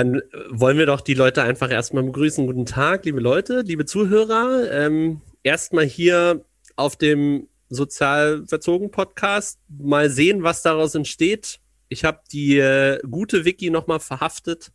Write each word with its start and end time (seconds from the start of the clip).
dann 0.00 0.16
äh, 0.16 0.22
wollen 0.50 0.78
wir 0.78 0.86
doch 0.86 1.00
die 1.02 1.14
Leute 1.14 1.42
einfach 1.42 1.70
erstmal 1.70 2.02
begrüßen. 2.02 2.46
Guten 2.46 2.66
Tag, 2.66 3.04
liebe 3.04 3.20
Leute, 3.20 3.60
liebe 3.60 3.84
Zuhörer. 3.84 4.70
Ähm, 4.72 5.20
erstmal 5.42 5.84
hier 5.84 6.44
auf 6.76 6.96
dem 6.96 7.48
Sozial 7.68 8.46
verzogen 8.46 8.90
Podcast 8.90 9.60
mal 9.68 10.08
sehen, 10.10 10.42
was 10.42 10.62
daraus 10.62 10.94
entsteht. 10.94 11.60
Ich 11.88 12.04
habe 12.04 12.20
die 12.32 12.58
äh, 12.58 12.98
gute 13.08 13.44
Vicky 13.44 13.70
nochmal 13.70 14.00
verhaftet, 14.00 14.72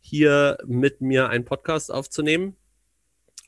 hier 0.00 0.58
mit 0.66 1.00
mir 1.00 1.28
einen 1.28 1.44
Podcast 1.44 1.92
aufzunehmen. 1.92 2.56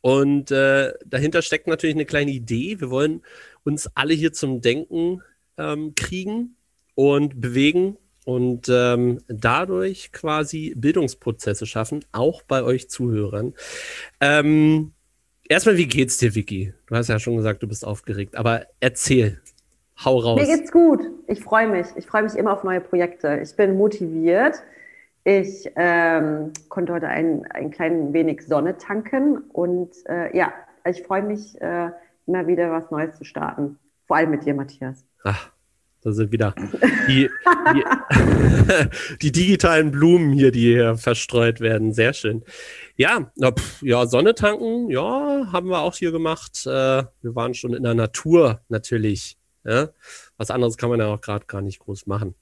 Und 0.01 0.51
äh, 0.51 0.93
dahinter 1.07 1.43
steckt 1.43 1.69
natürlich 1.69 1.95
eine 1.95 2.07
kleine 2.07 2.33
Idee. 2.33 2.81
Wir 2.81 2.91
wollen 2.91 3.23
uns 3.63 3.89
alle 3.95 4.15
hier 4.15 4.33
zum 4.33 4.61
Denken 4.61 5.23
ähm, 5.57 5.95
kriegen 5.95 6.57
und 6.97 7.41
bewegen 7.41 7.97
und 8.25 8.69
ähm, 8.69 9.21
dadurch 9.29 10.13
quasi 10.13 10.75
Bildungsprozesse 10.77 11.67
schaffen, 11.67 12.05
auch 12.13 12.43
bei 12.43 12.63
euch 12.63 12.89
Zuhörern. 12.89 13.55
Ähm, 14.21 14.93
erstmal, 15.49 15.77
wie 15.77 15.87
geht's 15.87 16.19
dir, 16.19 16.35
Vicky? 16.35 16.75
Du 16.87 16.95
hast 16.97 17.09
ja 17.09 17.19
schon 17.19 17.37
gesagt, 17.37 17.63
du 17.63 17.69
bist 17.69 17.87
aufgeregt, 17.87 18.37
aber 18.37 18.67
erzähl. 18.81 19.41
Hau 20.05 20.19
raus. 20.19 20.41
Mir 20.41 20.57
geht's 20.57 20.73
gut. 20.73 21.01
Ich 21.27 21.41
freue 21.41 21.69
mich. 21.69 21.87
Ich 21.97 22.07
freue 22.07 22.23
mich 22.23 22.35
immer 22.35 22.53
auf 22.53 22.65
neue 22.65 22.81
Projekte. 22.81 23.41
Ich 23.43 23.55
bin 23.55 23.77
motiviert. 23.77 24.63
Ich 25.25 25.71
ähm, 25.77 26.53
konnte 26.69 26.93
heute 26.93 27.07
ein, 27.07 27.47
ein 27.51 27.71
klein 27.71 28.13
wenig 28.13 28.45
Sonne 28.45 28.77
tanken 28.79 29.39
und 29.53 29.91
äh, 30.09 30.37
ja, 30.37 30.53
ich 30.85 31.03
freue 31.05 31.23
mich, 31.23 31.61
äh, 31.61 31.91
immer 32.27 32.47
wieder 32.49 32.73
was 32.73 32.91
Neues 32.91 33.17
zu 33.17 33.25
starten. 33.25 33.79
Vor 34.07 34.17
allem 34.17 34.31
mit 34.31 34.45
dir, 34.45 34.55
Matthias. 34.55 35.05
Ach, 35.23 35.52
da 36.03 36.13
sind 36.13 36.33
wieder 36.33 36.55
die, 37.09 37.31
die, 37.75 37.85
die, 39.23 39.33
digitalen 39.33 39.93
Blumen 39.93 40.33
hier, 40.33 40.51
die 40.51 40.73
hier 40.73 40.97
verstreut 40.97 41.61
werden. 41.61 41.93
Sehr 41.93 42.13
schön. 42.13 42.45
Ja, 42.97 43.31
na, 43.37 43.55
ja, 43.81 44.07
Sonne 44.07 44.35
tanken, 44.35 44.91
ja, 44.91 45.47
haben 45.53 45.69
wir 45.69 45.79
auch 45.79 45.95
hier 45.95 46.11
gemacht. 46.11 46.67
Äh, 46.67 47.05
wir 47.05 47.35
waren 47.35 47.55
schon 47.55 47.73
in 47.73 47.85
der 47.85 47.95
Natur 47.95 48.61
natürlich. 48.69 49.37
Ja? 49.65 49.91
Was 50.37 50.51
anderes 50.51 50.77
kann 50.77 50.91
man 50.91 50.99
ja 50.99 51.07
auch 51.07 51.21
gerade 51.21 51.47
gar 51.47 51.63
nicht 51.63 51.79
groß 51.79 52.07
machen. 52.07 52.35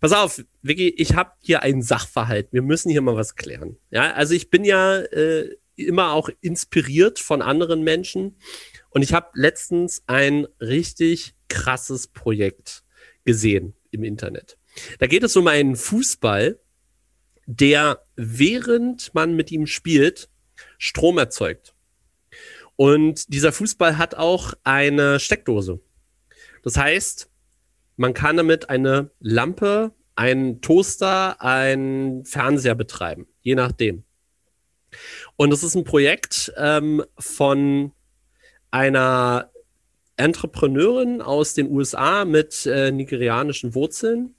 Pass 0.00 0.12
auf, 0.12 0.44
Vicky, 0.62 0.88
ich 0.88 1.14
habe 1.14 1.30
hier 1.40 1.62
einen 1.62 1.82
Sachverhalt. 1.82 2.48
Wir 2.52 2.62
müssen 2.62 2.90
hier 2.90 3.02
mal 3.02 3.16
was 3.16 3.36
klären. 3.36 3.78
Ja, 3.90 4.12
also 4.12 4.34
ich 4.34 4.50
bin 4.50 4.64
ja 4.64 4.98
äh, 4.98 5.56
immer 5.76 6.12
auch 6.12 6.28
inspiriert 6.40 7.18
von 7.18 7.40
anderen 7.40 7.82
Menschen 7.82 8.36
und 8.90 9.02
ich 9.02 9.12
habe 9.12 9.28
letztens 9.34 10.02
ein 10.06 10.46
richtig 10.60 11.34
krasses 11.48 12.08
Projekt 12.08 12.82
gesehen 13.26 13.74
im 13.90 14.04
Internet. 14.04 14.56
Da 14.98 15.06
geht 15.06 15.22
es 15.22 15.36
um 15.36 15.46
einen 15.46 15.76
Fußball, 15.76 16.58
der 17.46 18.02
während 18.16 19.14
man 19.14 19.36
mit 19.36 19.52
ihm 19.52 19.66
spielt, 19.66 20.30
Strom 20.78 21.18
erzeugt. 21.18 21.74
Und 22.76 23.32
dieser 23.32 23.52
Fußball 23.52 23.98
hat 23.98 24.14
auch 24.14 24.54
eine 24.64 25.20
Steckdose. 25.20 25.80
Das 26.62 26.76
heißt, 26.76 27.30
man 27.96 28.12
kann 28.12 28.36
damit 28.36 28.68
eine 28.68 29.10
Lampe, 29.20 29.92
einen 30.14 30.60
Toaster, 30.60 31.40
einen 31.40 32.24
Fernseher 32.24 32.74
betreiben, 32.74 33.26
je 33.40 33.54
nachdem. 33.54 34.04
Und 35.36 35.50
das 35.50 35.62
ist 35.62 35.74
ein 35.74 35.84
Projekt 35.84 36.52
ähm, 36.56 37.04
von 37.18 37.92
einer 38.70 39.50
Entrepreneurin 40.16 41.20
aus 41.20 41.54
den 41.54 41.70
USA 41.70 42.24
mit 42.24 42.66
äh, 42.66 42.90
nigerianischen 42.90 43.74
Wurzeln. 43.74 44.34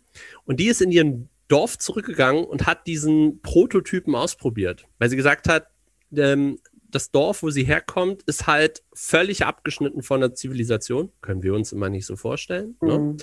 Und 0.45 0.59
die 0.59 0.67
ist 0.67 0.81
in 0.81 0.91
ihrem 0.91 1.29
Dorf 1.47 1.77
zurückgegangen 1.77 2.43
und 2.43 2.65
hat 2.65 2.87
diesen 2.87 3.41
Prototypen 3.41 4.15
ausprobiert, 4.15 4.85
weil 4.99 5.09
sie 5.09 5.15
gesagt 5.15 5.47
hat, 5.47 5.67
ähm, 6.15 6.59
das 6.89 7.11
Dorf, 7.11 7.43
wo 7.43 7.49
sie 7.49 7.65
herkommt, 7.65 8.23
ist 8.23 8.47
halt 8.47 8.83
völlig 8.93 9.45
abgeschnitten 9.45 10.01
von 10.03 10.21
der 10.21 10.33
Zivilisation. 10.33 11.11
Können 11.21 11.43
wir 11.43 11.53
uns 11.53 11.71
immer 11.71 11.89
nicht 11.89 12.05
so 12.05 12.15
vorstellen. 12.15 12.77
Ne? 12.81 12.97
Mhm. 12.97 13.07
Ne? 13.07 13.17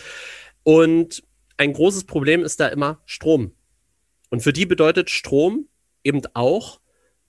Und 0.62 1.22
ein 1.56 1.72
großes 1.72 2.04
Problem 2.04 2.42
ist 2.42 2.60
da 2.60 2.68
immer 2.68 3.00
Strom. 3.04 3.52
Und 4.30 4.40
für 4.40 4.52
die 4.52 4.66
bedeutet 4.66 5.10
Strom 5.10 5.68
eben 6.02 6.22
auch, 6.34 6.80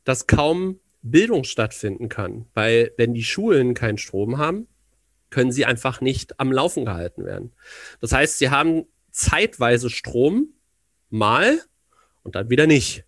dass 0.04 0.28
kaum 0.28 0.80
Bildung 1.02 1.44
stattfinden 1.44 2.10
kann. 2.10 2.48
Weil 2.54 2.92
wenn 2.98 3.14
die 3.14 3.24
Schulen 3.24 3.74
keinen 3.74 3.98
Strom 3.98 4.38
haben, 4.38 4.68
können 5.36 5.52
sie 5.52 5.66
einfach 5.66 6.00
nicht 6.00 6.40
am 6.40 6.50
Laufen 6.54 6.86
gehalten 6.86 7.26
werden. 7.26 7.52
Das 8.00 8.14
heißt, 8.14 8.38
sie 8.38 8.52
haben 8.52 8.86
zeitweise 9.12 9.90
Strom 9.90 10.54
mal 11.10 11.60
und 12.24 12.36
dann 12.36 12.50
wieder 12.50 12.68
nicht. 12.68 13.04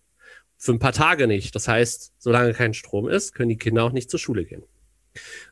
Für 0.58 0.72
ein 0.72 0.78
paar 0.78 0.92
Tage 0.92 1.26
nicht. 1.26 1.54
Das 1.54 1.68
heißt, 1.68 2.12
solange 2.18 2.52
kein 2.52 2.74
Strom 2.74 3.08
ist, 3.08 3.34
können 3.34 3.48
die 3.48 3.56
Kinder 3.56 3.82
auch 3.82 3.92
nicht 3.92 4.10
zur 4.10 4.20
Schule 4.20 4.44
gehen. 4.44 4.62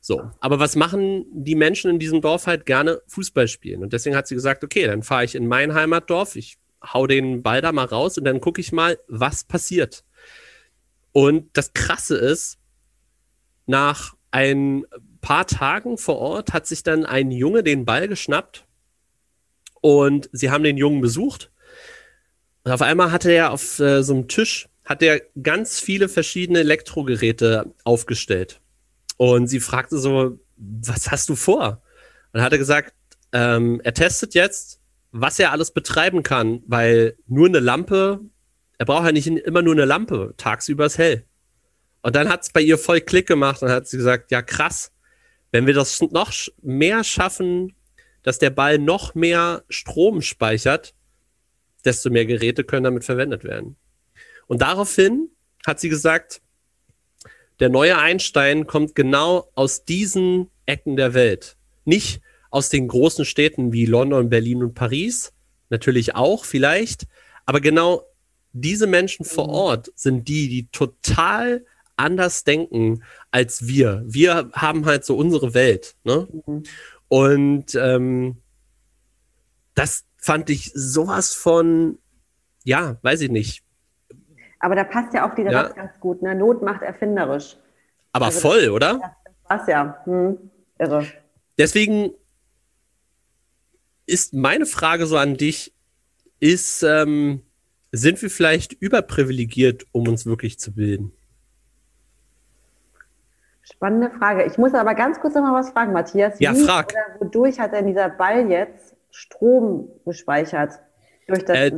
So, 0.03 0.31
aber 0.39 0.59
was 0.59 0.77
machen 0.77 1.25
die 1.33 1.55
Menschen 1.55 1.93
in 1.93 1.99
diesem 1.99 2.21
Dorf 2.21 2.47
halt 2.47 2.67
gerne? 2.67 3.01
Fußball 3.07 3.49
spielen. 3.49 3.83
Und 3.83 3.95
deswegen 3.95 4.15
hat 4.15 4.27
sie 4.27 4.35
gesagt, 4.35 4.63
okay, 4.63 4.87
dann 4.87 5.03
fahre 5.03 5.25
ich 5.25 5.35
in 5.35 5.49
mein 5.49 5.73
Heimatdorf, 5.73 6.37
ich 6.37 6.59
hau 6.85 7.07
den 7.07 7.43
Ball 7.43 7.63
da 7.63 7.73
mal 7.73 7.87
raus 7.87 8.19
und 8.19 8.25
dann 8.25 8.43
gucke 8.43 8.61
ich 8.61 8.71
mal, 8.71 8.99
was 9.09 9.45
passiert. 9.45 10.05
Und 11.13 11.57
das 11.57 11.73
Krasse 11.73 12.19
ist, 12.19 12.59
nach 13.65 14.15
ein 14.31 14.85
paar 15.27 15.49
Tagen 15.49 15.99
vor 15.99 16.19
Ort 16.19 16.53
hat 16.53 16.69
sich 16.69 16.85
dann 16.85 17.05
ein 17.05 17.33
Junge 17.33 17.65
den 17.65 17.85
Ball 17.85 18.07
geschnappt 18.07 18.65
und 19.81 20.31
sie 20.31 20.53
haben 20.53 20.63
den 20.63 20.77
Jungen 20.77 21.01
besucht. 21.01 21.51
Und 22.63 22.71
auf 22.71 22.81
einmal 22.81 23.11
hatte 23.11 23.33
er 23.33 23.51
auf 23.51 23.81
äh, 23.81 24.05
so 24.05 24.15
einem 24.15 24.29
Tisch 24.29 24.69
hat 24.85 25.03
er 25.03 25.21
ganz 25.43 25.81
viele 25.81 26.09
verschiedene 26.09 26.61
Elektrogeräte 26.61 27.75
aufgestellt. 27.83 28.61
Und 29.17 29.49
sie 29.49 29.59
fragte 29.59 29.99
so, 29.99 30.39
was 30.57 31.11
hast 31.11 31.29
du 31.29 31.35
vor? 31.35 31.83
Und 32.33 32.41
hat 32.41 32.53
er 32.53 32.59
gesagt, 32.59 32.95
ähm, 33.33 33.81
er 33.83 33.95
testet 33.95 34.35
jetzt, 34.35 34.81
was 35.11 35.41
er 35.41 35.51
alles 35.51 35.73
betreiben 35.73 36.23
kann, 36.23 36.63
weil 36.69 37.17
nur 37.27 37.49
eine 37.49 37.59
Lampe, 37.59 38.21
er 38.79 38.87
braucht 38.87 39.07
ja 39.07 39.11
nicht 39.11 39.27
immer 39.27 39.63
nur 39.63 39.75
eine 39.75 39.87
Lampe, 39.87 40.35
tagsüber 40.37 40.87
ist 40.87 40.99
hell. 40.99 41.25
Und 42.03 42.15
dann 42.15 42.29
hat 42.29 42.43
es 42.43 42.51
bei 42.51 42.61
ihr 42.61 42.79
voll 42.79 43.01
Klick 43.01 43.27
gemacht 43.27 43.65
und 43.65 43.71
hat 43.71 43.89
sie 43.89 43.97
gesagt, 43.97 44.31
ja 44.31 44.41
krass, 44.41 44.93
wenn 45.53 45.67
wir 45.67 45.75
das 45.75 46.01
noch 46.01 46.33
mehr 46.63 47.05
schaffen, 47.05 47.75
dass 48.23 48.39
der 48.39 48.51
Ball 48.51 48.79
noch 48.79 49.15
mehr 49.15 49.65
Strom 49.69 50.23
speichert, 50.23 50.95
desto 51.85 52.11
mehr 52.11 52.27
Geräte 52.27 52.65
können 52.65 52.85
damit 52.85 53.05
verwendet 53.05 53.45
werden. 53.45 53.77
Und 54.47 54.63
daraufhin 54.63 55.31
hat 55.67 55.81
sie 55.81 55.89
gesagt, 55.89 56.43
der 57.61 57.69
neue 57.69 57.99
Einstein 57.99 58.67
kommt 58.67 58.95
genau 58.95 59.51
aus 59.55 59.85
diesen 59.85 60.51
Ecken 60.67 60.97
der 60.97 61.15
Welt. 61.15 61.57
Nicht 61.85 62.21
aus 62.51 62.69
den 62.69 62.89
großen 62.89 63.25
Städten 63.25 63.73
wie 63.73 63.87
London, 63.87 64.29
Berlin 64.29 64.63
und 64.63 64.75
Paris, 64.75 65.33
natürlich 65.71 66.15
auch 66.15 66.45
vielleicht, 66.45 67.07
aber 67.45 67.61
genau 67.61 68.05
diese 68.53 68.87
Menschen 68.87 69.25
vor 69.25 69.47
mhm. 69.47 69.55
Ort 69.55 69.93
sind 69.95 70.29
die, 70.29 70.49
die 70.49 70.69
total 70.69 71.65
anders 71.97 72.45
denken 72.45 73.03
als 73.37 73.67
wir. 73.67 74.03
Wir 74.07 74.51
haben 74.53 74.87
halt 74.87 75.05
so 75.05 75.17
unsere 75.17 75.53
Welt. 75.55 75.95
Ne? 76.05 76.27
Mhm. 76.47 76.63
Und 77.09 77.75
ähm, 77.75 78.37
das 79.75 80.05
fand 80.17 80.51
ich 80.51 80.73
sowas 80.75 81.35
von, 81.35 81.99
ja, 82.65 82.97
weiß 83.03 83.21
ich 83.21 83.31
nicht, 83.31 83.67
aber 84.59 84.75
da 84.75 84.85
passt 84.85 85.15
ja 85.15 85.29
auch 85.29 85.35
dieser 85.35 85.53
ja. 85.53 85.69
Ganz 85.69 86.01
gut. 86.01 86.23
Ne? 86.23 86.35
Not 86.35 86.63
macht 86.63 86.83
erfinderisch. 86.83 87.57
Aber 88.13 88.27
also 88.27 88.41
voll, 88.41 88.63
das, 88.63 88.71
oder? 88.71 89.17
Das 89.49 89.67
ja. 89.69 90.01
Hm. 90.05 90.39
Irre. 90.79 91.07
Deswegen 91.59 92.11
ist 94.07 94.35
meine 94.35 94.67
Frage 94.67 95.07
so 95.07 95.17
an 95.17 95.37
dich, 95.37 95.73
ist, 96.41 96.83
ähm, 96.83 97.43
sind 97.93 98.21
wir 98.23 98.31
vielleicht 98.31 98.73
überprivilegiert, 98.73 99.87
um 99.93 100.09
uns 100.09 100.27
wirklich 100.27 100.59
zu 100.59 100.73
bilden? 100.73 101.13
Spannende 103.71 104.11
Frage. 104.19 104.45
Ich 104.45 104.59
muss 104.59 104.75
aber 104.75 104.95
ganz 104.95 105.21
kurz 105.21 105.35
noch 105.35 105.43
mal 105.43 105.55
was 105.55 105.71
fragen, 105.71 105.93
Matthias. 105.93 106.39
Ja, 106.39 106.55
frag. 106.55 106.93
Oder 106.93 107.21
wodurch 107.21 107.59
hat 107.59 107.73
denn 107.73 107.87
dieser 107.87 108.09
Ball 108.09 108.49
jetzt 108.51 108.95
Strom 109.11 109.89
gespeichert? 110.05 110.75
Durch 111.27 111.45
das 111.45 111.57
äh, 111.57 111.73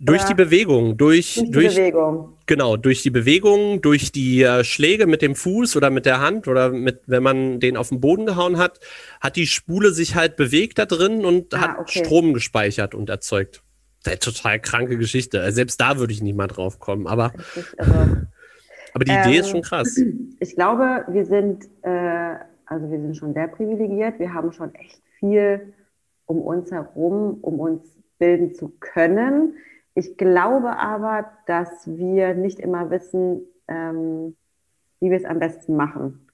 durch 0.00 0.24
die 0.24 0.34
Bewegung, 0.34 0.96
durch, 0.98 1.36
durch, 1.36 1.50
durch 1.50 1.76
Bewegung. 1.76 2.36
Genau, 2.46 2.76
durch 2.76 3.02
die 3.02 3.10
Bewegung, 3.10 3.80
durch 3.80 4.12
die 4.12 4.42
äh, 4.42 4.62
Schläge 4.64 5.06
mit 5.06 5.22
dem 5.22 5.34
Fuß 5.34 5.76
oder 5.76 5.88
mit 5.88 6.04
der 6.04 6.20
Hand 6.20 6.46
oder 6.46 6.70
mit, 6.70 7.00
wenn 7.06 7.22
man 7.22 7.58
den 7.58 7.76
auf 7.76 7.88
den 7.88 8.00
Boden 8.00 8.26
gehauen 8.26 8.58
hat, 8.58 8.80
hat 9.20 9.36
die 9.36 9.46
Spule 9.46 9.92
sich 9.92 10.14
halt 10.14 10.36
bewegt 10.36 10.78
da 10.78 10.84
drin 10.84 11.24
und 11.24 11.54
ah, 11.54 11.60
hat 11.60 11.78
okay. 11.78 12.04
Strom 12.04 12.34
gespeichert 12.34 12.94
und 12.94 13.08
erzeugt. 13.08 13.62
Eine 14.04 14.18
total 14.18 14.60
kranke 14.60 14.98
Geschichte. 14.98 15.50
Selbst 15.52 15.80
da 15.80 15.98
würde 15.98 16.12
ich 16.12 16.20
nicht 16.20 16.36
mal 16.36 16.48
drauf 16.48 16.78
kommen, 16.78 17.06
aber, 17.06 17.32
also, 17.78 17.94
aber 18.94 19.04
die 19.04 19.10
ähm, 19.10 19.22
Idee 19.24 19.38
ist 19.38 19.48
schon 19.48 19.56
ähm, 19.58 19.62
krass. 19.62 20.00
Ich 20.40 20.54
glaube, 20.54 21.04
wir 21.08 21.26
sind, 21.26 21.68
äh, 21.82 22.36
also 22.66 22.90
wir 22.90 23.00
sind 23.00 23.16
schon 23.16 23.34
sehr 23.34 23.48
privilegiert. 23.48 24.18
Wir 24.18 24.32
haben 24.32 24.52
schon 24.52 24.74
echt 24.74 25.02
viel 25.18 25.74
um 26.26 26.40
uns 26.40 26.70
herum, 26.70 27.38
um 27.42 27.60
uns 27.60 27.82
bilden 28.18 28.54
zu 28.54 28.72
können 28.80 29.56
Ich 29.94 30.16
glaube 30.16 30.78
aber, 30.78 31.26
dass 31.46 31.86
wir 31.86 32.34
nicht 32.34 32.58
immer 32.58 32.90
wissen, 32.90 33.42
ähm, 33.68 34.36
wie 35.00 35.10
wir 35.10 35.18
es 35.18 35.24
am 35.24 35.38
besten 35.38 35.76
machen. 35.76 36.26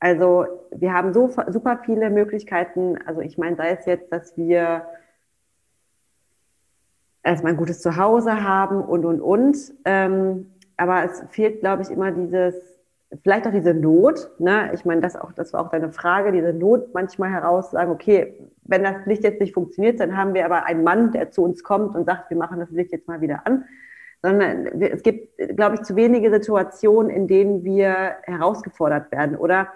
Also 0.00 0.46
wir 0.70 0.92
haben 0.92 1.12
so 1.12 1.28
super 1.28 1.80
viele 1.84 2.10
Möglichkeiten. 2.10 2.98
Also 3.06 3.20
ich 3.20 3.38
meine, 3.38 3.56
sei 3.56 3.70
es 3.70 3.86
jetzt, 3.86 4.12
dass 4.12 4.36
wir 4.36 4.86
erstmal 7.22 7.52
ein 7.52 7.58
gutes 7.58 7.80
Zuhause 7.80 8.42
haben 8.42 8.82
und, 8.82 9.04
und, 9.04 9.20
und. 9.20 9.56
Ähm, 9.84 10.50
aber 10.76 11.04
es 11.04 11.22
fehlt, 11.30 11.60
glaube 11.60 11.82
ich, 11.82 11.90
immer 11.90 12.10
dieses, 12.12 12.54
vielleicht 13.22 13.46
auch 13.46 13.52
diese 13.52 13.74
Not. 13.74 14.30
Ne? 14.38 14.70
Ich 14.74 14.84
meine, 14.84 15.00
das, 15.00 15.16
auch, 15.16 15.32
das 15.32 15.52
war 15.52 15.64
auch 15.64 15.70
deine 15.70 15.92
Frage, 15.92 16.32
diese 16.32 16.52
Not 16.52 16.92
manchmal 16.92 17.30
heraus, 17.30 17.70
sagen, 17.70 17.90
okay, 17.90 18.34
wenn 18.64 18.82
das 18.82 19.06
Licht 19.06 19.24
jetzt 19.24 19.40
nicht 19.40 19.54
funktioniert, 19.54 20.00
dann 20.00 20.16
haben 20.16 20.34
wir 20.34 20.44
aber 20.44 20.66
einen 20.66 20.84
Mann, 20.84 21.12
der 21.12 21.30
zu 21.30 21.42
uns 21.42 21.62
kommt 21.62 21.94
und 21.94 22.04
sagt, 22.04 22.30
wir 22.30 22.36
machen 22.36 22.60
das 22.60 22.70
Licht 22.70 22.92
jetzt 22.92 23.08
mal 23.08 23.20
wieder 23.20 23.46
an. 23.46 23.64
Sondern 24.22 24.66
es 24.82 25.02
gibt, 25.02 25.36
glaube 25.56 25.76
ich, 25.76 25.82
zu 25.82 25.94
wenige 25.94 26.30
Situationen, 26.30 27.10
in 27.10 27.28
denen 27.28 27.64
wir 27.64 28.16
herausgefordert 28.22 29.12
werden 29.12 29.36
oder 29.36 29.68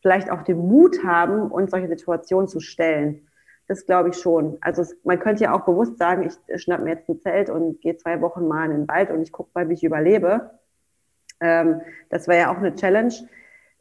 vielleicht 0.00 0.30
auch 0.30 0.42
den 0.42 0.58
Mut 0.58 1.04
haben, 1.04 1.52
uns 1.52 1.70
solche 1.70 1.88
Situationen 1.88 2.48
zu 2.48 2.58
stellen. 2.58 3.28
Das 3.72 3.86
glaube 3.86 4.10
ich 4.10 4.16
schon. 4.16 4.58
Also 4.60 4.82
es, 4.82 4.94
man 5.02 5.18
könnte 5.18 5.44
ja 5.44 5.54
auch 5.54 5.64
bewusst 5.64 5.96
sagen, 5.96 6.28
ich 6.28 6.60
schnapp 6.60 6.82
mir 6.82 6.90
jetzt 6.90 7.08
ein 7.08 7.18
Zelt 7.22 7.48
und 7.48 7.80
gehe 7.80 7.96
zwei 7.96 8.20
Wochen 8.20 8.46
mal 8.46 8.66
in 8.66 8.72
den 8.72 8.88
Wald 8.88 9.10
und 9.10 9.22
ich 9.22 9.32
gucke 9.32 9.48
mal, 9.54 9.66
wie 9.70 9.72
ich 9.72 9.82
überlebe. 9.82 10.50
Ähm, 11.40 11.80
das 12.10 12.28
wäre 12.28 12.40
ja 12.40 12.52
auch 12.52 12.58
eine 12.58 12.74
Challenge. 12.74 13.14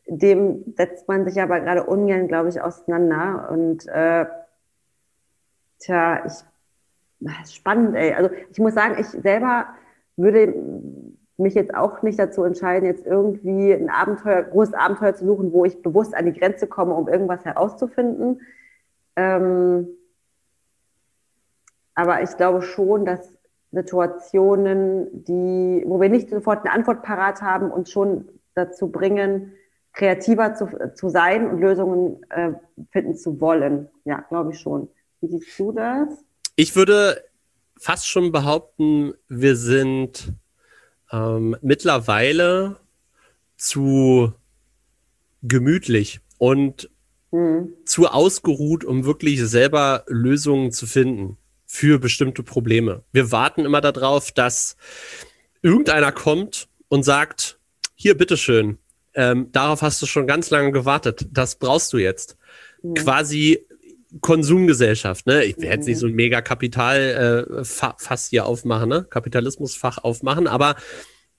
Dem 0.07 0.63
setzt 0.77 1.09
man 1.09 1.25
sich 1.25 1.41
aber 1.41 1.59
gerade 1.59 1.83
ungern, 1.83 2.29
glaube 2.29 2.47
ich, 2.47 2.61
auseinander. 2.61 3.49
Und 3.51 3.85
äh, 3.89 4.27
tja, 5.79 6.23
ich, 6.25 7.53
spannend, 7.53 7.93
ey. 7.97 8.13
Also 8.13 8.29
ich 8.49 8.59
muss 8.59 8.73
sagen, 8.73 8.95
ich 8.97 9.07
selber 9.07 9.65
würde 10.15 10.55
mich 11.35 11.53
jetzt 11.53 11.75
auch 11.75 12.01
nicht 12.01 12.17
dazu 12.17 12.45
entscheiden, 12.45 12.85
jetzt 12.85 13.05
irgendwie 13.05 13.73
ein 13.73 13.89
Abenteuer, 13.89 14.43
großes 14.43 14.73
Abenteuer 14.73 15.15
zu 15.15 15.25
suchen, 15.25 15.51
wo 15.51 15.65
ich 15.65 15.81
bewusst 15.81 16.15
an 16.15 16.27
die 16.27 16.39
Grenze 16.39 16.65
komme, 16.67 16.93
um 16.93 17.09
irgendwas 17.09 17.43
herauszufinden. 17.43 18.39
Ähm, 19.15 19.87
aber 21.93 22.21
ich 22.23 22.35
glaube 22.37 22.61
schon, 22.61 23.05
dass 23.05 23.33
Situationen, 23.71 25.23
die, 25.23 25.83
wo 25.85 25.99
wir 26.01 26.09
nicht 26.09 26.29
sofort 26.29 26.65
eine 26.65 26.73
Antwort 26.73 27.03
parat 27.03 27.41
haben, 27.41 27.71
uns 27.71 27.91
schon 27.91 28.27
dazu 28.53 28.89
bringen, 28.89 29.53
kreativer 29.93 30.55
zu, 30.55 30.67
zu 30.95 31.09
sein 31.09 31.49
und 31.49 31.59
Lösungen 31.59 32.23
äh, 32.29 32.51
finden 32.91 33.15
zu 33.15 33.39
wollen. 33.39 33.89
Ja, 34.05 34.25
glaube 34.29 34.51
ich 34.51 34.59
schon. 34.59 34.89
Wie 35.21 35.27
siehst 35.27 35.59
du 35.59 35.71
das? 35.71 36.07
Ich 36.55 36.75
würde 36.75 37.23
fast 37.77 38.07
schon 38.07 38.31
behaupten, 38.31 39.13
wir 39.27 39.55
sind 39.55 40.33
ähm, 41.11 41.57
mittlerweile 41.61 42.77
zu 43.57 44.33
gemütlich 45.43 46.19
und 46.37 46.89
mhm. 47.31 47.73
zu 47.85 48.07
ausgeruht, 48.07 48.83
um 48.83 49.05
wirklich 49.05 49.41
selber 49.41 50.03
Lösungen 50.07 50.71
zu 50.71 50.85
finden 50.85 51.37
für 51.65 51.99
bestimmte 51.99 52.43
Probleme. 52.43 53.03
Wir 53.11 53.31
warten 53.31 53.65
immer 53.65 53.81
darauf, 53.81 54.31
dass 54.31 54.75
irgendeiner 55.61 56.11
kommt 56.11 56.67
und 56.89 57.03
sagt, 57.03 57.59
hier, 57.95 58.17
bitteschön, 58.17 58.77
ähm, 59.13 59.51
darauf 59.51 59.81
hast 59.81 60.01
du 60.01 60.05
schon 60.05 60.27
ganz 60.27 60.49
lange 60.49 60.71
gewartet, 60.71 61.27
das 61.31 61.55
brauchst 61.55 61.93
du 61.93 61.97
jetzt. 61.97 62.37
Mhm. 62.81 62.95
Quasi 62.95 63.65
Konsumgesellschaft, 64.19 65.25
ne? 65.25 65.45
Ich 65.45 65.57
werde 65.57 65.77
jetzt 65.77 65.87
nicht 65.87 65.99
so 65.99 66.07
ein 66.07 66.13
mega 66.13 66.41
Kapitalfass 66.41 68.27
äh, 68.27 68.29
hier 68.29 68.45
aufmachen, 68.45 68.89
ne? 68.89 69.05
Kapitalismusfach 69.09 69.99
aufmachen, 69.99 70.47
aber 70.47 70.75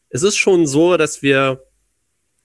es 0.08 0.22
ist 0.22 0.36
schon 0.36 0.66
so, 0.66 0.96
dass 0.96 1.22
wir 1.22 1.66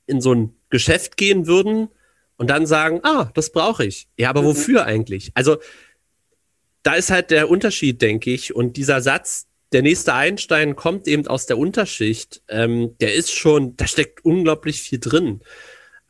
in 0.05 0.19
so 0.19 0.33
ein 0.33 0.55
Geschäft 0.69 1.15
gehen 1.15 1.47
würden 1.47 1.89
und 2.37 2.49
dann 2.49 2.65
sagen, 2.65 2.99
ah, 3.03 3.31
das 3.33 3.51
brauche 3.51 3.85
ich. 3.85 4.07
Ja, 4.17 4.29
aber 4.29 4.41
mhm. 4.41 4.47
wofür 4.47 4.85
eigentlich? 4.85 5.31
Also 5.33 5.57
da 6.83 6.93
ist 6.93 7.11
halt 7.11 7.31
der 7.31 7.49
Unterschied, 7.49 8.01
denke 8.01 8.31
ich. 8.31 8.55
Und 8.55 8.77
dieser 8.77 9.01
Satz, 9.01 9.47
der 9.73 9.81
nächste 9.81 10.13
Einstein 10.13 10.75
kommt 10.75 11.07
eben 11.07 11.27
aus 11.27 11.45
der 11.45 11.57
Unterschicht, 11.57 12.41
ähm, 12.47 12.95
der 12.99 13.15
ist 13.15 13.31
schon, 13.31 13.75
da 13.75 13.87
steckt 13.87 14.23
unglaublich 14.23 14.81
viel 14.81 14.99
drin. 14.99 15.41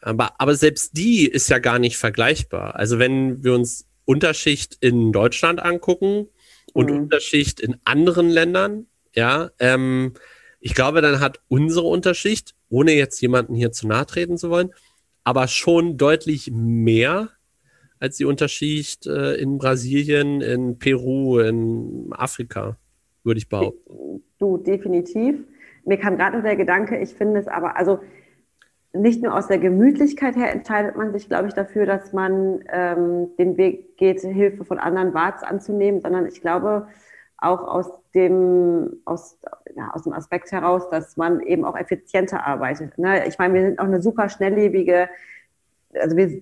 Aber, 0.01 0.39
aber 0.39 0.55
selbst 0.55 0.95
die 0.95 1.25
ist 1.25 1.49
ja 1.49 1.57
gar 1.57 1.79
nicht 1.79 1.97
vergleichbar. 1.97 2.75
Also 2.75 2.99
wenn 2.99 3.43
wir 3.43 3.53
uns 3.53 3.87
Unterschicht 4.05 4.77
in 4.79 5.11
Deutschland 5.11 5.61
angucken 5.61 6.27
und 6.73 6.91
mhm. 6.91 6.97
Unterschicht 6.97 7.59
in 7.59 7.77
anderen 7.83 8.29
Ländern, 8.29 8.85
ja, 9.15 9.49
ähm, 9.59 10.13
ich 10.59 10.75
glaube, 10.75 11.01
dann 11.01 11.19
hat 11.19 11.39
unsere 11.47 11.87
Unterschicht, 11.87 12.53
ohne 12.69 12.93
jetzt 12.93 13.19
jemanden 13.21 13.55
hier 13.55 13.71
zu 13.71 13.87
nahe 13.87 14.05
treten 14.05 14.37
zu 14.37 14.49
wollen, 14.49 14.71
aber 15.27 15.49
schon 15.49 15.97
deutlich 15.97 16.51
mehr 16.53 17.31
als 17.99 18.15
die 18.15 18.23
Unterschicht 18.23 19.07
äh, 19.07 19.33
in 19.33 19.57
Brasilien, 19.57 20.39
in 20.39 20.79
Peru, 20.79 21.39
in 21.39 22.07
Afrika, 22.11 22.77
würde 23.25 23.39
ich 23.39 23.49
behaupten. 23.49 24.23
Du, 24.39 24.55
definitiv. 24.57 25.35
Mir 25.83 25.97
kam 25.97 26.15
gerade 26.15 26.37
noch 26.37 26.43
der 26.45 26.55
Gedanke, 26.55 26.97
ich 26.97 27.09
finde 27.09 27.41
es 27.41 27.47
aber, 27.49 27.75
also 27.75 27.99
nicht 28.93 29.21
nur 29.21 29.35
aus 29.35 29.47
der 29.47 29.57
Gemütlichkeit 29.57 30.37
her 30.37 30.53
entscheidet 30.53 30.95
man 30.95 31.11
sich, 31.11 31.27
glaube 31.27 31.49
ich, 31.49 31.53
dafür, 31.53 31.85
dass 31.85 32.13
man 32.13 32.63
ähm, 32.71 33.35
den 33.37 33.57
Weg 33.57 33.97
geht, 33.97 34.21
Hilfe 34.21 34.63
von 34.63 34.79
anderen 34.79 35.13
Warts 35.13 35.43
anzunehmen, 35.43 35.99
sondern 35.99 36.25
ich 36.25 36.39
glaube 36.39 36.87
auch 37.37 37.67
aus 37.67 37.91
dem, 38.15 39.01
aus, 39.05 39.37
ja, 39.75 39.91
aus 39.93 40.03
dem 40.03 40.13
Aspekt 40.13 40.51
heraus, 40.51 40.89
dass 40.89 41.17
man 41.17 41.39
eben 41.41 41.65
auch 41.65 41.77
effizienter 41.77 42.45
arbeitet. 42.45 42.97
Ne? 42.97 43.27
Ich 43.27 43.37
meine, 43.37 43.53
wir 43.53 43.61
sind 43.61 43.79
auch 43.79 43.85
eine 43.85 44.01
super 44.01 44.27
schnelllebige, 44.29 45.09
also 45.93 46.17
wir, 46.17 46.41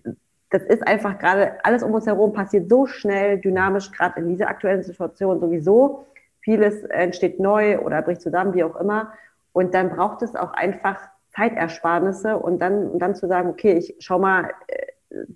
das 0.50 0.64
ist 0.64 0.88
einfach 0.88 1.20
gerade, 1.20 1.54
alles 1.64 1.84
um 1.84 1.92
uns 1.92 2.06
herum 2.06 2.32
passiert 2.32 2.70
so 2.70 2.86
schnell, 2.86 3.40
dynamisch, 3.40 3.92
gerade 3.92 4.22
in 4.22 4.30
dieser 4.30 4.48
aktuellen 4.48 4.84
Situation 4.84 5.40
sowieso. 5.40 6.06
Vieles 6.40 6.84
entsteht 6.84 7.40
neu 7.40 7.80
oder 7.80 8.02
bricht 8.02 8.22
zusammen, 8.22 8.54
wie 8.54 8.64
auch 8.64 8.80
immer. 8.80 9.12
Und 9.52 9.74
dann 9.74 9.90
braucht 9.90 10.22
es 10.22 10.36
auch 10.36 10.54
einfach 10.54 11.00
Zeitersparnisse 11.36 12.38
und 12.38 12.60
dann, 12.60 12.88
und 12.90 13.00
dann 13.00 13.16
zu 13.16 13.28
sagen, 13.28 13.50
okay, 13.50 13.74
ich 13.74 13.96
schau 14.00 14.20
mal, 14.20 14.52
äh, 14.68 14.86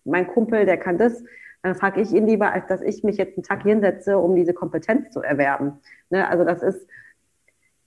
mein 0.05 0.27
Kumpel, 0.27 0.65
der 0.65 0.77
kann 0.77 0.97
das, 0.97 1.23
dann 1.61 1.75
frage 1.75 2.01
ich 2.01 2.11
ihn 2.11 2.27
lieber, 2.27 2.53
als 2.53 2.67
dass 2.67 2.81
ich 2.81 3.03
mich 3.03 3.17
jetzt 3.17 3.37
einen 3.37 3.43
Tag 3.43 3.63
hinsetze, 3.63 4.17
um 4.17 4.35
diese 4.35 4.53
Kompetenz 4.53 5.11
zu 5.11 5.21
erwerben. 5.21 5.79
Ne? 6.09 6.27
Also 6.27 6.45
das 6.45 6.61
ist, 6.61 6.87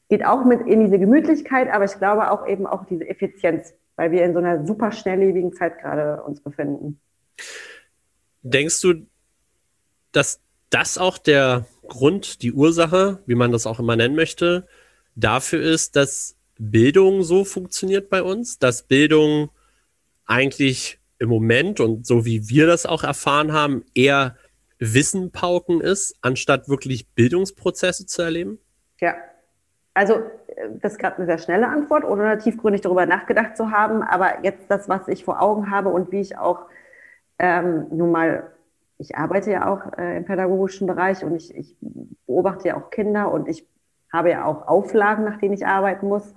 geht 0.09 0.25
auch 0.25 0.45
mit 0.45 0.67
in 0.67 0.85
diese 0.85 0.99
Gemütlichkeit, 0.99 1.73
aber 1.73 1.85
ich 1.85 1.95
glaube 1.99 2.31
auch 2.31 2.47
eben 2.47 2.67
auch 2.67 2.85
diese 2.85 3.09
Effizienz, 3.09 3.75
weil 3.97 4.11
wir 4.11 4.25
in 4.25 4.35
so 4.35 4.41
einer 4.41 4.67
super 4.67 4.93
schnelllebigen 4.93 5.55
Zeit 5.55 5.79
gerade 5.79 6.23
uns 6.23 6.41
befinden. 6.41 7.01
Denkst 8.43 8.81
du, 8.83 9.07
dass 10.13 10.41
das 10.69 10.99
auch 10.99 11.19
der 11.19 11.67
Grund, 11.87 12.43
die 12.43 12.53
Ursache, 12.53 13.21
wie 13.27 13.35
man 13.35 13.53
das 13.53 13.67
auch 13.67 13.79
immer 13.79 13.97
nennen 13.97 14.17
möchte, 14.17 14.67
dafür 15.15 15.63
ist, 15.63 15.97
dass 15.97 16.37
Bildung 16.59 17.23
so 17.23 17.45
funktioniert 17.45 18.11
bei 18.11 18.23
uns, 18.23 18.59
dass 18.59 18.83
Bildung 18.83 19.51
eigentlich 20.27 21.01
im 21.23 21.29
Moment 21.29 21.79
und 21.79 22.05
so 22.05 22.25
wie 22.25 22.49
wir 22.49 22.67
das 22.67 22.85
auch 22.85 23.05
erfahren 23.05 23.53
haben, 23.53 23.85
eher 23.95 24.37
Wissenpauken 24.81 25.81
ist, 25.81 26.17
anstatt 26.21 26.69
wirklich 26.69 27.09
Bildungsprozesse 27.15 28.07
zu 28.07 28.23
erleben? 28.23 28.59
Ja, 29.01 29.15
also 29.95 30.23
das 30.81 30.93
ist 30.93 30.99
gerade 30.99 31.19
eine 31.19 31.27
sehr 31.27 31.39
schnelle 31.39 31.69
Antwort, 31.69 32.05
ohne 32.05 32.39
tiefgründig 32.39 32.81
darüber 32.81 33.07
nachgedacht 33.07 33.57
zu 33.57 33.71
haben. 33.71 34.03
Aber 34.03 34.43
jetzt 34.43 34.65
das, 34.69 34.89
was 34.89 35.07
ich 35.07 35.25
vor 35.25 35.41
Augen 35.41 35.71
habe 35.71 35.91
und 35.91 36.11
wie 36.11 36.21
ich 36.21 36.37
auch 36.37 36.67
ähm, 37.39 37.87
nun 37.91 38.11
mal, 38.11 38.51
ich 38.99 39.17
arbeite 39.17 39.53
ja 39.53 39.73
auch 39.73 39.97
äh, 39.97 40.17
im 40.17 40.25
pädagogischen 40.25 40.89
Bereich 40.89 41.25
und 41.25 41.37
ich, 41.37 41.55
ich 41.55 41.77
beobachte 42.27 42.69
ja 42.69 42.77
auch 42.77 42.91
Kinder 42.91 43.31
und 43.31 43.49
ich 43.49 43.65
habe 44.13 44.31
ja 44.31 44.45
auch 44.45 44.67
Auflagen, 44.67 45.25
nach 45.25 45.39
denen 45.39 45.55
ich 45.55 45.67
arbeiten 45.67 46.09
muss. 46.09 46.35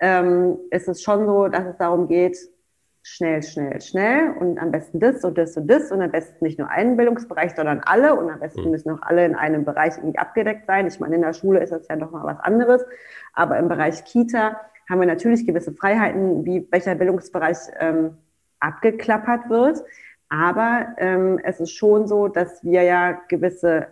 Ähm, 0.00 0.58
ist 0.70 0.88
es 0.88 1.00
schon 1.00 1.26
so, 1.26 1.46
dass 1.46 1.64
es 1.64 1.76
darum 1.78 2.08
geht, 2.08 2.36
schnell, 3.08 3.40
schnell, 3.40 3.80
schnell 3.80 4.30
und 4.40 4.58
am 4.58 4.72
besten 4.72 4.98
das 4.98 5.22
und 5.22 5.38
das 5.38 5.56
und 5.56 5.68
das 5.68 5.92
und 5.92 6.02
am 6.02 6.10
besten 6.10 6.44
nicht 6.44 6.58
nur 6.58 6.68
einen 6.68 6.96
Bildungsbereich, 6.96 7.54
sondern 7.54 7.80
alle 7.80 8.16
und 8.16 8.28
am 8.28 8.40
besten 8.40 8.64
mhm. 8.64 8.70
müssen 8.72 8.90
auch 8.90 9.02
alle 9.02 9.24
in 9.24 9.36
einem 9.36 9.64
Bereich 9.64 9.96
irgendwie 9.96 10.18
abgedeckt 10.18 10.66
sein. 10.66 10.88
Ich 10.88 10.98
meine, 10.98 11.14
in 11.14 11.22
der 11.22 11.32
Schule 11.32 11.60
ist 11.60 11.70
das 11.70 11.86
ja 11.88 11.94
noch 11.94 12.10
mal 12.10 12.24
was 12.24 12.40
anderes, 12.40 12.84
aber 13.32 13.58
im 13.58 13.68
Bereich 13.68 14.04
Kita 14.04 14.60
haben 14.90 15.00
wir 15.00 15.06
natürlich 15.06 15.46
gewisse 15.46 15.72
Freiheiten, 15.72 16.44
wie 16.44 16.66
welcher 16.72 16.96
Bildungsbereich 16.96 17.56
ähm, 17.78 18.16
abgeklappert 18.58 19.48
wird. 19.48 19.84
Aber 20.28 20.88
ähm, 20.98 21.38
es 21.44 21.60
ist 21.60 21.70
schon 21.70 22.08
so, 22.08 22.26
dass 22.26 22.64
wir 22.64 22.82
ja 22.82 23.12
gewisse, 23.28 23.86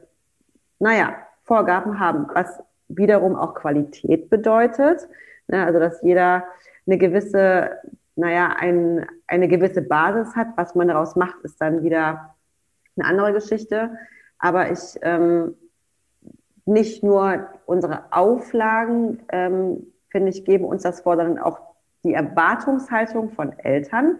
naja, 0.80 1.14
Vorgaben 1.44 2.00
haben, 2.00 2.26
was 2.35 2.61
wiederum 2.88 3.37
auch 3.37 3.54
Qualität 3.54 4.28
bedeutet. 4.28 5.09
Ne? 5.47 5.64
Also, 5.64 5.78
dass 5.78 6.02
jeder 6.02 6.44
eine 6.87 6.99
gewisse 6.99 7.78
naja, 8.16 8.54
ein, 8.59 9.06
eine 9.26 9.49
gewisse 9.49 9.83
Basis 9.83 10.37
hat. 10.37 10.49
Was 10.56 10.75
man 10.75 10.88
daraus 10.88 11.16
macht, 11.16 11.40
ist 11.42 11.61
dann 11.61 11.83
wieder 11.83 12.35
eine 12.97 13.09
andere 13.09 13.33
Geschichte. 13.33 13.97
Aber 14.38 14.71
ich 14.71 14.99
ähm, 15.02 15.54
nicht 16.66 17.02
nur 17.02 17.49
unsere 17.66 18.12
Auflagen, 18.12 19.23
ähm, 19.30 19.87
finde 20.11 20.30
ich, 20.30 20.44
geben 20.44 20.64
uns 20.64 20.83
das 20.83 21.00
vor, 21.00 21.16
sondern 21.16 21.38
auch 21.38 21.61
die 22.04 22.14
Erwartungshaltung 22.14 23.30
von 23.30 23.59
Eltern, 23.59 24.18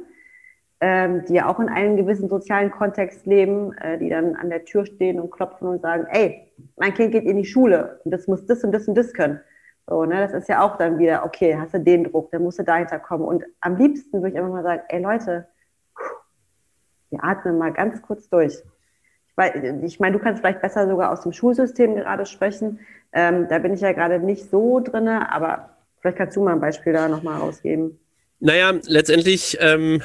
ähm, 0.81 1.25
die 1.27 1.35
ja 1.35 1.47
auch 1.47 1.61
in 1.61 1.69
einem 1.69 1.97
gewissen 1.97 2.29
sozialen 2.29 2.71
Kontext 2.71 3.27
leben, 3.27 3.73
äh, 3.79 3.99
die 3.99 4.09
dann 4.09 4.35
an 4.35 4.51
der 4.51 4.65
Tür 4.65 4.87
stehen 4.87 5.21
und 5.21 5.31
klopfen 5.31 5.69
und 5.69 5.83
sagen, 5.83 6.07
ey, 6.11 6.51
mein 6.77 6.95
Kind 6.95 7.13
geht 7.13 7.25
in 7.25 7.37
die 7.37 7.45
Schule 7.45 8.01
und 8.05 8.11
das 8.11 8.27
muss 8.27 8.45
das 8.47 8.65
und 8.65 8.73
das 8.73 8.89
und 8.89 8.95
das 8.97 9.13
können. 9.13 9.41
So, 9.87 10.05
ne, 10.05 10.21
das 10.21 10.33
ist 10.33 10.49
ja 10.49 10.63
auch 10.63 10.79
dann 10.79 10.99
wieder, 10.99 11.25
okay, 11.25 11.57
hast 11.59 11.75
du 11.75 11.81
den 11.81 12.05
Druck, 12.05 12.31
dann 12.31 12.43
musst 12.43 12.59
du 12.59 12.63
dahinter 12.63 12.99
kommen. 12.99 13.25
Und 13.25 13.45
am 13.61 13.77
liebsten 13.77 14.23
würde 14.23 14.31
ich 14.31 14.37
einfach 14.37 14.51
mal 14.51 14.63
sagen, 14.63 14.83
ey 14.89 15.03
Leute, 15.03 15.47
wir 17.11 17.23
atmen 17.23 17.59
mal 17.59 17.73
ganz 17.73 18.01
kurz 18.03 18.29
durch. 18.29 18.55
Ich, 19.37 19.65
ich 19.83 20.01
meine, 20.01 20.17
du 20.17 20.23
kannst 20.23 20.41
vielleicht 20.41 20.63
besser 20.63 20.89
sogar 20.89 21.13
aus 21.13 21.23
dem 21.23 21.33
Schulsystem 21.33 21.97
gerade 21.97 22.25
sprechen. 22.25 22.81
Ähm, 23.13 23.47
da 23.49 23.59
bin 23.59 23.75
ich 23.75 23.81
ja 23.81 23.93
gerade 23.93 24.19
nicht 24.21 24.49
so 24.51 24.81
drin, 24.81 25.09
aber 25.09 25.71
vielleicht 26.01 26.19
kannst 26.19 26.37
du 26.37 26.43
mal 26.43 26.53
ein 26.53 26.61
Beispiel 26.61 26.93
da 26.93 27.09
nochmal 27.09 27.41
rausgeben. 27.41 27.99
Naja, 28.41 28.73
letztendlich 28.87 29.59
ähm, 29.61 30.03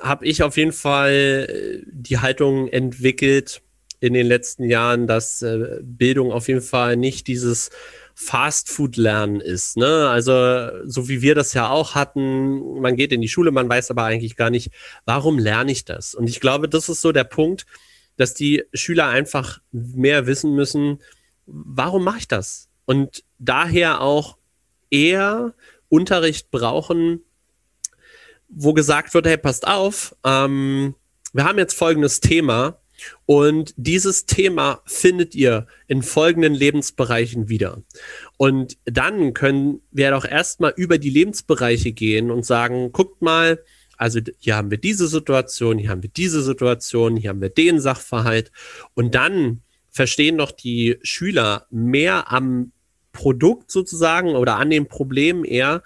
habe 0.00 0.26
ich 0.26 0.42
auf 0.42 0.56
jeden 0.56 0.72
Fall 0.72 1.46
äh, 1.48 1.82
die 1.86 2.18
Haltung 2.18 2.68
entwickelt 2.68 3.62
in 4.00 4.12
den 4.12 4.26
letzten 4.26 4.64
Jahren, 4.64 5.06
dass 5.06 5.40
äh, 5.42 5.78
Bildung 5.82 6.32
auf 6.32 6.48
jeden 6.48 6.60
Fall 6.60 6.96
nicht 6.96 7.26
dieses 7.26 7.70
Fast-Food-Lernen 8.14 9.40
ist. 9.40 9.76
Ne? 9.76 10.08
Also 10.08 10.70
so 10.84 11.08
wie 11.08 11.20
wir 11.20 11.34
das 11.34 11.52
ja 11.52 11.68
auch 11.68 11.94
hatten, 11.94 12.80
man 12.80 12.96
geht 12.96 13.12
in 13.12 13.20
die 13.20 13.28
Schule, 13.28 13.50
man 13.50 13.68
weiß 13.68 13.90
aber 13.90 14.04
eigentlich 14.04 14.36
gar 14.36 14.50
nicht, 14.50 14.70
warum 15.04 15.38
lerne 15.38 15.72
ich 15.72 15.84
das? 15.84 16.14
Und 16.14 16.28
ich 16.28 16.40
glaube, 16.40 16.68
das 16.68 16.88
ist 16.88 17.00
so 17.00 17.12
der 17.12 17.24
Punkt, 17.24 17.66
dass 18.16 18.34
die 18.34 18.64
Schüler 18.72 19.08
einfach 19.08 19.58
mehr 19.72 20.26
wissen 20.26 20.54
müssen, 20.54 21.02
warum 21.46 22.04
mache 22.04 22.18
ich 22.18 22.28
das? 22.28 22.68
Und 22.84 23.24
daher 23.38 24.00
auch 24.00 24.36
eher 24.90 25.54
Unterricht 25.88 26.50
brauchen, 26.50 27.20
wo 28.48 28.72
gesagt 28.72 29.12
wird, 29.14 29.26
hey, 29.26 29.36
passt 29.36 29.66
auf, 29.66 30.14
ähm, 30.24 30.94
wir 31.32 31.44
haben 31.44 31.58
jetzt 31.58 31.76
folgendes 31.76 32.20
Thema, 32.20 32.78
und 33.26 33.74
dieses 33.76 34.26
Thema 34.26 34.82
findet 34.86 35.34
ihr 35.34 35.66
in 35.86 36.02
folgenden 36.02 36.54
Lebensbereichen 36.54 37.48
wieder. 37.48 37.82
Und 38.36 38.76
dann 38.84 39.34
können 39.34 39.80
wir 39.90 40.10
doch 40.10 40.24
erstmal 40.24 40.72
über 40.76 40.98
die 40.98 41.10
Lebensbereiche 41.10 41.92
gehen 41.92 42.30
und 42.30 42.44
sagen, 42.44 42.92
guckt 42.92 43.22
mal, 43.22 43.62
also 43.96 44.20
hier 44.38 44.56
haben 44.56 44.70
wir 44.70 44.78
diese 44.78 45.06
Situation, 45.08 45.78
hier 45.78 45.90
haben 45.90 46.02
wir 46.02 46.10
diese 46.10 46.42
Situation, 46.42 47.16
hier 47.16 47.30
haben 47.30 47.40
wir 47.40 47.48
den 47.50 47.80
Sachverhalt. 47.80 48.50
Und 48.94 49.14
dann 49.14 49.62
verstehen 49.90 50.38
doch 50.38 50.50
die 50.50 50.98
Schüler 51.02 51.66
mehr 51.70 52.32
am 52.32 52.72
Produkt 53.12 53.70
sozusagen 53.70 54.34
oder 54.34 54.56
an 54.56 54.70
dem 54.70 54.86
Problem 54.86 55.44
eher, 55.44 55.82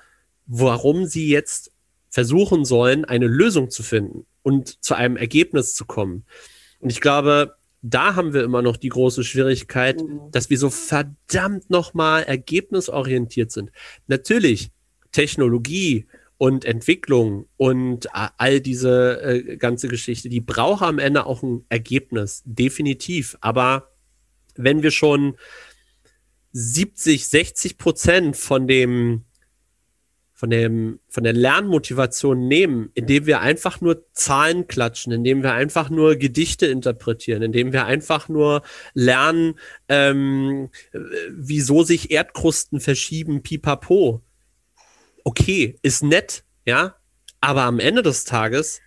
warum 0.47 1.05
sie 1.05 1.29
jetzt 1.29 1.73
versuchen 2.09 2.65
sollen, 2.65 3.05
eine 3.05 3.27
Lösung 3.27 3.71
zu 3.71 3.83
finden 3.83 4.25
und 4.43 4.83
zu 4.83 4.95
einem 4.95 5.17
Ergebnis 5.19 5.75
zu 5.75 5.85
kommen. 5.85 6.25
Und 6.81 6.91
ich 6.91 7.01
glaube, 7.01 7.57
da 7.83 8.15
haben 8.17 8.35
wir 8.35 8.43
immer 8.43 8.63
noch 8.63 8.77
die 8.77 8.89
große 8.89 9.25
Schwierigkeit, 9.25 10.01
mhm. 10.03 10.31
dass 10.31 10.51
wir 10.51 10.59
so 10.59 10.71
verdammt 10.71 11.71
nochmal 11.71 12.25
ergebnisorientiert 12.25 13.53
sind. 13.53 13.71
Natürlich, 14.07 14.71
Technologie 15.13 16.07
und 16.39 16.65
Entwicklung 16.65 17.49
und 17.57 18.09
all 18.13 18.61
diese 18.61 19.21
äh, 19.23 19.57
ganze 19.57 19.89
Geschichte, 19.89 20.29
die 20.29 20.41
braucht 20.41 20.83
am 20.83 20.99
Ende 20.99 21.27
auch 21.27 21.43
ein 21.43 21.65
Ergebnis, 21.69 22.43
definitiv. 22.45 23.37
Aber 23.41 23.91
wenn 24.55 24.83
wir 24.83 24.91
schon 24.91 25.37
70, 26.53 27.27
60 27.27 27.79
Prozent 27.79 28.37
von 28.37 28.67
dem 28.67 29.25
von, 30.39 30.51
dem, 30.51 31.01
von 31.09 31.25
der 31.25 31.33
Lernmotivation 31.33 32.47
nehmen, 32.47 32.91
indem 32.95 33.27
wir 33.27 33.41
einfach 33.41 33.81
nur 33.81 34.07
Zahlen 34.13 34.69
klatschen, 34.69 35.13
indem 35.13 35.43
wir 35.43 35.53
einfach 35.53 35.91
nur 35.91 36.15
Gedichte 36.15 36.67
interpretieren, 36.67 37.43
indem 37.43 37.73
wir 37.73 37.87
einfach 37.87 38.29
nur 38.29 38.63
lernen, 38.95 39.59
ähm, 39.89 40.71
wieso 41.29 41.83
sich 41.83 42.13
Erdkrusten 42.13 42.79
verschieben, 42.79 43.43
pipapo. 43.43 44.23
Okay, 45.25 45.77
ist 45.83 46.05
nett, 46.05 46.45
ja, 46.65 46.95
aber 47.41 47.63
am 47.63 47.81
Ende 47.81 48.03
des 48.03 48.25
Tages 48.25 48.81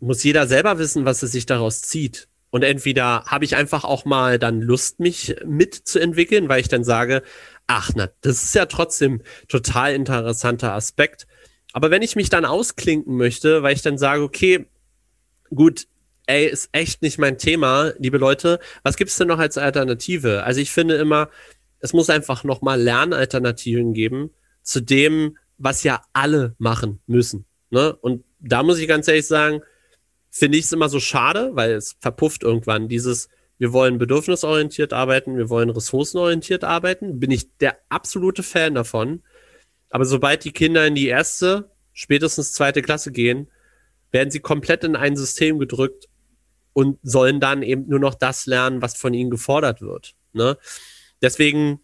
muss 0.00 0.24
jeder 0.24 0.48
selber 0.48 0.80
wissen, 0.80 1.04
was 1.04 1.22
er 1.22 1.28
sich 1.28 1.46
daraus 1.46 1.82
zieht. 1.82 2.26
Und 2.50 2.64
entweder 2.64 3.24
habe 3.26 3.44
ich 3.44 3.54
einfach 3.54 3.84
auch 3.84 4.04
mal 4.04 4.40
dann 4.40 4.60
Lust, 4.60 4.98
mich 4.98 5.36
mitzuentwickeln, 5.46 6.48
weil 6.48 6.60
ich 6.60 6.68
dann 6.68 6.82
sage, 6.82 7.22
ach, 7.70 7.92
na, 7.94 8.10
das 8.22 8.42
ist 8.42 8.54
ja 8.56 8.66
trotzdem 8.66 9.22
total 9.46 9.94
interessanter 9.94 10.72
Aspekt. 10.72 11.28
Aber 11.72 11.92
wenn 11.92 12.02
ich 12.02 12.16
mich 12.16 12.28
dann 12.28 12.44
ausklinken 12.44 13.16
möchte, 13.16 13.62
weil 13.62 13.74
ich 13.74 13.82
dann 13.82 13.96
sage, 13.96 14.24
okay, 14.24 14.66
gut, 15.50 15.86
ey, 16.26 16.46
ist 16.46 16.68
echt 16.72 17.00
nicht 17.00 17.18
mein 17.18 17.38
Thema, 17.38 17.92
liebe 17.98 18.18
Leute, 18.18 18.58
was 18.82 18.96
gibt 18.96 19.12
es 19.12 19.16
denn 19.18 19.28
noch 19.28 19.38
als 19.38 19.56
Alternative? 19.56 20.42
Also 20.42 20.60
ich 20.60 20.72
finde 20.72 20.96
immer, 20.96 21.30
es 21.78 21.92
muss 21.92 22.10
einfach 22.10 22.42
nochmal 22.42 22.80
Lernalternativen 22.80 23.94
geben 23.94 24.30
zu 24.62 24.80
dem, 24.80 25.38
was 25.56 25.84
ja 25.84 26.02
alle 26.12 26.56
machen 26.58 27.00
müssen. 27.06 27.44
Ne? 27.70 27.94
Und 27.94 28.24
da 28.40 28.64
muss 28.64 28.80
ich 28.80 28.88
ganz 28.88 29.06
ehrlich 29.06 29.28
sagen, 29.28 29.60
finde 30.28 30.58
ich 30.58 30.64
es 30.64 30.72
immer 30.72 30.88
so 30.88 30.98
schade, 30.98 31.50
weil 31.54 31.70
es 31.70 31.94
verpufft 32.00 32.42
irgendwann 32.42 32.88
dieses, 32.88 33.28
wir 33.60 33.74
wollen 33.74 33.98
bedürfnisorientiert 33.98 34.94
arbeiten, 34.94 35.36
wir 35.36 35.50
wollen 35.50 35.68
ressourcenorientiert 35.68 36.64
arbeiten, 36.64 37.20
bin 37.20 37.30
ich 37.30 37.54
der 37.58 37.76
absolute 37.90 38.42
Fan 38.42 38.74
davon. 38.74 39.22
Aber 39.90 40.06
sobald 40.06 40.44
die 40.44 40.52
Kinder 40.52 40.86
in 40.86 40.94
die 40.94 41.08
erste, 41.08 41.70
spätestens 41.92 42.54
zweite 42.54 42.80
Klasse 42.80 43.12
gehen, 43.12 43.50
werden 44.12 44.30
sie 44.30 44.40
komplett 44.40 44.82
in 44.82 44.96
ein 44.96 45.14
System 45.14 45.58
gedrückt 45.58 46.08
und 46.72 46.98
sollen 47.02 47.38
dann 47.38 47.62
eben 47.62 47.86
nur 47.86 47.98
noch 47.98 48.14
das 48.14 48.46
lernen, 48.46 48.80
was 48.80 48.96
von 48.96 49.12
ihnen 49.12 49.28
gefordert 49.30 49.82
wird. 49.82 50.14
Ne? 50.32 50.56
Deswegen 51.20 51.80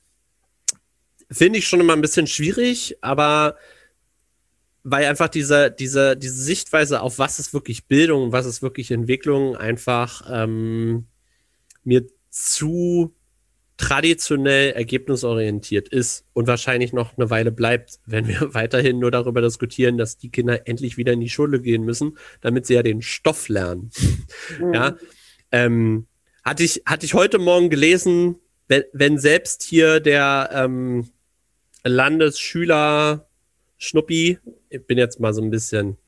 finde 1.31 1.59
ich 1.59 1.69
schon 1.69 1.81
immer 1.81 1.93
ein 1.93 2.01
bisschen 2.01 2.27
schwierig, 2.27 2.97
aber 3.03 3.59
weil 4.83 5.05
einfach 5.05 5.29
diese, 5.29 5.71
diese, 5.71 6.17
diese 6.17 6.43
Sichtweise 6.43 7.03
auf 7.03 7.19
was 7.19 7.39
ist 7.39 7.53
wirklich 7.53 7.85
Bildung, 7.85 8.33
was 8.33 8.47
ist 8.47 8.63
wirklich 8.63 8.91
Entwicklung 8.91 9.57
einfach 9.57 10.23
ähm, 10.31 11.09
mir 11.87 12.07
zu 12.31 13.15
traditionell 13.77 14.73
ergebnisorientiert 14.73 15.89
ist 15.89 16.25
und 16.33 16.47
wahrscheinlich 16.47 16.93
noch 16.93 17.17
eine 17.17 17.29
Weile 17.29 17.53
bleibt, 17.53 18.01
wenn 18.07 18.27
wir 18.27 18.39
weiterhin 18.55 18.99
nur 18.99 19.11
darüber 19.11 19.43
diskutieren, 19.43 19.99
dass 19.99 20.17
die 20.17 20.31
Kinder 20.31 20.67
endlich 20.67 20.97
wieder 20.97 21.13
in 21.13 21.21
die 21.21 21.29
Schule 21.29 21.61
gehen 21.61 21.85
müssen, 21.85 22.17
damit 22.41 22.67
sie 22.67 22.75
ja 22.75 22.83
den 22.83 23.03
Stoff 23.03 23.49
lernen. 23.49 23.91
Mhm. 24.59 24.75
Ja, 24.75 24.97
ähm, 25.53 26.07
hatte 26.43 26.63
ich 26.63 26.83
hatte 26.87 27.07
ich 27.07 27.15
heute 27.15 27.39
Morgen 27.39 27.71
gelesen, 27.71 28.37
wenn, 28.69 28.85
wenn 28.93 29.19
selbst 29.19 29.63
hier 29.63 30.01
der 30.01 30.51
ähm, 30.53 31.11
Landesschüler 31.85 33.29
Schnuppi, 33.79 34.39
ich 34.71 34.87
bin 34.87 34.97
jetzt 34.97 35.21
mal 35.21 35.35
so 35.35 35.43
ein 35.43 35.51
bisschen 35.51 35.99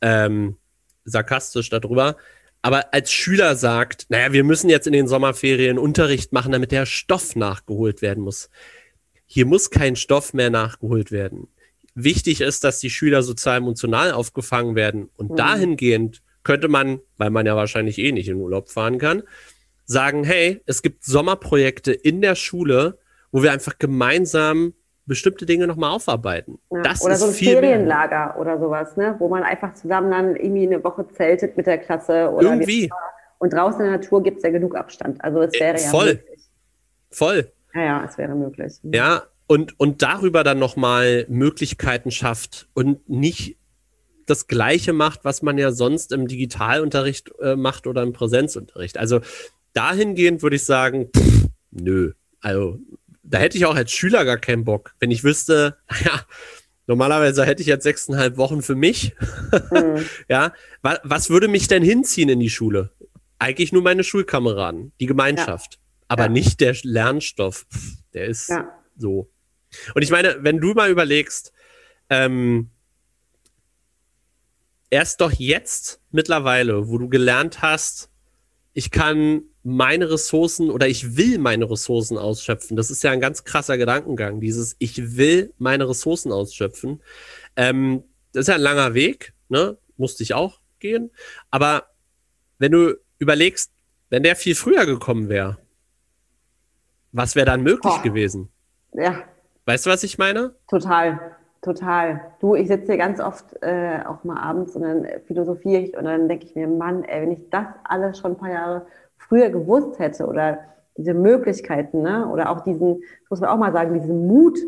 ähm, 0.00 0.56
sarkastisch 1.04 1.70
darüber, 1.70 2.16
aber 2.64 2.94
als 2.94 3.12
Schüler 3.12 3.56
sagt, 3.56 4.06
naja, 4.08 4.32
wir 4.32 4.42
müssen 4.42 4.70
jetzt 4.70 4.86
in 4.86 4.94
den 4.94 5.06
Sommerferien 5.06 5.78
Unterricht 5.78 6.32
machen, 6.32 6.50
damit 6.50 6.72
der 6.72 6.86
Stoff 6.86 7.36
nachgeholt 7.36 8.00
werden 8.00 8.24
muss. 8.24 8.48
Hier 9.26 9.44
muss 9.44 9.68
kein 9.68 9.96
Stoff 9.96 10.32
mehr 10.32 10.48
nachgeholt 10.48 11.12
werden. 11.12 11.48
Wichtig 11.94 12.40
ist, 12.40 12.64
dass 12.64 12.78
die 12.78 12.88
Schüler 12.88 13.22
sozial-emotional 13.22 14.12
aufgefangen 14.12 14.76
werden. 14.76 15.10
Und 15.14 15.32
mhm. 15.32 15.36
dahingehend 15.36 16.22
könnte 16.42 16.68
man, 16.68 17.00
weil 17.18 17.28
man 17.28 17.44
ja 17.44 17.54
wahrscheinlich 17.54 17.98
eh 17.98 18.12
nicht 18.12 18.28
in 18.28 18.36
Urlaub 18.36 18.70
fahren 18.70 18.96
kann, 18.96 19.24
sagen, 19.84 20.24
hey, 20.24 20.62
es 20.64 20.80
gibt 20.80 21.04
Sommerprojekte 21.04 21.92
in 21.92 22.22
der 22.22 22.34
Schule, 22.34 22.98
wo 23.30 23.42
wir 23.42 23.52
einfach 23.52 23.78
gemeinsam 23.78 24.72
bestimmte 25.06 25.46
Dinge 25.46 25.66
nochmal 25.66 25.90
aufarbeiten. 25.90 26.58
Ja, 26.70 26.82
das 26.82 27.02
oder 27.02 27.16
so 27.16 27.26
ein 27.26 27.32
Ferienlager 27.32 28.26
mehr. 28.26 28.38
oder 28.38 28.58
sowas, 28.58 28.96
ne? 28.96 29.16
wo 29.18 29.28
man 29.28 29.42
einfach 29.42 29.74
zusammen 29.74 30.10
dann 30.10 30.36
irgendwie 30.36 30.66
eine 30.66 30.82
Woche 30.82 31.06
zeltet 31.08 31.56
mit 31.56 31.66
der 31.66 31.78
Klasse. 31.78 32.30
Oder 32.30 32.50
irgendwie. 32.50 32.90
Und 33.38 33.52
draußen 33.52 33.80
in 33.80 33.90
der 33.90 33.98
Natur 33.98 34.22
gibt 34.22 34.38
es 34.38 34.42
ja 34.42 34.50
genug 34.50 34.74
Abstand. 34.76 35.22
Also 35.22 35.42
es 35.42 35.52
wäre 35.60 35.76
äh, 35.76 35.82
ja 35.82 35.90
voll. 35.90 36.06
möglich. 36.06 36.40
Voll. 37.10 37.52
Ja, 37.74 37.82
ja, 37.82 38.04
es 38.04 38.16
wäre 38.16 38.34
möglich. 38.34 38.72
Mhm. 38.82 38.92
Ja, 38.92 39.24
und, 39.46 39.78
und 39.78 40.02
darüber 40.02 40.44
dann 40.44 40.58
nochmal 40.58 41.26
Möglichkeiten 41.28 42.10
schafft 42.10 42.68
und 42.72 43.08
nicht 43.08 43.58
das 44.26 44.46
Gleiche 44.46 44.94
macht, 44.94 45.24
was 45.24 45.42
man 45.42 45.58
ja 45.58 45.70
sonst 45.70 46.12
im 46.12 46.26
Digitalunterricht 46.26 47.30
äh, 47.40 47.56
macht 47.56 47.86
oder 47.86 48.02
im 48.02 48.14
Präsenzunterricht. 48.14 48.96
Also 48.96 49.20
dahingehend 49.74 50.42
würde 50.42 50.56
ich 50.56 50.64
sagen, 50.64 51.10
pff, 51.14 51.48
nö. 51.70 52.12
Also 52.40 52.78
da 53.24 53.38
hätte 53.38 53.56
ich 53.56 53.66
auch 53.66 53.74
als 53.74 53.90
Schüler 53.90 54.24
gar 54.24 54.38
keinen 54.38 54.64
Bock, 54.64 54.94
wenn 55.00 55.10
ich 55.10 55.24
wüsste, 55.24 55.78
ja, 56.04 56.24
normalerweise 56.86 57.44
hätte 57.44 57.62
ich 57.62 57.68
jetzt 57.68 57.84
sechseinhalb 57.84 58.36
Wochen 58.36 58.62
für 58.62 58.74
mich. 58.74 59.14
Mhm. 59.70 60.04
ja, 60.28 60.52
was, 60.82 61.00
was 61.02 61.30
würde 61.30 61.48
mich 61.48 61.66
denn 61.66 61.82
hinziehen 61.82 62.28
in 62.28 62.40
die 62.40 62.50
Schule? 62.50 62.90
Eigentlich 63.38 63.72
nur 63.72 63.82
meine 63.82 64.04
Schulkameraden, 64.04 64.92
die 65.00 65.06
Gemeinschaft. 65.06 65.74
Ja. 65.74 65.80
aber 66.08 66.24
ja. 66.24 66.28
nicht 66.28 66.60
der 66.60 66.76
Lernstoff. 66.82 67.66
Der 68.12 68.26
ist 68.26 68.48
ja. 68.48 68.68
so. 68.96 69.30
Und 69.94 70.02
ich 70.02 70.10
meine, 70.10 70.36
wenn 70.40 70.60
du 70.60 70.72
mal 70.72 70.90
überlegst, 70.90 71.52
ähm, 72.10 72.70
erst 74.90 75.20
doch 75.20 75.32
jetzt 75.32 76.00
mittlerweile, 76.12 76.88
wo 76.88 76.98
du 76.98 77.08
gelernt 77.08 77.62
hast, 77.62 78.10
ich 78.72 78.90
kann 78.90 79.42
meine 79.64 80.10
Ressourcen 80.10 80.70
oder 80.70 80.86
ich 80.86 81.16
will 81.16 81.38
meine 81.38 81.68
Ressourcen 81.68 82.18
ausschöpfen. 82.18 82.76
Das 82.76 82.90
ist 82.90 83.02
ja 83.02 83.10
ein 83.10 83.20
ganz 83.20 83.44
krasser 83.44 83.78
Gedankengang, 83.78 84.40
dieses 84.40 84.76
ich 84.78 85.16
will 85.16 85.52
meine 85.58 85.88
Ressourcen 85.88 86.30
ausschöpfen. 86.30 87.02
Ähm, 87.56 88.04
das 88.32 88.42
ist 88.42 88.48
ja 88.48 88.56
ein 88.56 88.60
langer 88.60 88.94
Weg, 88.94 89.32
ne? 89.48 89.78
Musste 89.96 90.22
ich 90.22 90.34
auch 90.34 90.60
gehen. 90.80 91.10
Aber 91.50 91.84
wenn 92.58 92.72
du 92.72 92.94
überlegst, 93.18 93.72
wenn 94.10 94.22
der 94.22 94.36
viel 94.36 94.54
früher 94.54 94.84
gekommen 94.84 95.30
wäre, 95.30 95.56
was 97.12 97.34
wäre 97.34 97.46
dann 97.46 97.62
möglich 97.62 97.94
Boah. 97.94 98.02
gewesen? 98.02 98.50
Ja. 98.92 99.22
Weißt 99.64 99.86
du, 99.86 99.90
was 99.90 100.02
ich 100.02 100.18
meine? 100.18 100.54
Total, 100.68 101.36
total. 101.62 102.34
Du, 102.40 102.54
ich 102.54 102.68
sitze 102.68 102.86
hier 102.86 102.98
ganz 102.98 103.18
oft 103.18 103.56
äh, 103.62 104.00
auch 104.04 104.24
mal 104.24 104.36
abends 104.36 104.76
und 104.76 104.82
dann 104.82 105.06
philosophiere 105.26 105.82
ich 105.82 105.96
und 105.96 106.04
dann 106.04 106.28
denke 106.28 106.44
ich 106.44 106.54
mir, 106.54 106.68
Mann, 106.68 107.04
ey, 107.04 107.22
wenn 107.22 107.32
ich 107.32 107.48
das 107.50 107.66
alles 107.84 108.18
schon 108.18 108.32
ein 108.32 108.36
paar 108.36 108.50
Jahre 108.50 108.86
früher 109.28 109.50
gewusst 109.50 109.98
hätte 109.98 110.26
oder 110.26 110.58
diese 110.96 111.14
Möglichkeiten, 111.14 112.02
ne? 112.02 112.28
oder 112.28 112.50
auch 112.50 112.60
diesen, 112.60 113.02
muss 113.28 113.40
man 113.40 113.50
auch 113.50 113.58
mal 113.58 113.72
sagen, 113.72 113.94
diesen 113.94 114.26
Mut, 114.26 114.58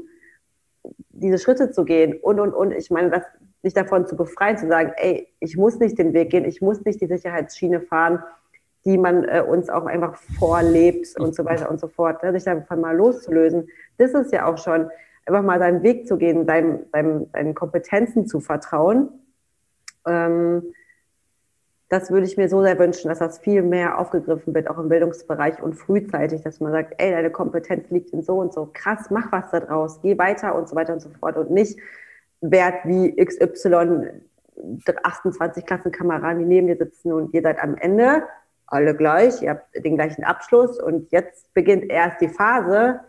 diese 1.11 1.39
Schritte 1.39 1.71
zu 1.71 1.85
gehen 1.85 2.19
und, 2.21 2.41
und, 2.41 2.53
und. 2.53 2.73
Ich 2.73 2.91
meine, 2.91 3.11
das, 3.11 3.23
sich 3.63 3.75
davon 3.75 4.07
zu 4.07 4.17
befreien, 4.17 4.59
zu 4.59 4.69
sagen, 4.69 4.93
ey, 4.97 5.29
ich 5.41 5.57
muss 5.57 5.79
nicht 5.79 5.99
den 5.99 6.13
Weg 6.13 6.31
gehen, 6.31 6.45
ich 6.45 6.61
muss 6.61 6.85
nicht 6.85 7.01
die 7.01 7.07
Sicherheitsschiene 7.07 7.81
fahren, 7.81 8.23
die 8.85 8.99
man 8.99 9.25
äh, 9.25 9.43
uns 9.43 9.69
auch 9.69 9.87
einfach 9.87 10.17
vorlebt 10.39 11.19
und 11.19 11.35
so 11.35 11.45
weiter 11.45 11.71
und 11.71 11.81
so 11.81 11.89
fort. 11.89 12.23
Ne? 12.23 12.33
Sich 12.33 12.45
davon 12.45 12.81
mal 12.81 12.97
loszulösen, 12.97 13.69
das 13.99 14.13
ist 14.13 14.33
ja 14.33 14.47
auch 14.47 14.59
schon, 14.59 14.89
einfach 15.27 15.43
mal 15.43 15.59
seinen 15.59 15.83
Weg 15.83 16.07
zu 16.07 16.17
gehen, 16.17 16.47
seinem, 16.47 16.81
seinem, 16.93 17.27
seinen 17.33 17.55
Kompetenzen 17.55 18.27
zu 18.27 18.41
vertrauen. 18.41 19.09
Ähm, 20.07 20.63
das 21.89 22.11
würde 22.11 22.27
ich 22.27 22.37
mir 22.37 22.49
so 22.49 22.63
sehr 22.63 22.79
wünschen, 22.79 23.09
dass 23.09 23.21
das 23.21 23.39
viel 23.39 23.63
mehr 23.63 23.99
aufgegriffen 23.99 24.55
wird, 24.55 24.69
auch 24.69 24.79
im 24.79 24.89
Bildungsbereich 24.89 25.63
und 25.63 25.75
frühzeitig, 25.75 26.43
dass 26.43 26.61
man 26.61 26.73
sagt, 26.73 26.95
ey, 26.99 27.13
deine 27.13 27.31
Kompetenz 27.31 27.89
liegt 27.91 28.11
in 28.11 28.23
so 28.23 28.39
und 28.39 28.53
so, 28.53 28.69
krass, 28.73 29.11
mach 29.11 29.31
was 29.31 29.51
da 29.53 29.61
draus, 29.61 30.01
geh 30.03 30.19
weiter 30.19 30.57
und 30.57 30.69
so 30.69 30.75
weiter 30.75 30.93
und 30.95 31.01
so 31.01 31.11
fort. 31.11 31.37
Und 31.37 31.51
nicht 31.51 31.79
Wert 32.41 32.85
wie 32.85 33.15
XY 33.15 34.11
28 35.03 35.65
Klassenkameraden, 35.65 36.41
die 36.41 36.45
neben 36.45 36.67
dir 36.67 36.77
sitzen 36.77 37.13
und 37.13 37.33
ihr 37.35 37.43
seid 37.43 37.63
am 37.63 37.77
Ende 37.77 38.25
alle 38.67 38.97
gleich, 38.97 39.43
ihr 39.43 39.51
habt 39.51 39.77
den 39.77 39.95
gleichen 39.95 40.25
Abschluss 40.25 40.81
und 40.81 41.13
jetzt 41.13 41.53
beginnt 41.55 41.91
erst 41.91 42.21
die 42.21 42.29
Phase, 42.29 43.01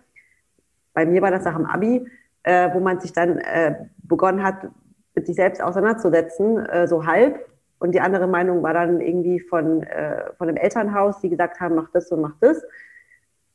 bei 0.94 1.06
mir 1.06 1.22
war 1.22 1.32
das 1.32 1.46
nach 1.46 1.56
dem 1.56 1.66
Abi, 1.66 2.06
äh, 2.44 2.74
wo 2.74 2.80
man 2.80 3.00
sich 3.00 3.14
dann 3.14 3.40
äh, 3.40 3.76
begonnen 4.04 4.44
hat, 4.44 4.68
mit 5.16 5.26
sich 5.26 5.36
selbst 5.36 5.62
auseinanderzusetzen, 5.62 6.64
äh, 6.66 6.88
so 6.88 7.06
halb, 7.06 7.44
und 7.80 7.94
die 7.94 8.00
andere 8.00 8.28
Meinung 8.28 8.64
war 8.64 8.74
dann 8.74 9.02
irgendwie 9.02 9.40
von, 9.40 9.84
äh, 9.84 10.32
von 10.38 10.48
dem 10.48 10.58
Elternhaus, 10.58 11.20
die 11.22 11.30
gesagt 11.30 11.60
haben, 11.60 11.76
mach 11.76 11.90
das 11.92 12.12
und 12.12 12.22
mach 12.22 12.34
das. 12.40 12.62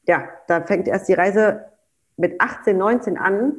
Ja, 0.07 0.29
da 0.49 0.63
fängt 0.63 0.89
erst 0.89 1.09
die 1.09 1.15
Reise 1.15 1.65
mit 2.17 2.41
18, 2.41 2.77
19 2.77 3.19
an, 3.19 3.55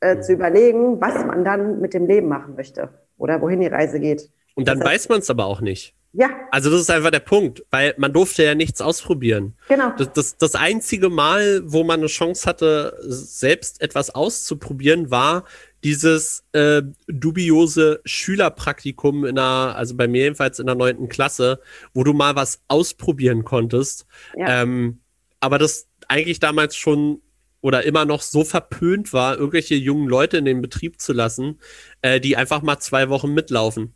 äh, 0.00 0.14
mhm. 0.14 0.22
zu 0.22 0.32
überlegen, 0.32 1.00
was 1.00 1.24
man 1.24 1.44
dann 1.44 1.80
mit 1.80 1.94
dem 1.94 2.06
Leben 2.06 2.28
machen 2.28 2.54
möchte 2.56 2.88
oder 3.16 3.40
wohin 3.40 3.60
die 3.60 3.66
Reise 3.66 4.00
geht. 4.00 4.30
Und 4.54 4.68
dann 4.68 4.78
das 4.78 4.88
heißt, 4.88 5.04
weiß 5.04 5.08
man 5.10 5.18
es 5.20 5.30
aber 5.30 5.46
auch 5.46 5.60
nicht. 5.60 5.94
Ja. 6.12 6.30
Also 6.50 6.70
das 6.70 6.80
ist 6.80 6.90
einfach 6.90 7.10
der 7.10 7.20
Punkt, 7.20 7.64
weil 7.70 7.94
man 7.98 8.12
durfte 8.12 8.42
ja 8.42 8.54
nichts 8.54 8.80
ausprobieren. 8.80 9.54
Genau. 9.68 9.92
Das, 9.98 10.12
das, 10.12 10.36
das 10.36 10.54
einzige 10.54 11.10
Mal, 11.10 11.62
wo 11.64 11.84
man 11.84 12.00
eine 12.00 12.06
Chance 12.06 12.48
hatte, 12.48 12.96
selbst 13.02 13.82
etwas 13.82 14.14
auszuprobieren, 14.14 15.10
war 15.10 15.44
dieses 15.84 16.44
äh, 16.52 16.82
dubiose 17.06 18.00
Schülerpraktikum 18.04 19.24
in 19.24 19.38
einer, 19.38 19.76
also 19.76 19.96
bei 19.96 20.08
mir 20.08 20.22
jedenfalls 20.22 20.58
in 20.58 20.66
der 20.66 20.74
neunten 20.74 21.08
Klasse, 21.08 21.60
wo 21.94 22.04
du 22.04 22.12
mal 22.12 22.34
was 22.36 22.62
ausprobieren 22.68 23.44
konntest. 23.44 24.06
Ja. 24.36 24.62
Ähm, 24.62 25.00
aber 25.40 25.58
das 25.58 25.88
eigentlich 26.08 26.40
damals 26.40 26.76
schon 26.76 27.22
oder 27.60 27.84
immer 27.84 28.04
noch 28.04 28.22
so 28.22 28.44
verpönt 28.44 29.12
war, 29.12 29.36
irgendwelche 29.36 29.74
jungen 29.74 30.08
Leute 30.08 30.36
in 30.36 30.44
den 30.44 30.62
Betrieb 30.62 31.00
zu 31.00 31.12
lassen, 31.12 31.58
äh, 32.02 32.20
die 32.20 32.36
einfach 32.36 32.62
mal 32.62 32.78
zwei 32.78 33.08
Wochen 33.08 33.34
mitlaufen. 33.34 33.94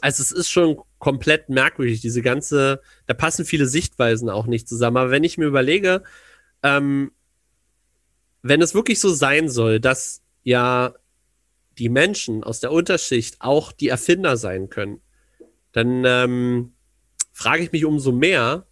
Also 0.00 0.22
es 0.22 0.32
ist 0.32 0.50
schon 0.50 0.78
komplett 0.98 1.48
merkwürdig, 1.48 2.00
diese 2.00 2.22
ganze, 2.22 2.80
da 3.06 3.14
passen 3.14 3.44
viele 3.44 3.66
Sichtweisen 3.66 4.28
auch 4.28 4.46
nicht 4.46 4.68
zusammen. 4.68 4.96
Aber 4.98 5.10
wenn 5.10 5.24
ich 5.24 5.38
mir 5.38 5.46
überlege, 5.46 6.02
ähm, 6.62 7.12
wenn 8.42 8.62
es 8.62 8.74
wirklich 8.74 9.00
so 9.00 9.10
sein 9.10 9.48
soll, 9.48 9.80
dass 9.80 10.22
ja 10.42 10.94
die 11.78 11.88
Menschen 11.88 12.44
aus 12.44 12.60
der 12.60 12.72
Unterschicht 12.72 13.36
auch 13.40 13.72
die 13.72 13.88
Erfinder 13.88 14.36
sein 14.36 14.68
können, 14.68 15.00
dann 15.72 16.04
ähm, 16.06 16.72
frage 17.32 17.62
ich 17.62 17.72
mich 17.72 17.84
umso 17.84 18.12
mehr, 18.12 18.66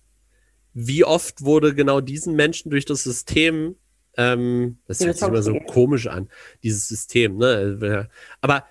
wie 0.73 1.05
oft 1.05 1.45
wurde 1.45 1.75
genau 1.75 2.01
diesen 2.01 2.35
Menschen 2.35 2.71
durch 2.71 2.85
das 2.85 3.03
System, 3.03 3.77
ähm, 4.17 4.79
das 4.87 5.05
hört 5.05 5.19
sich 5.19 5.29
immer 5.29 5.43
so 5.43 5.59
komisch 5.61 6.07
an, 6.07 6.29
dieses 6.63 6.89
System, 6.89 7.37
ne? 7.37 8.09
Aber 8.41 8.65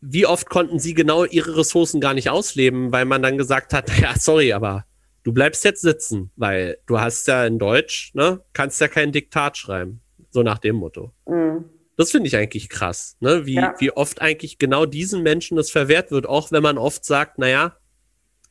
wie 0.00 0.26
oft 0.26 0.50
konnten 0.50 0.78
sie 0.78 0.92
genau 0.92 1.24
ihre 1.24 1.56
Ressourcen 1.56 2.00
gar 2.00 2.12
nicht 2.12 2.28
ausleben, 2.28 2.92
weil 2.92 3.06
man 3.06 3.22
dann 3.22 3.38
gesagt 3.38 3.72
hat, 3.72 3.90
ja, 3.98 4.14
sorry, 4.18 4.52
aber 4.52 4.84
du 5.22 5.32
bleibst 5.32 5.64
jetzt 5.64 5.80
sitzen, 5.80 6.30
weil 6.36 6.78
du 6.86 7.00
hast 7.00 7.26
ja 7.26 7.46
in 7.46 7.58
Deutsch, 7.58 8.12
ne, 8.14 8.40
kannst 8.52 8.80
ja 8.80 8.88
kein 8.88 9.12
Diktat 9.12 9.56
schreiben. 9.56 10.00
So 10.30 10.42
nach 10.42 10.58
dem 10.58 10.76
Motto. 10.76 11.12
Mhm. 11.26 11.64
Das 11.96 12.10
finde 12.10 12.26
ich 12.26 12.36
eigentlich 12.36 12.68
krass, 12.68 13.16
ne? 13.20 13.46
Wie, 13.46 13.54
ja. 13.54 13.74
wie 13.78 13.92
oft 13.92 14.20
eigentlich 14.20 14.58
genau 14.58 14.84
diesen 14.84 15.22
Menschen 15.22 15.56
das 15.56 15.70
verwehrt 15.70 16.10
wird, 16.10 16.26
auch 16.26 16.50
wenn 16.50 16.62
man 16.62 16.78
oft 16.78 17.04
sagt, 17.04 17.38
naja, 17.38 17.76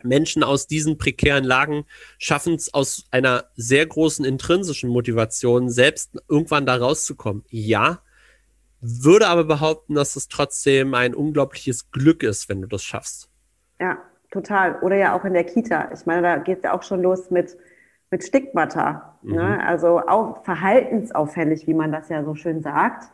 Menschen 0.04 0.44
aus 0.44 0.68
diesen 0.68 0.98
prekären 0.98 1.44
Lagen 1.44 1.86
schaffen 2.18 2.56
es 2.56 2.74
aus 2.74 3.06
einer 3.12 3.46
sehr 3.56 3.86
großen 3.86 4.26
intrinsischen 4.26 4.90
Motivation, 4.90 5.70
selbst 5.70 6.18
irgendwann 6.30 6.66
da 6.66 6.76
rauszukommen. 6.76 7.44
Ja, 7.50 8.02
würde 8.82 9.28
aber 9.28 9.46
behaupten, 9.46 9.96
dass 9.96 10.16
es 10.16 10.28
trotzdem 10.28 10.94
ein 10.94 11.16
unglaubliches 11.16 11.92
Glück 11.92 12.22
ist, 12.22 12.50
wenn 12.50 12.62
du 12.62 12.68
das 12.68 12.84
schaffst. 12.84 13.30
Ja, 13.80 13.98
total. 14.30 14.80
Oder 14.82 14.98
ja 14.98 15.18
auch 15.18 15.24
in 15.24 15.34
der 15.34 15.46
Kita. 15.46 15.90
Ich 15.94 16.06
meine, 16.06 16.22
da 16.22 16.38
geht 16.38 16.58
es 16.58 16.64
ja 16.64 16.74
auch 16.74 16.84
schon 16.84 17.02
los 17.02 17.32
mit, 17.32 17.58
mit 18.12 18.24
Stigmata. 18.24 19.18
Ne? 19.22 19.32
Mhm. 19.32 19.38
Ne? 19.38 19.66
Also 19.66 20.00
auch 20.00 20.44
verhaltensauffällig, 20.44 21.66
wie 21.66 21.74
man 21.74 21.92
das 21.94 22.10
ja 22.10 22.26
so 22.26 22.36
schön 22.36 22.62
sagt. 22.62 23.06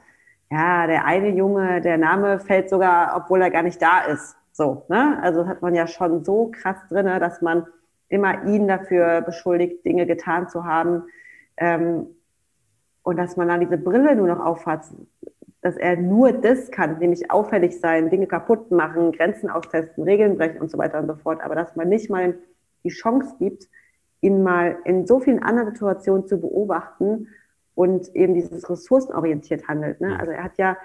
Ja, 0.52 0.88
der 0.88 1.06
eine 1.06 1.30
Junge, 1.30 1.80
der 1.82 1.98
Name 1.98 2.40
fällt 2.40 2.70
sogar, 2.70 3.16
obwohl 3.16 3.42
er 3.42 3.52
gar 3.52 3.62
nicht 3.62 3.82
da 3.82 4.02
ist. 4.02 4.36
So, 4.52 4.86
ne? 4.90 5.20
Also 5.22 5.48
hat 5.48 5.62
man 5.62 5.76
ja 5.76 5.86
schon 5.86 6.24
so 6.24 6.52
krass 6.52 6.78
drin, 6.90 7.06
dass 7.06 7.42
man 7.42 7.68
immer 8.08 8.46
ihn 8.46 8.68
dafür 8.68 9.22
beschuldigt, 9.22 9.86
Dinge 9.86 10.08
getan 10.08 10.50
zu 10.50 10.66
haben. 10.66 11.04
Ähm, 11.58 12.08
und 13.04 13.18
dass 13.18 13.38
man 13.38 13.48
dann 13.48 13.60
diese 13.60 13.78
Brille 13.78 14.16
nur 14.16 14.28
noch 14.28 14.44
aufhat, 14.44 14.86
dass 15.62 15.78
er 15.78 15.98
nur 15.98 16.32
das 16.32 16.72
kann, 16.72 16.98
nämlich 17.00 17.30
auffällig 17.30 17.80
sein, 17.80 18.10
Dinge 18.10 18.28
kaputt 18.28 18.72
machen, 18.72 19.12
Grenzen 19.12 19.50
austesten, 19.50 20.04
Regeln 20.04 20.38
brechen 20.38 20.62
und 20.62 20.72
so 20.72 20.78
weiter 20.78 21.00
und 21.00 21.08
so 21.08 21.16
fort, 21.16 21.42
aber 21.42 21.56
dass 21.56 21.76
man 21.76 21.90
nicht 21.90 22.10
mal 22.10 22.36
die 22.84 22.90
Chance 22.90 23.36
gibt, 23.40 23.68
ihn 24.22 24.42
mal 24.44 24.78
in 24.86 25.06
so 25.06 25.20
vielen 25.20 25.44
anderen 25.44 25.72
Situationen 25.72 26.28
zu 26.28 26.40
beobachten 26.40 27.28
und 27.80 28.13
eben 28.13 28.34
dieses 28.34 28.70
ressourcenorientiert 28.70 29.70
handelt. 29.70 30.02
Ne? 30.02 30.20
Also 30.20 30.34
er 30.34 30.44
hat 30.44 30.58
ja, 30.58 30.76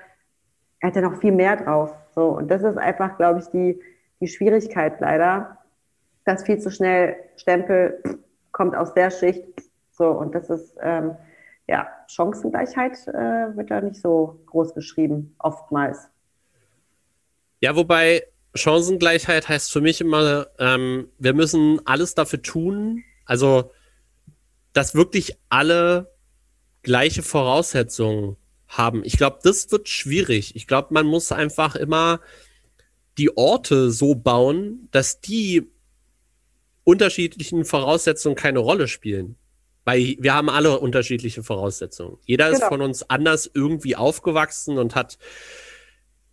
er 0.78 0.88
hat 0.88 0.94
ja 0.94 1.02
noch 1.02 1.18
viel 1.20 1.32
mehr 1.32 1.56
drauf. 1.56 1.92
So, 2.14 2.28
und 2.28 2.48
das 2.52 2.62
ist 2.62 2.78
einfach, 2.78 3.16
glaube 3.16 3.40
ich, 3.40 3.46
die, 3.46 3.80
die 4.20 4.28
Schwierigkeit 4.28 5.00
leider, 5.00 5.58
dass 6.24 6.44
viel 6.44 6.60
zu 6.60 6.70
schnell 6.70 7.16
Stempel 7.34 8.00
kommt 8.52 8.76
aus 8.76 8.94
der 8.94 9.10
Schicht. 9.10 9.44
So, 9.90 10.08
und 10.08 10.36
das 10.36 10.48
ist 10.50 10.76
ähm, 10.82 11.16
ja, 11.66 11.88
Chancengleichheit 12.06 13.08
äh, 13.08 13.56
wird 13.56 13.72
da 13.72 13.80
nicht 13.80 14.00
so 14.00 14.38
groß 14.46 14.72
geschrieben, 14.74 15.34
oftmals. 15.40 16.08
Ja, 17.58 17.74
wobei 17.74 18.22
Chancengleichheit 18.54 19.48
heißt 19.48 19.72
für 19.72 19.80
mich 19.80 20.00
immer, 20.00 20.46
ähm, 20.60 21.08
wir 21.18 21.34
müssen 21.34 21.80
alles 21.86 22.14
dafür 22.14 22.40
tun, 22.40 23.02
also 23.26 23.72
dass 24.74 24.94
wirklich 24.94 25.36
alle 25.48 26.13
gleiche 26.84 27.22
Voraussetzungen 27.22 28.36
haben. 28.68 29.02
Ich 29.04 29.16
glaube, 29.16 29.38
das 29.42 29.70
wird 29.72 29.88
schwierig. 29.88 30.54
Ich 30.56 30.66
glaube, 30.66 30.94
man 30.94 31.06
muss 31.06 31.32
einfach 31.32 31.74
immer 31.74 32.20
die 33.18 33.36
Orte 33.36 33.90
so 33.90 34.14
bauen, 34.14 34.88
dass 34.90 35.20
die 35.20 35.70
unterschiedlichen 36.84 37.64
Voraussetzungen 37.64 38.36
keine 38.36 38.58
Rolle 38.58 38.88
spielen. 38.88 39.36
Weil 39.84 40.16
wir 40.18 40.32
haben 40.32 40.48
alle 40.48 40.78
unterschiedliche 40.78 41.42
Voraussetzungen. 41.42 42.16
Jeder 42.24 42.46
genau. 42.46 42.58
ist 42.58 42.68
von 42.68 42.80
uns 42.80 43.10
anders 43.10 43.50
irgendwie 43.52 43.96
aufgewachsen 43.96 44.78
und 44.78 44.94
hat 44.94 45.18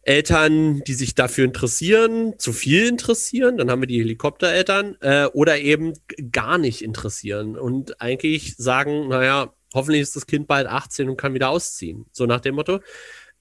Eltern, 0.03 0.81
die 0.87 0.93
sich 0.93 1.15
dafür 1.15 1.45
interessieren, 1.45 2.33
zu 2.39 2.53
viel 2.53 2.87
interessieren, 2.87 3.57
dann 3.57 3.69
haben 3.69 3.81
wir 3.81 3.87
die 3.87 3.99
Helikoptereltern, 3.99 4.97
äh, 5.01 5.25
oder 5.25 5.59
eben 5.59 5.93
gar 6.31 6.57
nicht 6.57 6.81
interessieren 6.81 7.55
und 7.55 8.01
eigentlich 8.01 8.55
sagen, 8.57 9.09
naja, 9.09 9.53
hoffentlich 9.73 10.01
ist 10.01 10.15
das 10.15 10.27
Kind 10.27 10.47
bald 10.47 10.67
18 10.67 11.09
und 11.09 11.17
kann 11.17 11.33
wieder 11.33 11.49
ausziehen. 11.49 12.05
So 12.11 12.25
nach 12.25 12.41
dem 12.41 12.55
Motto. 12.55 12.79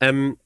Ähm, 0.00 0.38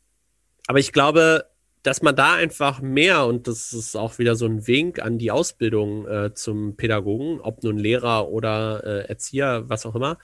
aber 0.67 0.79
ich 0.79 0.93
glaube, 0.93 1.47
dass 1.83 2.01
man 2.01 2.17
da 2.17 2.35
einfach 2.35 2.81
mehr, 2.81 3.27
und 3.27 3.47
das 3.47 3.75
ist 3.75 3.95
auch 3.95 4.19
wieder 4.19 4.37
so 4.37 4.47
ein 4.47 4.67
Wink 4.67 5.01
an 5.01 5.19
die 5.19 5.31
Ausbildung 5.31 6.09
äh, 6.09 6.35
zum 6.35 6.77
Pädagogen, 6.77 7.41
ob 7.41 7.63
nun 7.63 7.79
Lehrer 7.79 8.29
oder 8.29 8.83
äh, 8.85 9.09
Erzieher, 9.09 9.69
was 9.69 9.85
auch 9.85 9.95
immer, 9.95 10.19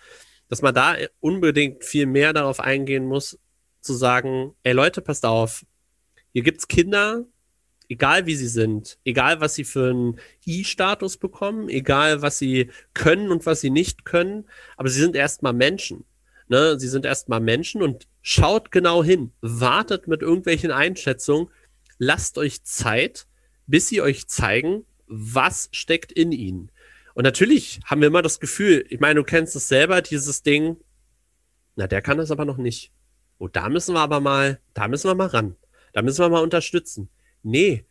dass 0.49 0.63
man 0.63 0.75
da 0.75 0.97
unbedingt 1.21 1.85
viel 1.85 2.07
mehr 2.07 2.33
darauf 2.33 2.61
eingehen 2.61 3.05
muss, 3.05 3.39
zu 3.83 3.93
sagen, 3.93 4.55
ey 4.63 4.73
Leute, 4.73 5.03
passt 5.03 5.27
auf, 5.27 5.65
hier 6.33 6.43
gibt's 6.43 6.67
Kinder, 6.67 7.27
egal 7.91 8.25
wie 8.25 8.37
sie 8.37 8.47
sind, 8.47 8.99
egal 9.05 9.41
was 9.41 9.57
sie 9.57 9.65
für 9.65 9.91
einen 9.91 10.21
I-Status 10.47 11.17
bekommen, 11.17 11.69
egal 11.69 12.23
was 12.23 12.39
sie 12.39 12.71
können 12.95 13.31
und 13.31 13.45
was 13.45 13.61
sie 13.61 13.71
nicht 13.71 14.05
können, 14.05 14.49
aber 14.77 14.89
sie 14.89 15.01
sind 15.01 15.17
erstmal 15.17 15.53
Menschen. 15.53 16.05
Ne? 16.49 16.79
Sie 16.79 16.89
sind 16.89 17.05
erstmal 17.05 17.41
Menschen 17.41 17.83
und 17.83 18.07
schaut 18.23 18.71
genau 18.71 19.03
hin, 19.03 19.33
wartet 19.41 20.07
mit 20.07 20.23
irgendwelchen 20.23 20.71
Einschätzungen, 20.71 21.49
lasst 21.99 22.39
euch 22.39 22.63
Zeit, 22.63 23.27
bis 23.67 23.89
sie 23.89 24.01
euch 24.01 24.29
zeigen, 24.29 24.85
was 25.07 25.69
steckt 25.73 26.13
in 26.13 26.31
ihnen. 26.31 26.71
Und 27.15 27.25
natürlich 27.25 27.81
haben 27.85 28.01
wir 28.01 28.09
immer 28.09 28.23
das 28.23 28.39
Gefühl, 28.39 28.85
ich 28.89 29.01
meine, 29.01 29.17
du 29.17 29.25
kennst 29.25 29.57
es 29.57 29.67
selber, 29.67 30.01
dieses 30.01 30.45
Ding, 30.45 30.77
na, 31.75 31.89
der 31.89 32.03
kann 32.03 32.19
das 32.19 32.31
aber 32.31 32.45
noch 32.45 32.57
nicht. 32.57 32.93
Oh, 33.39 33.49
da 33.49 33.69
müssen 33.69 33.95
wir 33.95 34.01
aber 34.01 34.21
mal, 34.21 34.61
da 34.75 34.87
müssen 34.87 35.11
wir 35.11 35.15
mal 35.17 35.27
ran. 35.27 35.57
Da 35.93 36.03
müssen 36.03 36.21
wir 36.21 36.29
mal 36.29 36.43
unterstützen. 36.43 37.11
Nee, 37.43 37.85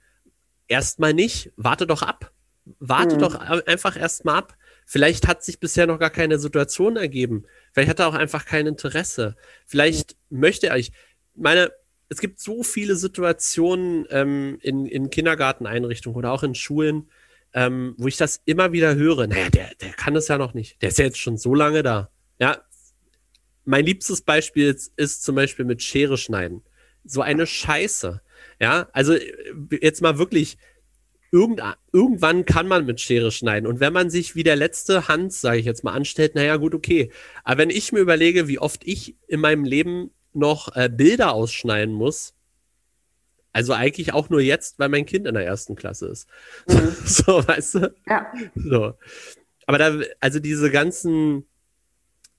erstmal 0.67 1.13
nicht. 1.13 1.51
Warte 1.55 1.87
doch 1.87 2.01
ab. 2.01 2.31
Warte 2.79 3.15
mhm. 3.15 3.19
doch 3.19 3.35
einfach 3.35 3.97
erstmal 3.97 4.37
ab. 4.37 4.55
Vielleicht 4.85 5.27
hat 5.27 5.43
sich 5.43 5.59
bisher 5.59 5.87
noch 5.87 5.99
gar 5.99 6.09
keine 6.09 6.39
Situation 6.39 6.97
ergeben. 6.97 7.45
Vielleicht 7.73 7.89
hat 7.89 7.99
er 7.99 8.07
auch 8.07 8.15
einfach 8.15 8.45
kein 8.45 8.67
Interesse. 8.67 9.35
Vielleicht 9.65 10.15
mhm. 10.29 10.39
möchte 10.39 10.67
er. 10.67 10.77
Ich 10.77 10.91
meine, 11.35 11.71
es 12.09 12.19
gibt 12.19 12.39
so 12.39 12.63
viele 12.63 12.95
Situationen 12.95 14.05
ähm, 14.09 14.57
in, 14.61 14.85
in 14.85 15.09
Kindergarteneinrichtungen 15.09 16.17
oder 16.17 16.31
auch 16.31 16.43
in 16.43 16.55
Schulen, 16.55 17.09
ähm, 17.53 17.95
wo 17.97 18.07
ich 18.07 18.17
das 18.17 18.41
immer 18.45 18.71
wieder 18.71 18.95
höre. 18.95 19.27
Naja, 19.27 19.49
der, 19.49 19.69
der 19.81 19.91
kann 19.91 20.13
das 20.13 20.27
ja 20.27 20.37
noch 20.37 20.53
nicht. 20.53 20.81
Der 20.81 20.89
ist 20.89 20.97
ja 20.97 21.05
jetzt 21.05 21.19
schon 21.19 21.37
so 21.37 21.53
lange 21.53 21.83
da. 21.83 22.09
Ja, 22.39 22.61
mein 23.65 23.85
liebstes 23.85 24.21
Beispiel 24.21 24.69
ist, 24.69 24.93
ist 24.95 25.23
zum 25.23 25.35
Beispiel 25.35 25.65
mit 25.65 25.83
Schere 25.83 26.17
schneiden 26.17 26.63
so 27.03 27.21
eine 27.21 27.47
Scheiße. 27.47 28.21
Ja, 28.59 28.89
also 28.91 29.15
jetzt 29.81 30.01
mal 30.01 30.17
wirklich, 30.17 30.57
irgend, 31.31 31.61
irgendwann 31.93 32.45
kann 32.45 32.67
man 32.67 32.85
mit 32.85 32.99
Schere 32.99 33.31
schneiden. 33.31 33.67
Und 33.67 33.79
wenn 33.79 33.93
man 33.93 34.09
sich 34.09 34.35
wie 34.35 34.43
der 34.43 34.55
letzte 34.55 35.07
Hans, 35.07 35.41
sage 35.41 35.59
ich 35.59 35.65
jetzt 35.65 35.83
mal, 35.83 35.93
anstellt, 35.93 36.35
naja, 36.35 36.57
gut, 36.57 36.73
okay. 36.75 37.11
Aber 37.43 37.59
wenn 37.59 37.69
ich 37.69 37.91
mir 37.91 37.99
überlege, 37.99 38.47
wie 38.47 38.59
oft 38.59 38.81
ich 38.85 39.15
in 39.27 39.39
meinem 39.39 39.63
Leben 39.63 40.11
noch 40.33 40.75
äh, 40.75 40.89
Bilder 40.89 41.33
ausschneiden 41.33 41.93
muss, 41.93 42.33
also 43.51 43.73
eigentlich 43.73 44.13
auch 44.13 44.29
nur 44.29 44.41
jetzt, 44.41 44.79
weil 44.79 44.89
mein 44.89 45.05
Kind 45.05 45.25
in 45.25 45.33
der 45.33 45.45
ersten 45.45 45.75
Klasse 45.75 46.07
ist. 46.07 46.27
Mhm. 46.67 46.95
So, 47.05 47.47
weißt 47.47 47.75
du? 47.75 47.95
Ja. 48.07 48.31
So. 48.55 48.93
Aber 49.65 49.77
da, 49.77 49.99
also 50.19 50.39
diese 50.39 50.71
ganzen, 50.71 51.47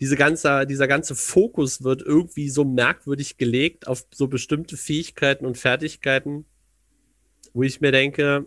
diese 0.01 0.17
ganze, 0.17 0.67
dieser 0.67 0.89
ganze 0.89 1.15
Fokus 1.15 1.85
wird 1.85 2.03
irgendwie 2.03 2.49
so 2.49 2.65
merkwürdig 2.65 3.37
gelegt 3.37 3.87
auf 3.87 4.05
so 4.13 4.29
bestimmte 4.29 4.77
Fähigkeiten 4.77 5.45
und 5.45 5.59
Fertigkeiten, 5.59 6.47
wo 7.53 7.63
ich 7.63 7.81
mir 7.83 7.93
denke, 7.93 8.47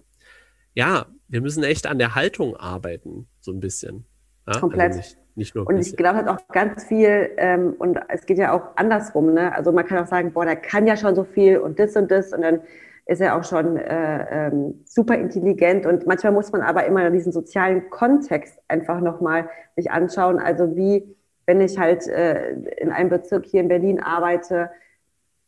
ja, 0.73 1.05
wir 1.27 1.41
müssen 1.41 1.63
echt 1.63 1.85
an 1.85 1.99
der 1.99 2.15
Haltung 2.15 2.57
arbeiten, 2.57 3.27
so 3.39 3.51
ein 3.51 3.59
bisschen. 3.59 4.05
Ja? 4.47 4.59
Komplett. 4.59 4.93
Also 4.93 4.97
nicht, 4.97 5.17
nicht 5.35 5.55
nur 5.55 5.67
und 5.67 5.77
ich 5.77 5.95
glaube 5.95 6.17
halt 6.17 6.27
auch 6.27 6.47
ganz 6.47 6.85
viel, 6.85 7.29
ähm, 7.37 7.75
und 7.77 7.99
es 8.09 8.25
geht 8.25 8.39
ja 8.39 8.51
auch 8.51 8.75
andersrum, 8.75 9.33
ne? 9.33 9.53
Also 9.55 9.71
man 9.71 9.85
kann 9.85 10.03
auch 10.03 10.07
sagen, 10.07 10.33
boah, 10.33 10.45
der 10.45 10.55
kann 10.55 10.87
ja 10.87 10.97
schon 10.97 11.15
so 11.15 11.23
viel 11.23 11.57
und 11.57 11.79
das 11.79 11.95
und 11.95 12.09
das 12.09 12.33
und 12.33 12.41
dann 12.41 12.61
ist 13.05 13.21
er 13.21 13.35
auch 13.35 13.43
schon 13.43 13.77
äh, 13.77 14.47
ähm, 14.47 14.81
super 14.85 15.15
intelligent 15.15 15.85
und 15.85 16.07
manchmal 16.07 16.31
muss 16.31 16.51
man 16.51 16.61
aber 16.61 16.85
immer 16.85 17.11
diesen 17.11 17.31
sozialen 17.31 17.89
Kontext 17.89 18.57
einfach 18.67 19.01
nochmal 19.01 19.49
sich 19.75 19.91
anschauen. 19.91 20.39
Also 20.39 20.75
wie 20.75 21.03
wenn 21.45 21.62
ich 21.62 21.77
halt 21.77 22.08
äh, 22.08 22.53
in 22.77 22.91
einem 22.91 23.10
Bezirk 23.10 23.45
hier 23.45 23.62
in 23.62 23.67
Berlin 23.67 23.99
arbeite, 23.99 24.69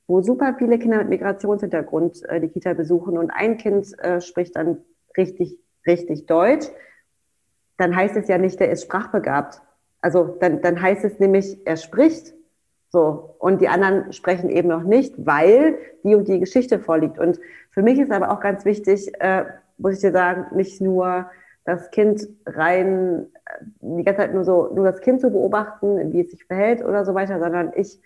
wo 0.07 0.21
super 0.21 0.55
viele 0.57 0.77
Kinder 0.77 0.97
mit 0.99 1.09
Migrationshintergrund 1.09 2.23
äh, 2.29 2.39
die 2.39 2.49
Kita 2.49 2.73
besuchen 2.73 3.17
und 3.17 3.31
ein 3.31 3.57
Kind 3.57 3.97
äh, 3.99 4.21
spricht 4.21 4.55
dann 4.55 4.77
richtig, 5.17 5.57
richtig 5.85 6.25
Deutsch, 6.25 6.67
dann 7.77 7.95
heißt 7.95 8.15
es 8.15 8.27
ja 8.27 8.37
nicht, 8.37 8.59
der 8.59 8.71
ist 8.71 8.83
sprachbegabt. 8.83 9.61
Also 10.01 10.37
dann, 10.39 10.61
dann 10.61 10.81
heißt 10.81 11.03
es 11.03 11.19
nämlich, 11.19 11.65
er 11.65 11.77
spricht 11.77 12.33
so 12.89 13.35
und 13.39 13.59
die 13.61 13.67
anderen 13.67 14.13
sprechen 14.13 14.49
eben 14.49 14.69
noch 14.69 14.83
nicht, 14.83 15.13
weil 15.17 15.77
die 16.03 16.15
und 16.15 16.27
die 16.27 16.39
Geschichte 16.39 16.79
vorliegt. 16.79 17.19
Und 17.19 17.39
für 17.71 17.81
mich 17.81 17.99
ist 17.99 18.11
aber 18.11 18.31
auch 18.31 18.39
ganz 18.39 18.63
wichtig, 18.63 19.11
äh, 19.19 19.45
muss 19.77 19.95
ich 19.95 20.01
dir 20.01 20.11
sagen, 20.11 20.55
nicht 20.55 20.79
nur 20.79 21.29
das 21.65 21.91
Kind 21.91 22.27
rein, 22.45 23.27
die 23.81 24.03
ganze 24.03 24.21
Zeit 24.21 24.33
nur 24.33 24.43
so, 24.43 24.73
nur 24.73 24.85
das 24.85 25.01
Kind 25.01 25.21
zu 25.21 25.29
beobachten, 25.29 26.11
wie 26.13 26.21
es 26.21 26.31
sich 26.31 26.45
verhält 26.45 26.83
oder 26.83 27.05
so 27.05 27.13
weiter, 27.13 27.39
sondern 27.39 27.71
ich, 27.75 27.99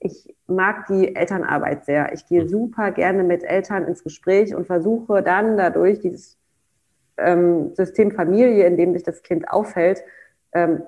ich 0.00 0.34
mag 0.46 0.86
die 0.86 1.14
Elternarbeit 1.14 1.84
sehr. 1.84 2.12
Ich 2.12 2.26
gehe 2.26 2.48
super 2.48 2.90
gerne 2.90 3.22
mit 3.22 3.44
Eltern 3.44 3.84
ins 3.84 4.02
Gespräch 4.02 4.54
und 4.54 4.66
versuche 4.66 5.22
dann 5.22 5.56
dadurch 5.56 6.00
dieses 6.00 6.38
ähm, 7.16 7.74
System 7.74 8.10
Familie, 8.10 8.66
in 8.66 8.76
dem 8.76 8.92
sich 8.94 9.02
das 9.02 9.22
Kind 9.22 9.48
aufhält, 9.48 10.02
ähm, 10.52 10.82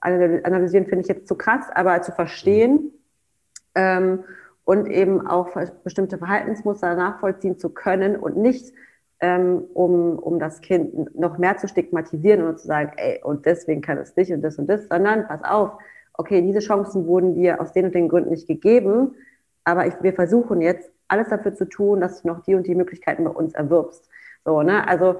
analysieren 0.00 0.86
finde 0.86 1.00
ich 1.00 1.08
jetzt 1.08 1.26
zu 1.26 1.34
krass, 1.34 1.66
aber 1.74 2.02
zu 2.02 2.12
verstehen 2.12 2.92
ähm, 3.74 4.24
und 4.64 4.86
eben 4.86 5.26
auch 5.26 5.56
bestimmte 5.82 6.18
Verhaltensmuster 6.18 6.94
nachvollziehen 6.94 7.58
zu 7.58 7.70
können 7.70 8.16
und 8.16 8.36
nicht 8.36 8.74
ähm, 9.24 9.64
um, 9.72 10.18
um 10.18 10.38
das 10.38 10.60
Kind 10.60 11.18
noch 11.18 11.38
mehr 11.38 11.56
zu 11.56 11.66
stigmatisieren 11.66 12.46
und 12.46 12.58
zu 12.60 12.66
sagen, 12.66 12.92
ey, 12.96 13.22
und 13.22 13.46
deswegen 13.46 13.80
kann 13.80 13.96
es 13.96 14.14
nicht 14.16 14.30
und 14.30 14.42
das 14.42 14.58
und 14.58 14.66
das, 14.66 14.86
sondern 14.90 15.26
pass 15.26 15.42
auf, 15.42 15.70
okay, 16.12 16.42
diese 16.42 16.58
Chancen 16.58 17.06
wurden 17.06 17.34
dir 17.34 17.58
aus 17.58 17.72
den 17.72 17.86
und 17.86 17.94
den 17.94 18.08
Gründen 18.08 18.30
nicht 18.30 18.46
gegeben, 18.46 19.14
aber 19.64 19.86
ich, 19.86 19.94
wir 20.02 20.12
versuchen 20.12 20.60
jetzt 20.60 20.90
alles 21.08 21.28
dafür 21.28 21.54
zu 21.54 21.64
tun, 21.64 22.02
dass 22.02 22.20
du 22.20 22.28
noch 22.28 22.42
die 22.42 22.54
und 22.54 22.66
die 22.66 22.74
Möglichkeiten 22.74 23.24
bei 23.24 23.30
uns 23.30 23.54
erwirbst. 23.54 24.10
So, 24.44 24.60
ne? 24.60 24.86
Also 24.86 25.18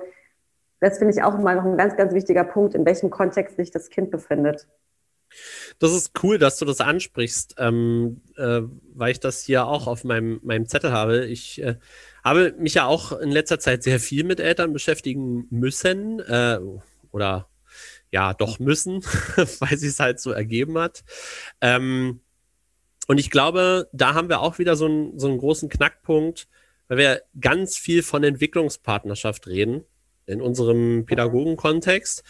das 0.80 0.98
finde 0.98 1.14
ich 1.14 1.22
auch 1.22 1.38
mal 1.38 1.56
noch 1.56 1.64
ein 1.64 1.78
ganz, 1.78 1.96
ganz 1.96 2.12
wichtiger 2.12 2.44
Punkt, 2.44 2.74
in 2.74 2.84
welchem 2.84 3.08
Kontext 3.08 3.56
sich 3.56 3.70
das 3.70 3.88
Kind 3.88 4.10
befindet. 4.10 4.68
Das 5.78 5.92
ist 5.92 6.12
cool, 6.22 6.38
dass 6.38 6.58
du 6.58 6.64
das 6.64 6.80
ansprichst, 6.80 7.56
ähm, 7.58 8.20
äh, 8.36 8.62
weil 8.94 9.12
ich 9.12 9.20
das 9.20 9.44
hier 9.44 9.66
auch 9.66 9.86
auf 9.86 10.04
meinem, 10.04 10.40
meinem 10.42 10.66
Zettel 10.66 10.92
habe. 10.92 11.26
Ich 11.26 11.60
äh, 11.62 11.76
habe 12.22 12.54
mich 12.58 12.74
ja 12.74 12.86
auch 12.86 13.12
in 13.12 13.30
letzter 13.30 13.58
Zeit 13.58 13.82
sehr 13.82 14.00
viel 14.00 14.24
mit 14.24 14.40
Eltern 14.40 14.72
beschäftigen 14.72 15.46
müssen 15.50 16.20
äh, 16.20 16.58
oder 17.10 17.48
ja, 18.10 18.32
doch 18.32 18.58
müssen, 18.58 19.02
weil 19.58 19.76
sie 19.76 19.88
es 19.88 20.00
halt 20.00 20.20
so 20.20 20.30
ergeben 20.30 20.78
hat. 20.78 21.04
Ähm, 21.60 22.20
und 23.06 23.18
ich 23.18 23.30
glaube, 23.30 23.88
da 23.92 24.14
haben 24.14 24.28
wir 24.28 24.40
auch 24.40 24.58
wieder 24.58 24.76
so, 24.76 24.86
ein, 24.86 25.18
so 25.18 25.28
einen 25.28 25.38
großen 25.38 25.68
Knackpunkt, 25.68 26.48
weil 26.88 26.98
wir 26.98 27.22
ganz 27.40 27.76
viel 27.76 28.02
von 28.02 28.24
Entwicklungspartnerschaft 28.24 29.46
reden 29.46 29.84
in 30.26 30.40
unserem 30.40 31.04
Pädagogenkontext. 31.06 32.22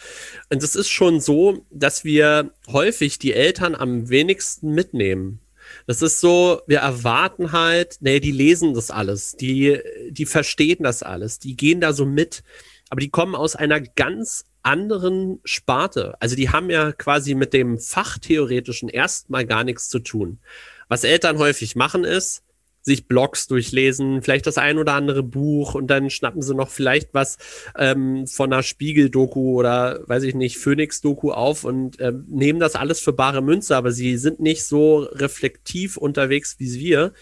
Und 0.49 0.63
es 0.63 0.75
ist 0.75 0.89
schon 0.89 1.19
so, 1.19 1.65
dass 1.69 2.03
wir 2.03 2.51
häufig 2.67 3.19
die 3.19 3.33
Eltern 3.33 3.75
am 3.75 4.09
wenigsten 4.09 4.71
mitnehmen. 4.71 5.39
Das 5.87 6.01
ist 6.01 6.19
so, 6.19 6.61
wir 6.67 6.79
erwarten 6.79 7.51
halt, 7.51 7.97
nee, 8.01 8.19
die 8.19 8.31
lesen 8.31 8.73
das 8.73 8.91
alles, 8.91 9.35
die, 9.35 9.79
die 10.09 10.25
verstehen 10.25 10.83
das 10.83 11.03
alles, 11.03 11.39
die 11.39 11.55
gehen 11.55 11.81
da 11.81 11.93
so 11.93 12.05
mit, 12.05 12.43
aber 12.89 13.01
die 13.01 13.09
kommen 13.09 13.35
aus 13.35 13.55
einer 13.55 13.81
ganz 13.81 14.45
anderen 14.61 15.39
Sparte. 15.43 16.15
Also 16.19 16.35
die 16.35 16.49
haben 16.49 16.69
ja 16.69 16.91
quasi 16.91 17.35
mit 17.35 17.53
dem 17.53 17.77
Fachtheoretischen 17.77 18.89
erstmal 18.89 19.45
gar 19.45 19.63
nichts 19.63 19.89
zu 19.89 19.99
tun. 19.99 20.39
Was 20.87 21.03
Eltern 21.03 21.37
häufig 21.37 21.75
machen 21.75 22.03
ist, 22.03 22.43
sich 22.85 23.07
Blogs 23.07 23.47
durchlesen, 23.47 24.21
vielleicht 24.21 24.45
das 24.45 24.59
ein 24.59 24.77
oder 24.77 24.93
andere 24.93 25.23
Buch 25.23 25.73
und 25.73 25.87
dann 25.87 26.11
schnappen 26.11 26.43
sie 26.43 26.53
noch 26.53 26.69
vielleicht 26.69 27.15
was 27.15 27.39
ähm, 27.75 28.27
von 28.27 28.53
einer 28.53 28.61
Spiegel-Doku 28.61 29.59
oder 29.59 30.07
weiß 30.07 30.21
ich 30.21 30.35
nicht, 30.35 30.59
Phoenix-Doku 30.59 31.31
auf 31.31 31.63
und 31.63 31.99
äh, 31.99 32.13
nehmen 32.27 32.59
das 32.59 32.75
alles 32.75 32.99
für 32.99 33.11
bare 33.11 33.41
Münze, 33.41 33.75
aber 33.75 33.91
sie 33.91 34.17
sind 34.17 34.39
nicht 34.39 34.65
so 34.65 34.99
reflektiv 34.99 35.97
unterwegs 35.97 36.57
wie 36.59 36.75
wir. 36.75 37.13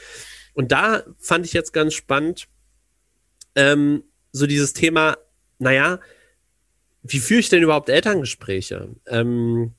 Und 0.54 0.73
da 0.73 1.04
fand 1.17 1.45
ich 1.45 1.54
jetzt 1.54 1.71
ganz 1.71 1.93
spannend, 1.93 2.49
ähm, 3.56 4.04
so 4.34 4.47
dieses 4.47 4.73
Thema, 4.73 5.17
naja, 5.60 6.02
wie 7.04 7.19
führe 7.19 7.39
ich 7.39 7.47
denn 7.47 7.63
überhaupt 7.63 7.88
Elterngespräche? 7.88 8.89
Ähm, 9.08 9.76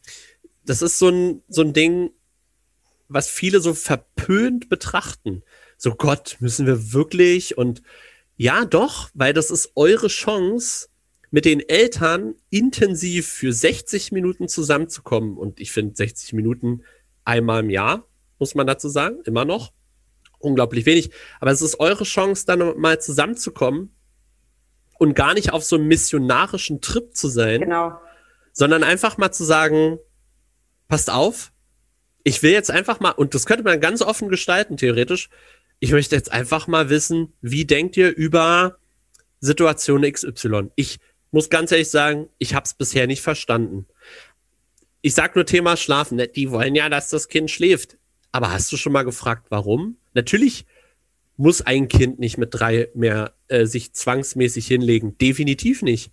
das 0.64 0.80
ist 0.80 0.98
so 0.98 1.10
ein, 1.10 1.42
so 1.48 1.60
ein 1.60 1.74
Ding, 1.74 2.10
was 3.08 3.28
viele 3.28 3.60
so 3.60 3.74
verpönt 3.74 4.70
betrachten. 4.70 5.42
So 5.76 5.94
Gott, 5.94 6.36
müssen 6.40 6.66
wir 6.66 6.92
wirklich 6.92 7.58
und 7.58 7.82
ja, 8.36 8.64
doch, 8.64 9.10
weil 9.14 9.32
das 9.32 9.50
ist 9.50 9.72
eure 9.76 10.08
Chance, 10.08 10.88
mit 11.34 11.46
den 11.46 11.68
Eltern 11.68 12.36
intensiv 12.50 13.26
für 13.26 13.52
60 13.52 14.12
Minuten 14.12 14.46
zusammenzukommen. 14.46 15.36
Und 15.36 15.58
ich 15.58 15.72
finde 15.72 15.96
60 15.96 16.32
Minuten 16.32 16.84
einmal 17.24 17.64
im 17.64 17.70
Jahr, 17.70 18.06
muss 18.38 18.54
man 18.54 18.68
dazu 18.68 18.88
sagen, 18.88 19.18
immer 19.24 19.44
noch. 19.44 19.72
Unglaublich 20.38 20.86
wenig. 20.86 21.10
Aber 21.40 21.50
es 21.50 21.60
ist 21.60 21.80
eure 21.80 22.04
Chance, 22.04 22.46
dann 22.46 22.78
mal 22.78 23.00
zusammenzukommen 23.00 23.92
und 25.00 25.16
gar 25.16 25.34
nicht 25.34 25.52
auf 25.52 25.64
so 25.64 25.74
einem 25.74 25.88
missionarischen 25.88 26.80
Trip 26.80 27.16
zu 27.16 27.26
sein. 27.26 27.62
Genau. 27.62 27.98
Sondern 28.52 28.84
einfach 28.84 29.18
mal 29.18 29.32
zu 29.32 29.42
sagen, 29.42 29.98
passt 30.86 31.10
auf, 31.10 31.50
ich 32.22 32.44
will 32.44 32.52
jetzt 32.52 32.70
einfach 32.70 33.00
mal, 33.00 33.10
und 33.10 33.34
das 33.34 33.44
könnte 33.44 33.64
man 33.64 33.80
ganz 33.80 34.02
offen 34.02 34.28
gestalten, 34.28 34.76
theoretisch. 34.76 35.30
Ich 35.84 35.92
möchte 35.92 36.16
jetzt 36.16 36.32
einfach 36.32 36.66
mal 36.66 36.88
wissen, 36.88 37.34
wie 37.42 37.66
denkt 37.66 37.98
ihr 37.98 38.16
über 38.16 38.78
Situation 39.40 40.00
XY? 40.10 40.70
Ich 40.76 40.98
muss 41.30 41.50
ganz 41.50 41.72
ehrlich 41.72 41.90
sagen, 41.90 42.30
ich 42.38 42.54
habe 42.54 42.64
es 42.64 42.72
bisher 42.72 43.06
nicht 43.06 43.20
verstanden. 43.20 43.84
Ich 45.02 45.12
sag 45.12 45.36
nur 45.36 45.44
Thema 45.44 45.76
Schlafen. 45.76 46.16
Ne? 46.16 46.26
Die 46.26 46.50
wollen 46.50 46.74
ja, 46.74 46.88
dass 46.88 47.10
das 47.10 47.28
Kind 47.28 47.50
schläft. 47.50 47.98
Aber 48.32 48.50
hast 48.50 48.72
du 48.72 48.78
schon 48.78 48.94
mal 48.94 49.02
gefragt, 49.02 49.48
warum? 49.50 49.98
Natürlich 50.14 50.64
muss 51.36 51.60
ein 51.60 51.88
Kind 51.88 52.18
nicht 52.18 52.38
mit 52.38 52.54
drei 52.54 52.88
mehr 52.94 53.34
äh, 53.48 53.66
sich 53.66 53.92
zwangsmäßig 53.92 54.66
hinlegen. 54.66 55.18
Definitiv 55.18 55.82
nicht. 55.82 56.12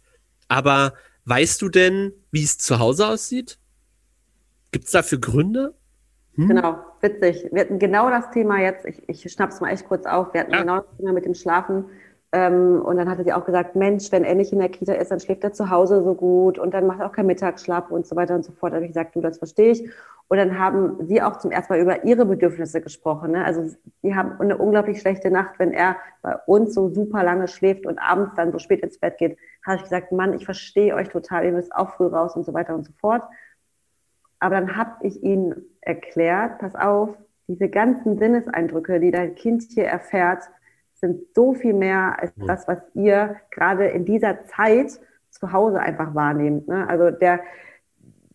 Aber 0.49 0.95
weißt 1.23 1.61
du 1.61 1.69
denn, 1.69 2.11
wie 2.29 2.43
es 2.43 2.57
zu 2.57 2.79
Hause 2.79 3.07
aussieht? 3.07 3.57
Gibt 4.71 4.87
es 4.87 4.91
dafür 4.91 5.21
Gründe? 5.21 5.75
Hm? 6.35 6.47
Genau, 6.47 6.75
witzig. 7.01 7.49
Wir 7.51 7.61
hatten 7.61 7.79
genau 7.79 8.09
das 8.09 8.31
Thema 8.31 8.59
jetzt, 8.59 8.85
ich, 8.85 9.07
ich 9.09 9.31
schnapp's 9.31 9.59
mal 9.59 9.69
echt 9.69 9.87
kurz 9.87 10.05
auf, 10.05 10.33
wir 10.33 10.41
hatten 10.41 10.51
ja. 10.51 10.61
genau 10.61 10.77
das 10.77 10.97
Thema 10.97 11.13
mit 11.13 11.25
dem 11.25 11.33
Schlafen 11.33 11.85
ähm, 12.33 12.81
und 12.81 12.95
dann 12.95 13.09
hatte 13.09 13.25
sie 13.25 13.33
auch 13.33 13.43
gesagt, 13.43 13.75
Mensch, 13.75 14.11
wenn 14.11 14.23
er 14.23 14.35
nicht 14.35 14.53
in 14.53 14.59
der 14.59 14.69
Kita 14.69 14.93
ist, 14.93 15.11
dann 15.11 15.19
schläft 15.19 15.43
er 15.43 15.51
zu 15.51 15.69
Hause 15.69 16.01
so 16.01 16.15
gut 16.15 16.57
und 16.57 16.73
dann 16.73 16.87
macht 16.87 17.01
er 17.01 17.07
auch 17.07 17.11
keinen 17.11 17.27
Mittagsschlaf 17.27 17.91
und 17.91 18.07
so 18.07 18.15
weiter 18.15 18.35
und 18.35 18.45
so 18.45 18.53
fort. 18.53 18.71
Da 18.71 18.75
habe 18.75 18.85
ich 18.85 18.91
gesagt, 18.91 19.15
du, 19.15 19.21
das 19.21 19.37
verstehe 19.37 19.71
ich. 19.71 19.89
Und 20.29 20.37
dann 20.37 20.57
haben 20.57 21.05
sie 21.07 21.21
auch 21.21 21.39
zum 21.39 21.51
ersten 21.51 21.73
Mal 21.73 21.81
über 21.81 22.05
ihre 22.05 22.25
Bedürfnisse 22.25 22.79
gesprochen. 22.79 23.31
Ne? 23.31 23.43
Also 23.43 23.75
die 24.01 24.15
haben 24.15 24.39
eine 24.39 24.57
unglaublich 24.57 25.01
schlechte 25.01 25.29
Nacht, 25.29 25.59
wenn 25.59 25.73
er 25.73 25.97
bei 26.21 26.37
uns 26.45 26.73
so 26.73 26.87
super 26.87 27.21
lange 27.21 27.49
schläft 27.49 27.85
und 27.85 27.99
abends 27.99 28.33
dann 28.35 28.53
so 28.53 28.59
spät 28.59 28.79
ins 28.79 28.97
Bett 28.97 29.17
geht. 29.17 29.37
Habe 29.65 29.75
ich 29.75 29.83
gesagt, 29.83 30.13
Mann, 30.13 30.33
ich 30.33 30.45
verstehe 30.45 30.95
euch 30.95 31.09
total, 31.09 31.43
ihr 31.43 31.51
müsst 31.51 31.75
auch 31.75 31.89
früh 31.95 32.05
raus 32.05 32.37
und 32.37 32.45
so 32.45 32.53
weiter 32.53 32.73
und 32.75 32.85
so 32.85 32.93
fort. 32.93 33.23
Aber 34.41 34.55
dann 34.55 34.75
habe 34.75 35.07
ich 35.07 35.23
ihnen 35.23 35.63
erklärt, 35.81 36.59
pass 36.59 36.75
auf, 36.75 37.15
diese 37.47 37.69
ganzen 37.69 38.17
Sinneseindrücke, 38.17 38.99
die 38.99 39.11
dein 39.11 39.35
Kind 39.35 39.63
hier 39.69 39.85
erfährt, 39.85 40.43
sind 40.95 41.21
so 41.35 41.53
viel 41.53 41.73
mehr 41.73 42.17
als 42.19 42.33
das, 42.35 42.67
was 42.67 42.79
ihr 42.93 43.37
gerade 43.51 43.87
in 43.87 44.03
dieser 44.03 44.45
Zeit 44.45 44.99
zu 45.29 45.51
Hause 45.51 45.79
einfach 45.79 46.15
wahrnehmt. 46.15 46.67
Ne? 46.67 46.87
Also 46.89 47.11
der, 47.11 47.41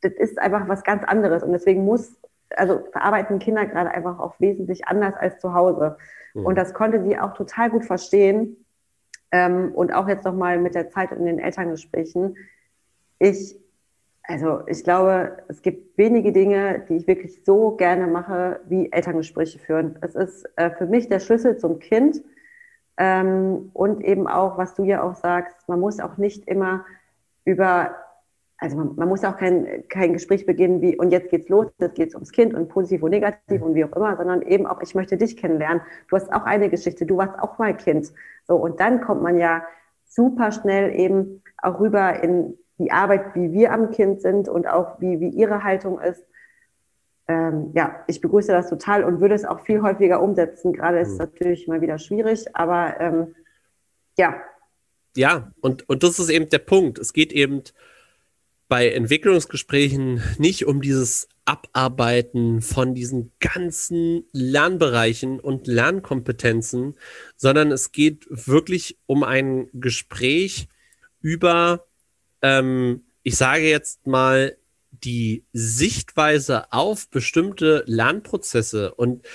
das 0.01 0.13
ist 0.13 0.39
einfach 0.39 0.69
was 0.69 0.85
ganz 0.85 1.03
anderes 1.05 1.43
und 1.43 1.53
deswegen 1.53 1.85
muss, 1.85 2.17
also 2.51 2.85
verarbeiten 2.93 3.39
Kinder 3.39 3.67
gerade 3.67 3.91
einfach 3.91 4.19
auch 4.19 4.39
wesentlich 4.39 4.87
anders 4.87 5.15
als 5.15 5.41
zu 5.41 5.55
Hause. 5.55 5.97
Mhm. 6.35 6.47
Und 6.47 6.57
das 6.57 6.73
konnte 6.73 7.03
sie 7.03 7.19
auch 7.19 7.35
total 7.35 7.71
gut 7.71 7.85
verstehen. 7.85 8.65
Ähm, 9.33 9.73
und 9.75 9.93
auch 9.93 10.07
jetzt 10.07 10.25
nochmal 10.25 10.59
mit 10.59 10.77
der 10.77 10.89
Zeit 10.91 11.11
in 11.11 11.27
den 11.27 11.41
Elterngesprächen. 11.41 12.37
Ich, 13.19 13.59
also 14.29 14.63
ich 14.67 14.83
glaube, 14.83 15.39
es 15.49 15.63
gibt 15.63 15.97
wenige 15.97 16.33
Dinge, 16.33 16.85
die 16.89 16.97
ich 16.97 17.07
wirklich 17.07 17.45
so 17.45 17.73
gerne 17.73 18.07
mache, 18.09 18.61
wie 18.69 18.91
Elterngespräche 18.91 19.59
führen. 19.59 19.97
Es 20.01 20.15
ist 20.15 20.47
äh, 20.57 20.71
für 20.71 20.87
mich 20.87 21.09
der 21.09 21.21
Schlüssel 21.21 21.59
zum 21.59 21.79
Kind 21.79 22.23
ähm, 22.97 23.71
und 23.73 24.03
eben 24.03 24.27
auch, 24.27 24.59
was 24.59 24.75
du 24.75 24.85
ja 24.85 25.03
auch 25.03 25.15
sagst, 25.15 25.69
man 25.69 25.79
muss 25.79 26.01
auch 26.01 26.17
nicht 26.17 26.49
immer 26.49 26.85
über, 27.45 27.95
also 28.59 28.77
man, 28.77 28.97
man 28.97 29.09
muss 29.09 29.23
auch 29.23 29.37
kein, 29.37 29.85
kein 29.89 30.13
Gespräch 30.13 30.45
beginnen 30.45 30.83
wie, 30.83 30.97
und 30.97 31.13
jetzt 31.13 31.31
geht's 31.31 31.49
los, 31.49 31.67
jetzt 31.79 31.95
geht's 31.95 32.15
ums 32.15 32.33
Kind 32.33 32.53
und 32.53 32.69
positiv 32.69 33.05
und 33.05 33.11
negativ 33.11 33.63
und 33.63 33.77
wie 33.77 33.85
auch 33.85 33.95
immer, 33.95 34.17
sondern 34.17 34.43
eben 34.43 34.67
auch, 34.67 34.81
ich 34.83 34.97
möchte 34.97 35.17
dich 35.17 35.37
kennenlernen. 35.37 35.83
Du 36.09 36.17
hast 36.17 36.33
auch 36.33 36.45
eine 36.45 36.69
Geschichte, 36.69 37.07
du 37.07 37.17
warst 37.17 37.39
auch 37.39 37.59
mal 37.59 37.77
Kind. 37.77 38.13
So, 38.49 38.57
und 38.57 38.81
dann 38.81 39.01
kommt 39.03 39.23
man 39.23 39.39
ja 39.39 39.63
super 40.05 40.51
schnell 40.51 40.99
eben 40.99 41.43
auch 41.59 41.79
rüber 41.79 42.23
in 42.25 42.59
die 42.79 42.93
Arbeit, 42.93 43.35
wie 43.35 43.53
wir 43.53 43.73
am 43.73 43.91
Kind 43.91 44.21
sind 44.21 44.49
und 44.49 44.67
auch 44.67 45.01
wie, 45.01 45.21
wie 45.21 45.31
ihre 45.31 45.65
Haltung 45.65 46.01
ist 46.01 46.25
ähm, 47.29 47.73
ja, 47.75 48.05
ich 48.07 48.21
begrüße 48.21 48.53
das 48.53 48.69
total 48.69 49.05
und 49.05 49.21
würde 49.21 49.35
es 49.35 49.45
auch 49.45 49.65
viel 49.65 49.83
häufiger 49.83 50.23
umsetzen. 50.23 50.73
Gerade 50.73 51.01
ist 51.01 51.09
es 51.09 51.15
mhm. 51.15 51.25
natürlich 51.25 51.67
mal 51.67 51.81
wieder 51.81 51.99
schwierig, 51.99 52.55
aber 52.55 53.01
ähm, 53.01 53.35
ja. 54.17 54.37
Ja, 55.17 55.51
und, 55.61 55.89
und 55.89 56.03
das 56.03 56.19
ist 56.19 56.29
eben 56.29 56.49
der 56.49 56.59
Punkt. 56.59 56.99
Es 56.99 57.13
geht 57.13 57.33
eben 57.33 57.63
bei 58.69 58.91
Entwicklungsgesprächen 58.91 60.23
nicht 60.39 60.67
um 60.67 60.83
dieses 60.83 61.29
Abarbeiten 61.45 62.61
von 62.61 62.95
diesen 62.95 63.33
ganzen 63.39 64.25
Lernbereichen 64.33 65.41
und 65.41 65.67
Lernkompetenzen, 65.67 66.97
sondern 67.37 67.73
es 67.73 67.93
geht 67.93 68.27
wirklich 68.29 68.99
um 69.07 69.23
ein 69.23 69.69
Gespräch 69.73 70.69
über, 71.21 71.87
ähm, 72.43 73.05
ich 73.23 73.37
sage 73.37 73.69
jetzt 73.69 74.07
mal, 74.07 74.57
die 74.91 75.45
Sichtweise 75.53 76.73
auf 76.73 77.09
bestimmte 77.11 77.85
Lernprozesse 77.87 78.95
und 78.95 79.27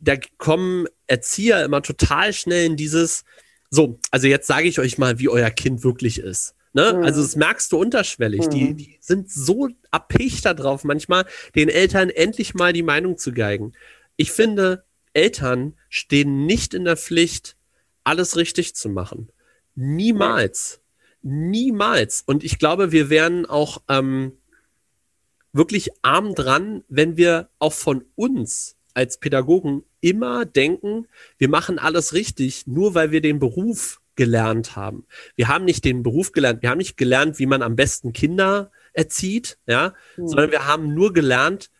da 0.00 0.14
kommen 0.38 0.86
Erzieher 1.06 1.64
immer 1.64 1.82
total 1.82 2.32
schnell 2.32 2.66
in 2.66 2.76
dieses, 2.76 3.24
so, 3.70 3.98
also 4.10 4.26
jetzt 4.26 4.46
sage 4.46 4.68
ich 4.68 4.78
euch 4.78 4.98
mal, 4.98 5.18
wie 5.18 5.28
euer 5.28 5.50
Kind 5.50 5.84
wirklich 5.84 6.18
ist. 6.18 6.54
Ne? 6.72 6.94
Mhm. 6.94 7.02
Also 7.02 7.22
das 7.22 7.36
merkst 7.36 7.72
du 7.72 7.78
unterschwellig. 7.78 8.46
Mhm. 8.46 8.50
Die, 8.50 8.74
die 8.74 8.98
sind 9.00 9.30
so 9.30 9.68
abhängig 9.90 10.40
darauf, 10.42 10.84
manchmal 10.84 11.26
den 11.54 11.68
Eltern 11.68 12.10
endlich 12.10 12.54
mal 12.54 12.72
die 12.72 12.82
Meinung 12.82 13.18
zu 13.18 13.32
geigen. 13.32 13.72
Ich 14.16 14.32
finde, 14.32 14.84
Eltern 15.12 15.74
stehen 15.88 16.46
nicht 16.46 16.74
in 16.74 16.84
der 16.84 16.96
Pflicht, 16.96 17.56
alles 18.04 18.36
richtig 18.36 18.74
zu 18.74 18.88
machen. 18.88 19.30
Niemals. 19.74 20.80
Niemals. 21.22 22.22
Und 22.24 22.44
ich 22.44 22.58
glaube, 22.58 22.92
wir 22.92 23.10
werden 23.10 23.46
auch 23.46 23.82
ähm, 23.88 24.32
wirklich 25.52 25.90
arm 26.02 26.34
dran, 26.34 26.84
wenn 26.88 27.16
wir 27.16 27.48
auch 27.58 27.72
von 27.72 28.04
uns 28.14 28.76
als 28.94 29.18
Pädagogen 29.18 29.84
immer 30.00 30.44
denken, 30.44 31.06
wir 31.38 31.48
machen 31.48 31.78
alles 31.78 32.12
richtig, 32.12 32.66
nur 32.66 32.94
weil 32.94 33.10
wir 33.10 33.20
den 33.20 33.38
Beruf 33.38 34.00
gelernt 34.16 34.76
haben. 34.76 35.06
Wir 35.36 35.48
haben 35.48 35.64
nicht 35.64 35.84
den 35.84 36.02
Beruf 36.02 36.32
gelernt, 36.32 36.62
wir 36.62 36.70
haben 36.70 36.78
nicht 36.78 36.96
gelernt, 36.96 37.38
wie 37.38 37.46
man 37.46 37.62
am 37.62 37.76
besten 37.76 38.12
Kinder 38.12 38.70
erzieht, 38.92 39.58
ja, 39.66 39.94
mhm. 40.16 40.28
sondern 40.28 40.50
wir 40.50 40.66
haben 40.66 40.94
nur 40.94 41.12
gelernt, 41.12 41.70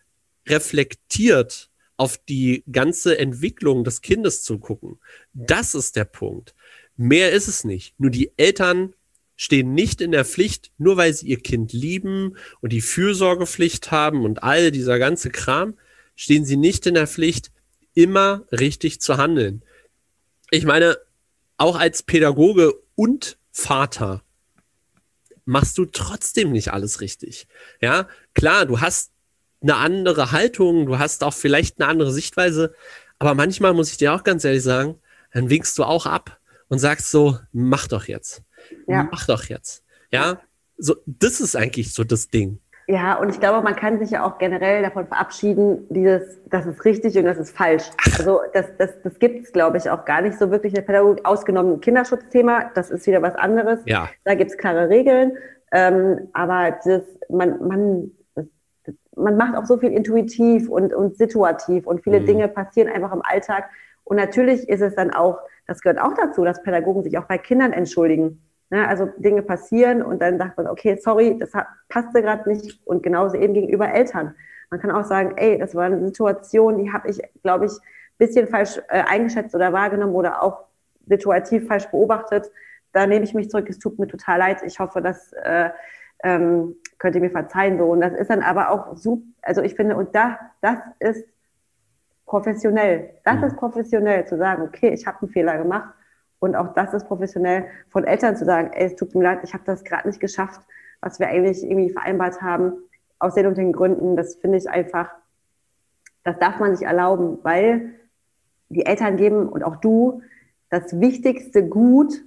reflektiert 0.47 1.71
auf 1.97 2.17
die 2.17 2.65
ganze 2.71 3.19
Entwicklung 3.19 3.85
des 3.85 4.01
Kindes 4.01 4.43
zu 4.43 4.59
gucken. 4.59 5.01
Das 5.35 5.75
ist 5.75 5.97
der 5.97 6.07
Punkt. 6.07 6.55
Mehr 6.97 7.33
ist 7.33 7.47
es 7.47 7.65
nicht. 7.65 7.95
Nur 7.99 8.11
die 8.11 8.33
Eltern 8.39 8.95
stehen 9.41 9.73
nicht 9.73 10.03
in 10.03 10.13
der 10.13 10.27
Pflicht, 10.27 10.71
nur 10.77 10.99
weil 10.99 11.15
sie 11.15 11.29
ihr 11.29 11.41
Kind 11.41 11.73
lieben 11.73 12.37
und 12.61 12.75
die 12.75 12.83
Fürsorgepflicht 12.83 13.91
haben 13.91 14.27
und 14.27 14.43
all 14.43 14.71
dieser 14.71 14.99
ganze 14.99 15.31
Kram, 15.31 15.79
stehen 16.15 16.45
sie 16.45 16.59
nicht 16.59 16.85
in 16.85 16.93
der 16.93 17.07
Pflicht, 17.07 17.51
immer 17.95 18.45
richtig 18.53 19.01
zu 19.01 19.17
handeln. 19.17 19.63
Ich 20.51 20.67
meine, 20.67 20.99
auch 21.57 21.77
als 21.77 22.03
Pädagoge 22.03 22.75
und 22.97 23.39
Vater 23.51 24.23
machst 25.47 25.79
du 25.79 25.87
trotzdem 25.87 26.53
nicht 26.53 26.75
alles 26.75 27.01
richtig. 27.01 27.49
Ja, 27.81 28.09
klar, 28.35 28.67
du 28.67 28.83
hast 28.83 29.11
eine 29.63 29.77
andere 29.77 30.33
Haltung, 30.33 30.85
du 30.85 30.99
hast 30.99 31.25
auch 31.25 31.33
vielleicht 31.33 31.81
eine 31.81 31.89
andere 31.89 32.13
Sichtweise, 32.13 32.75
aber 33.19 33.35
manchmal 33.35 33.73
muss 33.73 33.91
ich 33.91 33.97
dir 33.97 34.13
auch 34.13 34.23
ganz 34.23 34.45
ehrlich 34.45 34.63
sagen, 34.63 35.01
dann 35.33 35.49
winkst 35.49 35.79
du 35.79 35.85
auch 35.85 36.05
ab 36.05 36.39
und 36.69 36.79
sagst 36.79 37.11
so, 37.11 37.39
mach 37.53 37.89
doch 37.89 38.05
jetzt. 38.05 38.43
Ja. 38.87 39.09
Mach 39.11 39.27
doch 39.27 39.45
jetzt. 39.45 39.85
Ja, 40.11 40.41
so, 40.77 40.97
das 41.07 41.41
ist 41.41 41.57
eigentlich 41.57 41.93
so 41.93 42.05
das 42.05 42.29
Ding. 42.29 42.59
Ja, 42.91 43.15
und 43.15 43.29
ich 43.29 43.39
glaube, 43.39 43.63
man 43.63 43.77
kann 43.77 44.01
sich 44.01 44.11
ja 44.11 44.25
auch 44.25 44.39
generell 44.39 44.83
davon 44.83 45.07
verabschieden, 45.07 45.87
dieses, 45.91 46.41
das 46.47 46.67
ist 46.67 46.85
richtig 46.85 47.17
und 47.17 47.25
das 47.25 47.39
ist 47.39 47.57
falsch. 47.57 47.85
Also 48.19 48.41
das, 48.53 48.67
das, 48.79 49.01
das 49.05 49.17
gibt 49.21 49.45
es, 49.45 49.53
glaube 49.53 49.77
ich, 49.77 49.89
auch 49.89 50.05
gar 50.05 50.23
nicht 50.23 50.37
so 50.37 50.51
wirklich 50.51 50.73
in 50.73 50.77
der 50.77 50.83
Pädagogik, 50.83 51.25
ausgenommen 51.25 51.81
Kinderschutzthema, 51.81 52.73
das 52.75 52.91
ist 52.91 53.07
wieder 53.07 53.23
was 53.23 53.37
anderes. 53.37 53.79
Ja. 53.85 54.09
Da 54.25 54.35
gibt 54.35 54.51
es 54.51 54.59
klare 54.59 54.89
Regeln. 54.89 55.37
Ähm, 55.71 56.29
aber 56.33 56.81
das, 56.85 57.03
man, 57.29 57.65
man, 57.65 58.11
das, 58.35 58.47
man 59.15 59.37
macht 59.37 59.57
auch 59.57 59.67
so 59.67 59.79
viel 59.79 59.93
intuitiv 59.93 60.69
und, 60.69 60.93
und 60.93 61.17
situativ 61.17 61.87
und 61.87 62.03
viele 62.03 62.19
mhm. 62.19 62.27
Dinge 62.27 62.49
passieren 62.49 62.93
einfach 62.93 63.13
im 63.13 63.23
Alltag. 63.23 63.71
Und 64.03 64.17
natürlich 64.17 64.69
ist 64.69 64.81
es 64.81 64.97
dann 64.97 65.13
auch, 65.13 65.39
das 65.69 65.81
gehört 65.81 66.01
auch 66.01 66.15
dazu, 66.15 66.45
dass 66.45 66.61
Pädagogen 66.65 67.05
sich 67.05 67.17
auch 67.19 67.27
bei 67.27 67.39
Kindern 67.39 67.73
entschuldigen. 67.73 68.43
Ne, 68.73 68.87
also 68.87 69.07
Dinge 69.17 69.43
passieren 69.43 70.01
und 70.01 70.23
dann 70.23 70.39
sagt 70.39 70.57
man, 70.57 70.69
okay, 70.69 70.97
sorry, 71.03 71.37
das 71.37 71.51
passte 71.89 72.23
gerade 72.23 72.49
nicht 72.49 72.81
und 72.87 73.03
genauso 73.03 73.37
eben 73.37 73.53
gegenüber 73.53 73.93
Eltern. 73.93 74.37
Man 74.71 74.79
kann 74.79 74.93
auch 74.93 75.05
sagen, 75.05 75.33
ey, 75.37 75.59
das 75.59 75.75
war 75.75 75.87
eine 75.87 76.01
Situation, 76.07 76.79
die 76.79 76.93
habe 76.93 77.11
ich, 77.11 77.21
glaube 77.43 77.67
ich, 77.67 77.73
ein 77.73 77.79
bisschen 78.19 78.47
falsch 78.47 78.81
äh, 78.89 79.03
eingeschätzt 79.03 79.57
oder 79.57 79.73
wahrgenommen 79.73 80.15
oder 80.15 80.41
auch 80.43 80.67
situativ 81.09 81.67
falsch 81.67 81.87
beobachtet. 81.87 82.51
Da 82.93 83.07
nehme 83.07 83.25
ich 83.25 83.35
mich 83.35 83.51
zurück. 83.51 83.69
Es 83.69 83.81
tut 83.81 83.99
mir 83.99 84.07
total 84.07 84.39
leid. 84.39 84.63
Ich 84.65 84.79
hoffe, 84.79 85.03
das 85.03 85.33
äh, 85.33 85.71
ähm, 86.23 86.77
könnt 86.99 87.17
ihr 87.17 87.21
mir 87.21 87.31
verzeihen. 87.31 87.79
So. 87.79 87.87
Und 87.87 88.01
das 88.01 88.13
ist 88.13 88.31
dann 88.31 88.43
aber 88.43 88.71
auch 88.71 88.97
super. 88.97 89.23
Also 89.43 89.63
ich 89.63 89.75
finde, 89.75 89.97
und 89.97 90.15
da, 90.15 90.39
das 90.61 90.79
ist 91.01 91.27
professionell. 92.27 93.11
Das 93.25 93.37
mhm. 93.37 93.45
ist 93.45 93.57
professionell 93.57 94.27
zu 94.27 94.37
sagen, 94.37 94.63
okay, 94.63 94.91
ich 94.91 95.07
habe 95.07 95.19
einen 95.23 95.33
Fehler 95.33 95.59
gemacht. 95.59 95.93
Und 96.41 96.57
auch 96.57 96.73
das 96.75 96.93
ist 96.95 97.07
professionell 97.07 97.67
von 97.89 98.05
Eltern 98.05 98.35
zu 98.35 98.45
sagen, 98.45 98.71
ey, 98.73 98.87
es 98.87 98.97
tut 98.97 99.15
mir 99.15 99.23
leid, 99.23 99.41
ich 99.45 99.53
habe 99.53 99.63
das 99.67 99.85
gerade 99.85 100.09
nicht 100.09 100.21
geschafft, 100.21 100.61
was 101.01 101.21
wir 101.21 101.29
eigentlich 101.29 101.63
irgendwie 101.63 101.91
vereinbart 101.91 102.43
haben, 102.43 102.73
aus 103.19 103.35
den 103.35 103.47
und 103.47 103.59
den 103.59 103.73
Gründen. 103.73 104.17
Das 104.17 104.35
finde 104.37 104.59
ich 104.59 104.69
einfach, 104.69 105.11
das 106.25 106.39
darf 106.39 106.59
man 106.59 106.75
sich 106.75 106.87
erlauben, 106.87 107.39
weil 107.43 107.95
die 108.71 108.87
Eltern 108.87 109.17
geben 109.17 109.49
und 109.49 109.63
auch 109.63 109.77
du 109.77 110.23
das 110.71 110.99
wichtigste 110.99 111.67
Gut 111.69 112.25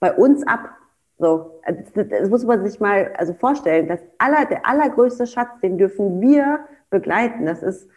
bei 0.00 0.12
uns 0.12 0.46
ab. 0.46 0.70
So, 1.18 1.60
also 1.64 1.82
das, 2.02 2.30
muss 2.30 2.44
man 2.44 2.66
sich 2.66 2.80
mal 2.80 3.12
also 3.16 3.34
vorstellen. 3.34 3.88
Das 3.88 4.00
aller, 4.18 4.46
der 4.46 4.66
allergrößte 4.66 5.26
Schatz, 5.26 5.60
den 5.62 5.76
dürfen 5.76 6.20
wir 6.20 6.60
begleiten. 6.90 7.44
Das 7.46 7.62
ist 7.62 7.88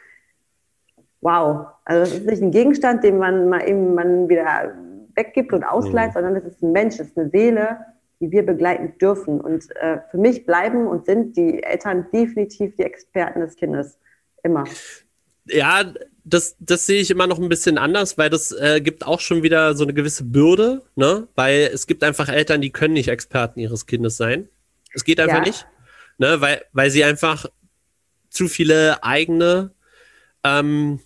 wow. 1.21 1.67
Also 1.85 2.01
das 2.01 2.19
ist 2.19 2.25
nicht 2.27 2.41
ein 2.41 2.51
Gegenstand, 2.51 3.03
den 3.03 3.17
man 3.17 3.49
mal 3.49 3.67
eben 3.67 3.95
man 3.95 4.29
wieder 4.29 4.73
weggibt 5.17 5.51
und 5.51 5.63
ausleiht, 5.63 6.09
mhm. 6.09 6.13
sondern 6.13 6.35
das 6.35 6.45
ist 6.45 6.63
ein 6.63 6.71
Mensch, 6.71 6.97
das 6.97 7.07
ist 7.07 7.17
eine 7.17 7.29
Seele, 7.29 7.79
die 8.19 8.31
wir 8.31 8.45
begleiten 8.45 8.97
dürfen. 8.99 9.41
Und 9.41 9.75
äh, 9.75 9.99
für 10.09 10.17
mich 10.17 10.45
bleiben 10.45 10.87
und 10.87 11.05
sind 11.05 11.35
die 11.35 11.61
Eltern 11.61 12.07
definitiv 12.13 12.75
die 12.75 12.83
Experten 12.83 13.41
des 13.41 13.55
Kindes. 13.55 13.99
Immer. 14.43 14.63
Ja, 15.45 15.93
das, 16.23 16.55
das 16.59 16.85
sehe 16.85 17.01
ich 17.01 17.09
immer 17.09 17.27
noch 17.27 17.39
ein 17.39 17.49
bisschen 17.49 17.77
anders, 17.77 18.17
weil 18.17 18.29
das 18.29 18.51
äh, 18.51 18.81
gibt 18.81 19.05
auch 19.05 19.19
schon 19.19 19.43
wieder 19.43 19.75
so 19.75 19.83
eine 19.83 19.93
gewisse 19.93 20.23
Bürde, 20.23 20.83
ne? 20.95 21.27
Weil 21.35 21.69
es 21.73 21.87
gibt 21.87 22.03
einfach 22.03 22.29
Eltern, 22.29 22.61
die 22.61 22.71
können 22.71 22.93
nicht 22.93 23.07
Experten 23.07 23.59
ihres 23.59 23.85
Kindes 23.85 24.17
sein. 24.17 24.49
Es 24.93 25.03
geht 25.03 25.19
einfach 25.19 25.37
ja. 25.37 25.43
nicht, 25.45 25.67
ne? 26.17 26.41
Weil, 26.41 26.63
weil 26.73 26.91
sie 26.91 27.03
einfach 27.03 27.45
zu 28.29 28.47
viele 28.47 29.03
eigene 29.03 29.71
ähm, 30.43 30.99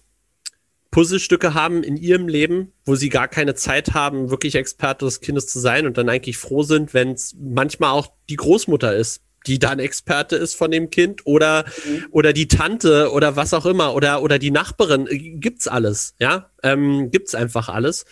Puzzlestücke 0.92 1.54
haben 1.54 1.84
in 1.84 1.96
ihrem 1.96 2.28
Leben, 2.28 2.74
wo 2.86 2.96
sie 2.96 3.10
gar 3.10 3.30
keine 3.30 3.56
Zeit 3.56 3.94
haben, 3.94 4.30
wirklich 4.30 4.56
Experte 4.56 5.06
des 5.06 5.22
Kindes 5.22 5.48
zu 5.48 5.60
sein 5.60 5.88
und 5.88 5.98
dann 5.98 6.10
eigentlich 6.10 6.38
froh 6.38 6.64
sind, 6.64 6.94
wenn 6.94 7.14
es 7.14 7.36
manchmal 7.40 7.92
auch 7.92 8.12
die 8.30 8.36
Großmutter 8.36 8.94
ist, 8.96 9.22
die 9.48 9.58
dann 9.58 9.80
Experte 9.80 10.36
ist 10.36 10.54
von 10.54 10.70
dem 10.70 10.90
Kind 10.90 11.26
oder, 11.26 11.66
mhm. 11.86 12.06
oder 12.12 12.34
die 12.34 12.48
Tante 12.48 13.12
oder 13.12 13.38
was 13.38 13.54
auch 13.54 13.66
immer 13.66 13.96
oder, 13.96 14.22
oder 14.22 14.38
die 14.38 14.52
Nachbarin. 14.52 15.08
Gibt's 15.40 15.68
alles, 15.68 16.14
ja? 16.20 16.52
Ähm, 16.62 17.10
gibt's 17.10 17.34
einfach 17.34 17.70
alles. 17.70 18.06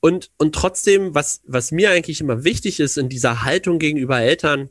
Und, 0.00 0.30
und 0.36 0.54
trotzdem, 0.54 1.14
was, 1.14 1.40
was 1.46 1.72
mir 1.72 1.90
eigentlich 1.90 2.20
immer 2.20 2.44
wichtig 2.44 2.80
ist 2.80 2.98
in 2.98 3.08
dieser 3.08 3.44
Haltung 3.44 3.78
gegenüber 3.78 4.20
Eltern 4.20 4.70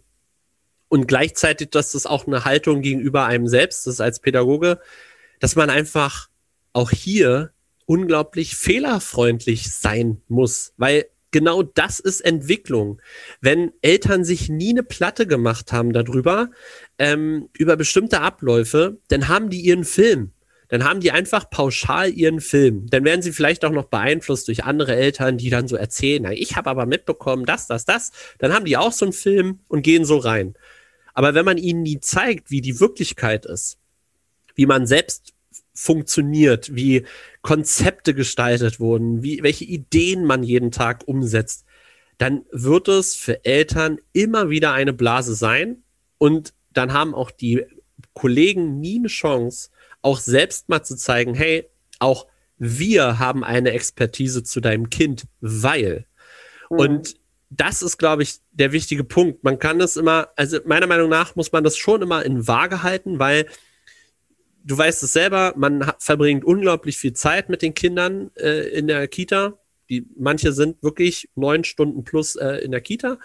und 0.88 1.08
gleichzeitig, 1.08 1.72
dass 1.72 1.92
das 1.92 2.06
auch 2.06 2.28
eine 2.28 2.46
Haltung 2.46 2.82
gegenüber 2.82 3.26
einem 3.26 3.48
selbst 3.48 3.88
ist 3.88 4.02
als 4.02 4.20
Pädagoge, 4.20 4.80
dass 5.40 5.56
man 5.56 5.70
einfach 5.70 6.29
auch 6.74 6.92
hier 6.92 7.52
unglaublich 7.86 8.56
fehlerfreundlich 8.56 9.74
sein 9.74 10.22
muss, 10.28 10.74
weil 10.78 11.06
genau 11.32 11.64
das 11.64 12.00
ist 12.00 12.22
Entwicklung. 12.22 13.02
Wenn 13.42 13.72
Eltern 13.82 14.24
sich 14.24 14.50
nie 14.50 14.72
eine 14.72 14.84
Platte 14.84 15.28
gemacht 15.28 15.72
haben 15.72 15.94
darüber, 15.94 16.50
ähm, 16.98 17.50
über 17.58 17.76
bestimmte 17.78 18.22
Abläufe, 18.22 18.98
dann 19.08 19.28
haben 19.28 19.50
die 19.50 19.62
ihren 19.62 19.84
Film. 19.84 20.32
Dann 20.70 20.84
haben 20.84 21.00
die 21.00 21.12
einfach 21.12 21.50
pauschal 21.50 22.12
ihren 22.12 22.42
Film. 22.42 22.86
Dann 22.92 23.04
werden 23.04 23.24
sie 23.24 23.32
vielleicht 23.32 23.66
auch 23.66 23.72
noch 23.72 23.86
beeinflusst 23.86 24.48
durch 24.48 24.64
andere 24.64 24.96
Eltern, 24.96 25.40
die 25.40 25.50
dann 25.50 25.68
so 25.68 25.76
erzählen, 25.76 26.22
na, 26.24 26.32
ich 26.32 26.56
habe 26.56 26.70
aber 26.70 26.86
mitbekommen, 26.86 27.46
das, 27.46 27.66
das, 27.66 27.86
das. 27.86 28.12
Dann 28.38 28.54
haben 28.54 28.66
die 28.66 28.78
auch 28.78 28.92
so 28.92 29.06
einen 29.06 29.14
Film 29.14 29.60
und 29.68 29.82
gehen 29.82 30.06
so 30.06 30.18
rein. 30.18 30.54
Aber 31.16 31.34
wenn 31.34 31.46
man 31.46 31.58
ihnen 31.58 31.82
nie 31.82 32.00
zeigt, 32.00 32.52
wie 32.52 32.62
die 32.62 32.80
Wirklichkeit 32.80 33.48
ist, 33.48 33.80
wie 34.54 34.68
man 34.68 34.86
selbst 34.86 35.34
funktioniert, 35.80 36.76
wie 36.76 37.06
Konzepte 37.42 38.14
gestaltet 38.14 38.80
wurden, 38.80 39.24
wie, 39.24 39.42
welche 39.44 39.66
Ideen 39.66 40.26
man 40.26 40.44
jeden 40.44 40.72
Tag 40.72 41.08
umsetzt, 41.08 41.66
dann 42.18 42.46
wird 42.52 42.90
es 42.90 43.16
für 43.16 43.46
Eltern 43.46 44.00
immer 44.12 44.50
wieder 44.50 44.74
eine 44.74 44.94
Blase 44.94 45.36
sein 45.36 45.84
und 46.18 46.54
dann 46.72 46.92
haben 46.92 47.16
auch 47.16 47.32
die 47.32 47.66
Kollegen 48.14 48.80
nie 48.80 49.00
eine 49.00 49.08
Chance, 49.08 49.70
auch 50.02 50.20
selbst 50.20 50.68
mal 50.68 50.84
zu 50.84 50.98
zeigen, 50.98 51.34
hey, 51.34 51.66
auch 52.00 52.28
wir 52.58 53.20
haben 53.20 53.46
eine 53.46 53.72
Expertise 53.72 54.44
zu 54.44 54.60
deinem 54.60 54.90
Kind, 54.90 55.28
weil. 55.40 56.06
Mhm. 56.70 56.78
Und 56.78 57.16
das 57.50 57.82
ist, 57.82 57.98
glaube 57.98 58.24
ich, 58.24 58.36
der 58.52 58.74
wichtige 58.74 59.06
Punkt. 59.06 59.44
Man 59.44 59.58
kann 59.58 59.80
das 59.80 59.96
immer, 59.96 60.28
also 60.36 60.60
meiner 60.66 60.88
Meinung 60.88 61.10
nach 61.10 61.36
muss 61.36 61.54
man 61.54 61.64
das 61.64 61.78
schon 61.78 62.02
immer 62.02 62.24
in 62.26 62.48
Waage 62.48 62.84
halten, 62.84 63.18
weil 63.18 63.48
du 64.70 64.78
weißt 64.78 65.02
es 65.02 65.14
selber, 65.14 65.54
man 65.58 65.92
verbringt 65.98 66.46
unglaublich 66.46 66.98
viel 66.98 67.14
Zeit 67.14 67.50
mit 67.50 67.62
den 67.62 67.74
Kindern 67.74 68.30
äh, 68.36 68.70
in 68.70 68.88
der 68.88 69.08
Kita. 69.08 69.58
Die, 69.90 70.08
manche 70.16 70.54
sind 70.54 70.82
wirklich 70.84 71.30
neun 71.36 71.64
Stunden 71.64 72.04
plus 72.04 72.36
äh, 72.36 72.58
in 72.58 72.72
der 72.72 72.82
Kita. 72.82 73.18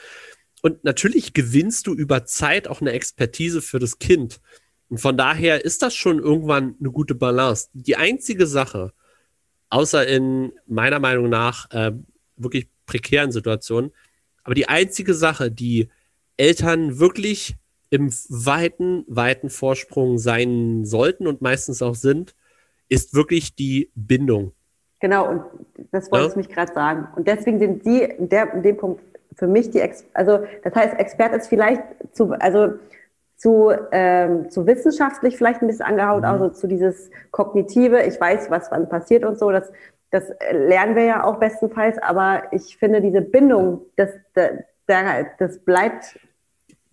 Und 0.62 0.82
natürlich 0.84 1.34
gewinnst 1.34 1.86
du 1.86 1.92
über 1.92 2.24
Zeit 2.24 2.66
auch 2.66 2.80
eine 2.80 2.92
Expertise 2.92 3.60
für 3.60 3.78
das 3.78 3.98
Kind. 3.98 4.40
Und 4.88 4.98
von 4.98 5.18
daher 5.18 5.64
ist 5.64 5.82
das 5.82 5.94
schon 5.94 6.18
irgendwann 6.18 6.76
eine 6.80 6.90
gute 6.90 7.14
Balance. 7.14 7.68
Die 7.74 7.96
einzige 7.96 8.46
Sache, 8.46 8.94
außer 9.68 10.06
in 10.06 10.52
meiner 10.66 10.98
Meinung 10.98 11.28
nach 11.28 11.70
äh, 11.72 11.92
wirklich 12.36 12.68
prekären 12.86 13.32
Situationen, 13.32 13.92
aber 14.42 14.54
die 14.54 14.68
einzige 14.68 15.12
Sache, 15.12 15.50
die 15.50 15.90
Eltern 16.38 16.98
wirklich 16.98 17.56
im 17.94 18.10
weiten, 18.28 19.04
weiten 19.06 19.50
Vorsprung 19.50 20.18
sein 20.18 20.84
sollten 20.84 21.28
und 21.28 21.42
meistens 21.42 21.80
auch 21.80 21.94
sind, 21.94 22.34
ist 22.88 23.14
wirklich 23.14 23.54
die 23.54 23.90
Bindung. 23.94 24.52
Genau, 25.00 25.28
und 25.28 25.44
das 25.92 26.10
wollte 26.10 26.24
ja? 26.24 26.30
ich 26.30 26.36
mich 26.36 26.48
gerade 26.48 26.72
sagen. 26.72 27.08
Und 27.14 27.28
deswegen 27.28 27.60
sind 27.60 27.84
Sie 27.84 28.02
in, 28.02 28.28
der, 28.28 28.52
in 28.52 28.62
dem 28.62 28.76
Punkt 28.76 29.00
für 29.36 29.46
mich 29.46 29.70
die, 29.70 29.80
Ex 29.80 30.04
also 30.12 30.40
das 30.64 30.74
heißt, 30.74 30.98
Experte 30.98 31.36
ist 31.36 31.46
vielleicht 31.46 31.82
zu, 32.12 32.32
also 32.32 32.74
zu, 33.36 33.72
ähm, 33.92 34.50
zu 34.50 34.66
wissenschaftlich 34.66 35.36
vielleicht 35.36 35.62
ein 35.62 35.68
bisschen 35.68 35.86
angehaut, 35.86 36.22
mhm. 36.22 36.28
also 36.28 36.48
zu 36.48 36.66
dieses 36.66 37.10
Kognitive, 37.30 38.02
ich 38.02 38.20
weiß, 38.20 38.50
was 38.50 38.70
wann 38.70 38.88
passiert 38.88 39.24
und 39.24 39.38
so, 39.38 39.50
das, 39.50 39.70
das 40.10 40.32
lernen 40.52 40.96
wir 40.96 41.04
ja 41.04 41.24
auch 41.24 41.38
bestenfalls, 41.38 41.98
aber 41.98 42.44
ich 42.52 42.76
finde 42.76 43.00
diese 43.00 43.20
Bindung, 43.20 43.82
das, 43.96 44.10
das, 44.34 44.50
das 45.38 45.58
bleibt 45.60 46.18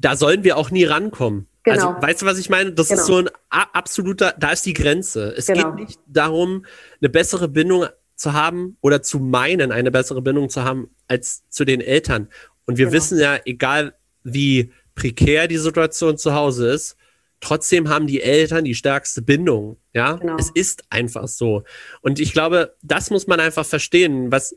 da 0.02 0.16
sollen 0.16 0.44
wir 0.44 0.58
auch 0.58 0.72
nie 0.72 0.84
rankommen. 0.84 1.48
Also, 1.64 1.80
genau. 1.80 1.96
Also, 1.96 2.08
weißt 2.08 2.22
du, 2.22 2.26
was 2.26 2.40
ich 2.40 2.50
meine? 2.50 2.74
Das 2.74 2.90
genau. 2.90 3.00
ist 3.00 3.08
so 3.08 3.18
ein 3.18 3.30
absoluter, 3.50 4.34
da 4.38 4.52
ist 4.52 4.66
die 4.66 4.74
Grenze. 4.74 5.34
Es 5.38 5.48
genau. 5.48 5.72
geht 5.72 5.88
nicht 5.88 6.00
darum, 6.08 6.66
eine 7.00 7.10
bessere 7.10 7.48
Bindung 7.48 7.86
zu 8.16 8.34
haben 8.34 8.78
oder 8.82 9.02
zu 9.02 9.20
meinen, 9.20 9.72
eine 9.72 9.92
bessere 9.92 10.22
Bindung 10.22 10.50
zu 10.50 10.64
haben 10.64 10.90
als 11.08 11.48
zu 11.50 11.66
den 11.66 11.82
Eltern. 11.82 12.30
Und 12.66 12.78
wir 12.78 12.86
genau. 12.86 12.98
wissen 12.98 13.20
ja, 13.20 13.40
egal 13.46 13.94
wie 14.24 14.72
prekär 14.96 15.48
die 15.48 15.58
Situation 15.58 16.18
zu 16.18 16.34
Hause 16.34 16.72
ist, 16.72 16.98
trotzdem 17.40 17.90
haben 17.90 18.08
die 18.08 18.22
Eltern 18.22 18.66
die 18.66 18.76
stärkste 18.76 19.22
Bindung. 19.22 19.78
Ja, 19.94 20.14
genau. 20.14 20.38
es 20.38 20.50
ist 20.54 20.84
einfach 20.90 21.28
so. 21.28 21.64
Und 22.02 22.20
ich 22.20 22.34
glaube, 22.34 22.76
das 22.82 23.10
muss 23.10 23.28
man 23.28 23.40
einfach 23.40 23.66
verstehen, 23.66 24.32
was 24.32 24.56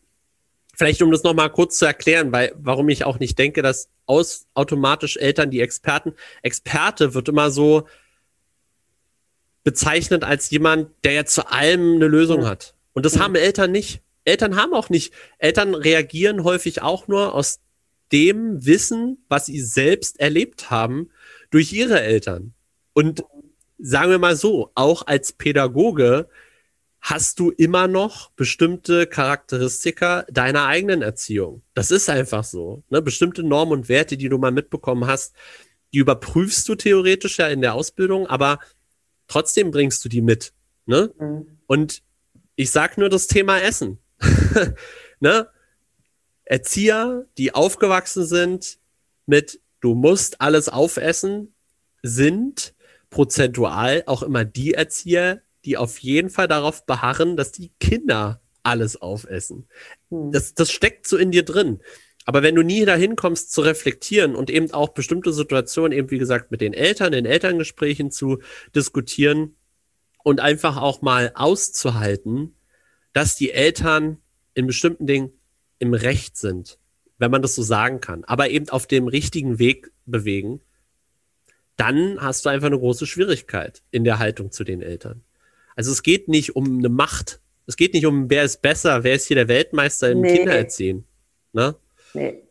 Vielleicht 0.76 1.02
um 1.02 1.10
das 1.10 1.22
nochmal 1.22 1.50
kurz 1.50 1.78
zu 1.78 1.86
erklären, 1.86 2.32
weil, 2.32 2.52
warum 2.56 2.88
ich 2.88 3.04
auch 3.04 3.18
nicht 3.18 3.38
denke, 3.38 3.62
dass 3.62 3.88
aus 4.06 4.46
automatisch 4.54 5.16
Eltern 5.16 5.50
die 5.50 5.60
Experten, 5.60 6.14
Experte 6.42 7.14
wird 7.14 7.28
immer 7.28 7.50
so 7.50 7.86
bezeichnet 9.62 10.24
als 10.24 10.50
jemand, 10.50 10.90
der 11.04 11.12
ja 11.12 11.24
zu 11.24 11.50
allem 11.50 11.94
eine 11.94 12.06
Lösung 12.06 12.46
hat. 12.46 12.74
Und 12.92 13.06
das 13.06 13.18
haben 13.18 13.34
Eltern 13.34 13.72
nicht. 13.72 14.02
Eltern 14.24 14.56
haben 14.56 14.74
auch 14.74 14.90
nicht. 14.90 15.12
Eltern 15.38 15.74
reagieren 15.74 16.44
häufig 16.44 16.82
auch 16.82 17.08
nur 17.08 17.34
aus 17.34 17.60
dem 18.12 18.64
Wissen, 18.64 19.24
was 19.28 19.46
sie 19.46 19.60
selbst 19.60 20.20
erlebt 20.20 20.70
haben, 20.70 21.10
durch 21.50 21.72
ihre 21.72 22.00
Eltern. 22.00 22.54
Und 22.92 23.24
sagen 23.78 24.10
wir 24.10 24.18
mal 24.18 24.36
so, 24.36 24.70
auch 24.74 25.06
als 25.06 25.32
Pädagoge 25.32 26.28
hast 27.04 27.38
du 27.38 27.50
immer 27.50 27.86
noch 27.86 28.30
bestimmte 28.30 29.06
Charakteristika 29.06 30.24
deiner 30.30 30.64
eigenen 30.64 31.02
Erziehung. 31.02 31.62
Das 31.74 31.90
ist 31.90 32.08
einfach 32.08 32.44
so. 32.44 32.82
Ne? 32.88 33.02
Bestimmte 33.02 33.42
Normen 33.42 33.72
und 33.72 33.88
Werte, 33.90 34.16
die 34.16 34.30
du 34.30 34.38
mal 34.38 34.52
mitbekommen 34.52 35.06
hast, 35.06 35.34
die 35.92 35.98
überprüfst 35.98 36.66
du 36.66 36.74
theoretisch 36.76 37.36
ja 37.36 37.48
in 37.48 37.60
der 37.60 37.74
Ausbildung, 37.74 38.26
aber 38.26 38.58
trotzdem 39.28 39.70
bringst 39.70 40.02
du 40.02 40.08
die 40.08 40.22
mit. 40.22 40.54
Ne? 40.86 41.12
Mhm. 41.18 41.58
Und 41.66 42.02
ich 42.56 42.70
sag 42.70 42.96
nur 42.96 43.10
das 43.10 43.26
Thema 43.26 43.60
Essen. 43.60 43.98
ne? 45.20 45.48
Erzieher, 46.46 47.26
die 47.36 47.54
aufgewachsen 47.54 48.24
sind 48.24 48.78
mit 49.26 49.60
du 49.80 49.94
musst 49.94 50.40
alles 50.40 50.70
aufessen, 50.70 51.54
sind 52.02 52.74
prozentual 53.10 54.04
auch 54.06 54.22
immer 54.22 54.46
die 54.46 54.72
Erzieher, 54.72 55.42
die 55.64 55.76
auf 55.76 55.98
jeden 55.98 56.30
Fall 56.30 56.48
darauf 56.48 56.86
beharren, 56.86 57.36
dass 57.36 57.52
die 57.52 57.72
Kinder 57.80 58.40
alles 58.62 59.00
aufessen. 59.00 59.68
Hm. 60.10 60.32
Das, 60.32 60.54
das 60.54 60.70
steckt 60.70 61.06
so 61.06 61.16
in 61.16 61.30
dir 61.30 61.44
drin. 61.44 61.80
Aber 62.24 62.42
wenn 62.42 62.54
du 62.54 62.62
nie 62.62 62.84
dahin 62.84 63.16
kommst 63.16 63.52
zu 63.52 63.60
reflektieren 63.60 64.34
und 64.34 64.48
eben 64.48 64.72
auch 64.72 64.90
bestimmte 64.90 65.32
Situationen 65.32 65.92
eben, 65.92 66.10
wie 66.10 66.18
gesagt, 66.18 66.50
mit 66.50 66.62
den 66.62 66.72
Eltern, 66.72 67.12
in 67.12 67.26
Elterngesprächen 67.26 68.10
zu 68.10 68.38
diskutieren 68.74 69.56
und 70.22 70.40
einfach 70.40 70.78
auch 70.78 71.02
mal 71.02 71.32
auszuhalten, 71.34 72.56
dass 73.12 73.36
die 73.36 73.52
Eltern 73.52 74.18
in 74.54 74.66
bestimmten 74.66 75.06
Dingen 75.06 75.32
im 75.78 75.92
Recht 75.92 76.38
sind, 76.38 76.78
wenn 77.18 77.30
man 77.30 77.42
das 77.42 77.54
so 77.54 77.62
sagen 77.62 78.00
kann, 78.00 78.24
aber 78.24 78.48
eben 78.48 78.70
auf 78.70 78.86
dem 78.86 79.06
richtigen 79.06 79.58
Weg 79.58 79.92
bewegen, 80.06 80.62
dann 81.76 82.20
hast 82.20 82.44
du 82.44 82.48
einfach 82.48 82.68
eine 82.68 82.78
große 82.78 83.06
Schwierigkeit 83.06 83.82
in 83.90 84.04
der 84.04 84.18
Haltung 84.18 84.50
zu 84.50 84.64
den 84.64 84.80
Eltern. 84.80 85.24
Also 85.76 85.92
es 85.92 86.02
geht 86.02 86.28
nicht 86.28 86.56
um 86.56 86.78
eine 86.78 86.88
Macht. 86.88 87.40
Es 87.66 87.76
geht 87.76 87.94
nicht 87.94 88.06
um, 88.06 88.28
wer 88.30 88.44
ist 88.44 88.62
besser, 88.62 89.04
wer 89.04 89.14
ist 89.14 89.26
hier 89.26 89.36
der 89.36 89.48
Weltmeister 89.48 90.10
im 90.10 90.20
nee. 90.20 90.36
Kindererziehen. 90.36 91.04
Ne? 91.52 91.76
Nee. 92.12 92.42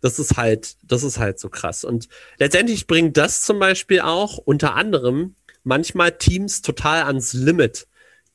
Das 0.00 0.18
ist 0.18 0.36
halt, 0.36 0.76
das 0.84 1.02
ist 1.02 1.18
halt 1.18 1.38
so 1.38 1.48
krass. 1.48 1.84
Und 1.84 2.08
letztendlich 2.38 2.86
bringt 2.86 3.16
das 3.16 3.42
zum 3.42 3.58
Beispiel 3.58 4.00
auch 4.00 4.38
unter 4.38 4.74
anderem 4.74 5.34
manchmal 5.62 6.12
Teams 6.16 6.62
total 6.62 7.02
ans 7.02 7.32
Limit, 7.34 7.86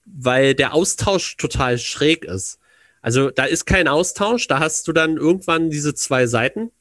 weil 0.06 0.54
der 0.54 0.74
Austausch 0.74 1.38
total 1.38 1.78
schräg 1.78 2.26
ist. 2.26 2.60
Also 3.02 3.30
da 3.30 3.46
ist 3.46 3.66
kein 3.66 3.88
Austausch, 3.88 4.48
da 4.48 4.60
hast 4.60 4.88
du 4.88 4.94
dann 4.94 5.18
irgendwann 5.18 5.70
diese 5.70 5.94
zwei 5.94 6.28
Seiten, 6.28 6.72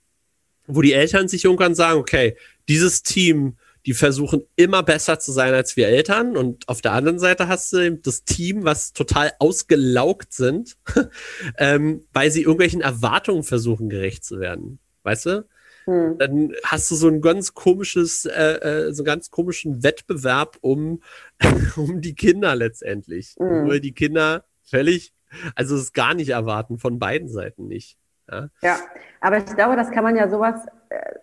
wo 0.67 0.83
die 0.83 0.93
Eltern 0.93 1.29
sich 1.29 1.45
irgendwann 1.45 1.75
sagen, 1.75 1.99
okay, 1.99 2.37
dieses 2.69 3.03
Team, 3.03 3.57
die 3.87 3.95
versuchen 3.95 4.47
immer 4.57 4.83
besser 4.83 5.19
zu 5.19 5.33
sein 5.33 5.53
als 5.53 5.77
wir 5.77 5.89
Eltern 5.89 6.37
und 6.37 6.69
auf 6.69 6.81
der 6.81 6.93
anderen 6.93 7.19
Seite 7.19 7.49
hast 7.49 7.73
du 7.73 7.97
das 7.97 8.25
Team, 8.25 8.65
was 8.65 8.93
total 8.93 9.33
ausgelaugt 9.39 10.33
sind, 10.33 10.77
ähm, 11.59 12.07
weil 12.13 12.31
sie 12.31 12.43
irgendwelchen 12.43 12.81
Erwartungen 12.81 13.43
versuchen 13.43 13.89
gerecht 13.89 14.25
zu 14.25 14.41
werden. 14.41 14.79
Weißt 15.03 15.27
du? 15.27 15.47
Hm. 15.85 16.17
Dann 16.19 16.53
hast 16.65 16.91
du 16.91 16.95
so 16.95 17.09
ein 17.09 17.21
ganz 17.21 17.53
komisches, 17.53 18.25
äh, 18.25 18.55
äh, 18.55 18.93
so 18.93 19.03
einen 19.03 19.07
ganz 19.07 19.31
komischen 19.31 19.83
Wettbewerb 19.83 20.57
um, 20.63 21.03
um 21.77 22.01
die 22.01 22.15
Kinder 22.15 22.55
letztendlich. 22.55 23.35
Hm. 23.39 23.69
Weil 23.69 23.81
die 23.81 23.93
Kinder 23.93 24.45
völlig, 24.63 25.13
also 25.55 25.77
es 25.77 25.93
gar 25.93 26.15
nicht 26.15 26.31
erwarten, 26.31 26.79
von 26.79 26.99
beiden 26.99 27.29
Seiten 27.29 27.69
nicht. 27.69 27.99
Ja? 28.31 28.49
ja, 28.63 28.79
aber 29.21 29.39
ich 29.39 29.45
glaube, 29.45 29.77
das 29.77 29.91
kann 29.91 30.05
man 30.05 30.17
ja 30.17 30.31
sowas, 30.31 30.55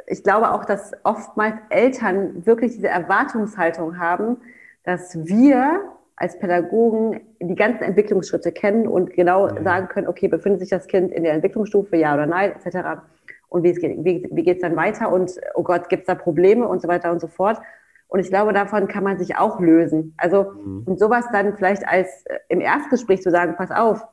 ich 0.07 0.24
glaube 0.24 0.51
auch, 0.51 0.65
dass 0.65 0.91
oftmals 1.03 1.55
Eltern 1.69 2.45
wirklich 2.45 2.74
diese 2.74 2.88
Erwartungshaltung 2.88 3.97
haben, 3.97 4.38
dass 4.84 5.17
wir 5.26 5.82
als 6.15 6.38
Pädagogen 6.38 7.22
die 7.39 7.55
ganzen 7.55 7.84
Entwicklungsschritte 7.84 8.51
kennen 8.51 8.88
und 8.88 9.11
genau 9.13 9.47
mhm. 9.47 9.63
sagen 9.63 9.88
können, 9.88 10.07
okay, 10.07 10.28
befindet 10.28 10.61
sich 10.61 10.69
das 10.69 10.88
Kind 10.88 11.11
in 11.11 11.24
der 11.24 11.34
Entwicklungsstufe, 11.34 11.97
ja 11.97 12.13
oder 12.13 12.28
nein, 12.28 12.53
etc. 12.53 13.01
Und 13.49 13.63
wie, 13.63 13.76
wie, 13.76 14.30
wie 14.32 14.43
geht 14.43 14.57
es 14.57 14.61
dann 14.61 14.76
weiter 14.76 15.11
und, 15.11 15.32
oh 15.55 15.63
Gott, 15.63 15.89
gibt 15.89 16.01
es 16.01 16.07
da 16.07 16.15
Probleme 16.15 16.67
und 16.67 16.82
so 16.82 16.88
weiter 16.88 17.11
und 17.11 17.19
so 17.19 17.28
fort. 17.28 17.59
Und 18.07 18.19
ich 18.19 18.30
glaube, 18.30 18.53
davon 18.53 18.88
kann 18.88 19.03
man 19.03 19.17
sich 19.17 19.38
auch 19.38 19.59
lösen. 19.59 20.13
Also, 20.17 20.51
mhm. 20.51 20.84
und 20.86 20.99
sowas 20.99 21.26
dann 21.32 21.55
vielleicht 21.55 21.88
als 21.88 22.26
äh, 22.26 22.39
im 22.49 22.61
Erstgespräch 22.61 23.22
zu 23.22 23.32
sagen, 23.32 23.55
pass 23.57 23.72
auf, 23.72 24.05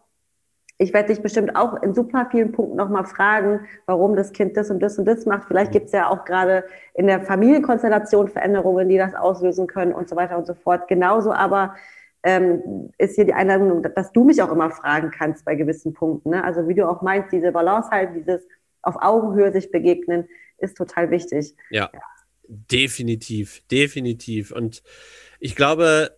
ich 0.79 0.95
werde 0.95 1.12
dich 1.12 1.20
bestimmt 1.20 1.57
auch 1.57 1.83
in 1.83 1.93
super 1.93 2.29
vielen 2.31 2.53
Punkten 2.53 2.76
nochmal 2.76 3.05
fragen, 3.05 3.66
warum 3.87 4.14
das 4.14 4.33
Kind 4.33 4.57
das 4.57 4.70
und 4.70 4.81
das 4.81 4.97
und 4.97 5.07
das 5.07 5.26
macht. 5.26 5.49
Vielleicht 5.49 5.72
gibt 5.72 5.87
es 5.87 5.93
ja 5.93 6.09
auch 6.09 6.24
gerade 6.24 6.64
in 6.95 7.09
der 7.09 7.20
Familienkonstellation 7.20 8.29
Veränderungen, 8.29 8.89
die 8.89 8.97
das 8.97 9.14
auslösen 9.14 9.66
können 9.66 9.93
und 9.93 10.09
so 10.09 10.14
weiter 10.14 10.39
und 10.39 10.47
so 10.47 10.55
fort. 10.55 10.87
Genauso 10.87 11.33
aber 11.33 11.74
ähm, 12.22 12.91
ist 12.97 13.16
hier 13.16 13.24
die 13.24 13.35
Einladung, 13.35 13.83
dass 13.83 14.12
du 14.12 14.22
mich 14.22 14.41
auch 14.41 14.53
immer 14.53 14.70
fragen 14.70 15.11
kannst 15.11 15.45
bei 15.45 15.57
gewissen 15.57 15.95
Punkten. 15.95 16.31
Ne? 16.31 16.45
Also 16.45 16.68
wie 16.68 16.74
du 16.74 16.89
auch 16.89 17.03
meinst, 17.03 17.33
diese 17.33 17.51
Balance 17.51 17.91
halt, 17.91 18.14
dieses 18.14 18.47
auf 18.83 18.97
Augenhöhe 19.01 19.53
sich 19.53 19.72
begegnen, 19.72 20.29
ist 20.59 20.76
total 20.76 21.11
wichtig. 21.11 21.57
Ja, 21.70 21.91
ja. 21.93 22.01
definitiv, 22.47 23.62
definitiv. 23.68 24.53
Und 24.53 24.85
ich 25.41 25.57
glaube, 25.57 26.12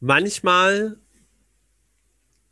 manchmal 0.00 0.96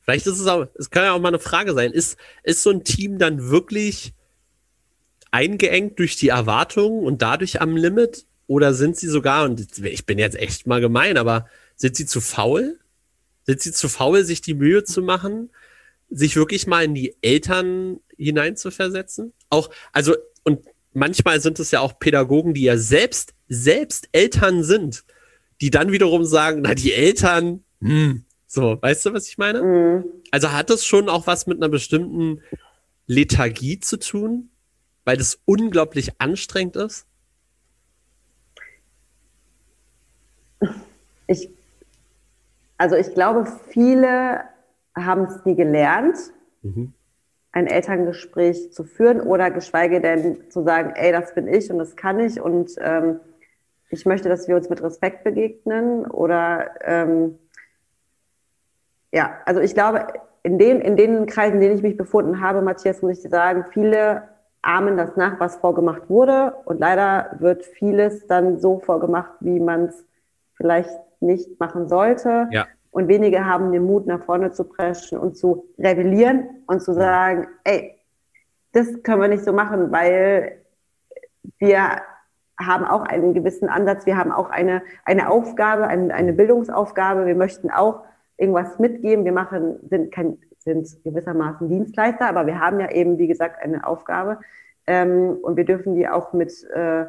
Vielleicht 0.07 0.27
ist 0.29 0.39
es 0.39 0.47
auch, 0.47 0.69
es 0.77 0.91
kann 0.91 1.03
ja 1.03 1.13
auch 1.13 1.21
mal 1.21 1.29
eine 1.29 1.41
Frage 1.41 1.75
sein, 1.75 1.91
ist, 1.91 2.17
ist 2.45 2.63
so 2.63 2.71
ein 2.71 2.85
Team 2.85 3.19
dann 3.19 3.51
wirklich 3.51 4.15
eingeengt 5.33 5.99
durch 5.99 6.17
die 6.17 6.29
Erwartungen 6.29 7.05
und 7.05 7.23
dadurch 7.23 7.61
am 7.61 7.77
Limit? 7.77 8.25
Oder 8.47 8.73
sind 8.73 8.97
sie 8.97 9.09
sogar, 9.09 9.45
und 9.45 9.79
ich 9.85 10.07
bin 10.07 10.21
jetzt 10.21 10.37
echt 10.37 10.69
mal 10.69 10.81
gemein, 10.81 11.17
aber 11.17 11.49
sind 11.75 11.97
sie 11.97 12.07
zu 12.07 12.21
faul? 12.21 12.79
Sind 13.43 13.61
sie 13.61 13.73
zu 13.73 13.89
faul, 13.89 14.25
sich 14.25 14.41
die 14.41 14.55
Mühe 14.55 14.85
zu 14.85 15.03
machen, 15.03 15.51
sich 16.09 16.37
wirklich 16.37 16.69
mal 16.69 16.85
in 16.85 16.95
die 16.95 17.17
Eltern 17.23 17.99
hineinzuversetzen? 18.17 19.33
Auch, 19.51 19.71
also, 19.93 20.15
und 20.45 20.65
manchmal 20.93 21.41
sind 21.41 21.59
es 21.59 21.73
ja 21.73 21.81
auch 21.81 21.99
Pädagogen, 21.99 22.55
die 22.55 22.63
ja 22.63 22.79
selbst, 22.79 23.35
selbst 23.49 24.09
Eltern 24.13 24.63
sind, 24.63 25.03
die 25.61 25.71
dann 25.71 25.91
wiederum 25.91 26.25
sagen, 26.25 26.61
na, 26.63 26.75
die 26.75 26.93
Eltern, 26.93 27.65
hm, 27.81 28.26
so, 28.47 28.81
weißt 28.81 29.07
du, 29.07 29.13
was 29.13 29.29
ich 29.29 29.39
meine? 29.39 29.63
Mhm. 29.63 30.05
Also 30.31 30.53
hat 30.53 30.71
das 30.71 30.85
schon 30.85 31.09
auch 31.09 31.27
was 31.27 31.47
mit 31.47 31.59
einer 31.59 31.69
bestimmten 31.69 32.43
Lethargie 33.07 33.81
zu 33.81 33.99
tun, 33.99 34.51
weil 35.05 35.17
das 35.17 35.39
unglaublich 35.45 36.21
anstrengend 36.21 36.77
ist? 36.77 37.07
Ich, 41.27 41.51
also 42.79 42.95
ich 42.97 43.13
glaube, 43.15 43.47
viele 43.69 44.43
haben 44.95 45.25
es 45.25 45.45
nie 45.45 45.57
gelernt, 45.57 46.17
mhm. 46.63 46.93
ein 47.53 47.67
Elterngespräch 47.67 48.73
zu 48.73 48.85
führen 48.85 49.21
oder 49.21 49.51
geschweige 49.51 50.01
denn 50.01 50.51
zu 50.51 50.63
sagen, 50.63 50.93
ey, 50.95 51.11
das 51.11 51.35
bin 51.35 51.49
ich 51.49 51.71
und 51.71 51.79
das 51.79 51.97
kann 51.97 52.21
ich 52.21 52.41
und 52.41 52.73
ähm, 52.79 53.21
ich 53.89 54.05
möchte, 54.05 54.29
dass 54.29 54.49
wir 54.49 54.57
uns 54.57 54.69
mit 54.69 54.83
Respekt 54.83 55.25
begegnen 55.25 56.07
oder 56.07 56.71
ähm, 56.85 57.39
ja, 59.13 59.37
also 59.45 59.61
ich 59.61 59.75
glaube, 59.75 60.07
in 60.43 60.59
den, 60.59 60.81
in 60.81 60.97
den 60.97 61.27
Kreisen, 61.27 61.55
in 61.55 61.61
denen 61.61 61.77
ich 61.77 61.83
mich 61.83 61.97
befunden 61.97 62.41
habe, 62.41 62.63
Matthias, 62.63 63.03
muss 63.03 63.25
ich 63.25 63.31
sagen, 63.31 63.65
viele 63.73 64.23
ahmen 64.63 64.97
das 64.97 65.17
nach, 65.17 65.41
was 65.41 65.57
vorgemacht 65.57 66.09
wurde. 66.09 66.55
Und 66.65 66.81
leider 66.81 67.37
wird 67.39 67.65
vieles 67.65 68.27
dann 68.27 68.59
so 68.59 68.81
vorgemacht, 68.81 69.33
wie 69.41 69.61
man 69.61 69.87
es 69.87 70.05
vielleicht 70.55 70.91
nicht 71.21 71.59
machen 71.61 71.89
sollte. 71.89 72.49
Ja. 72.51 72.67
Und 72.91 73.09
wenige 73.09 73.45
haben 73.45 73.73
den 73.73 73.85
Mut, 73.85 74.07
nach 74.07 74.23
vorne 74.23 74.53
zu 74.53 74.65
preschen 74.65 75.19
und 75.19 75.37
zu 75.37 75.67
rebellieren 75.79 76.49
und 76.67 76.81
zu 76.81 76.95
sagen, 76.95 77.47
ey, 77.65 77.97
das 78.73 79.03
können 79.03 79.21
wir 79.21 79.29
nicht 79.29 79.45
so 79.45 79.53
machen, 79.53 79.93
weil 79.93 80.61
wir 81.59 82.03
haben 82.59 82.85
auch 82.85 83.03
einen 83.03 83.35
gewissen 83.35 83.69
Ansatz, 83.69 84.07
wir 84.07 84.17
haben 84.17 84.33
auch 84.33 84.51
eine, 84.51 84.83
eine 85.05 85.31
Aufgabe, 85.31 85.87
eine, 85.87 86.13
eine 86.15 86.33
Bildungsaufgabe, 86.33 87.27
wir 87.27 87.35
möchten 87.35 87.71
auch 87.71 88.05
irgendwas 88.39 88.79
mitgeben. 88.79 89.25
Wir 89.25 89.33
machen, 89.33 89.79
sind, 89.89 90.13
kein, 90.13 90.39
sind 90.59 90.89
gewissermaßen 91.05 91.69
Dienstleister, 91.69 92.29
aber 92.29 92.47
wir 92.47 92.61
haben 92.61 92.81
ja 92.81 92.91
eben, 92.91 93.19
wie 93.19 93.27
gesagt, 93.27 93.63
eine 93.63 93.87
Aufgabe. 93.87 94.41
Ähm, 94.87 95.39
und 95.43 95.57
wir 95.57 95.65
dürfen 95.65 95.97
die 95.97 96.09
auch 96.09 96.33
mit, 96.33 96.53
äh, 96.73 97.07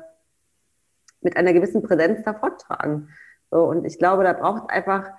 mit 1.21 1.37
einer 1.37 1.53
gewissen 1.53 1.83
Präsenz 1.83 2.23
davontragen. 2.23 3.09
So, 3.51 3.63
und 3.63 3.85
ich 3.85 3.97
glaube, 3.97 4.23
da 4.23 4.33
braucht 4.33 4.63
es 4.63 4.69
einfach 4.69 5.11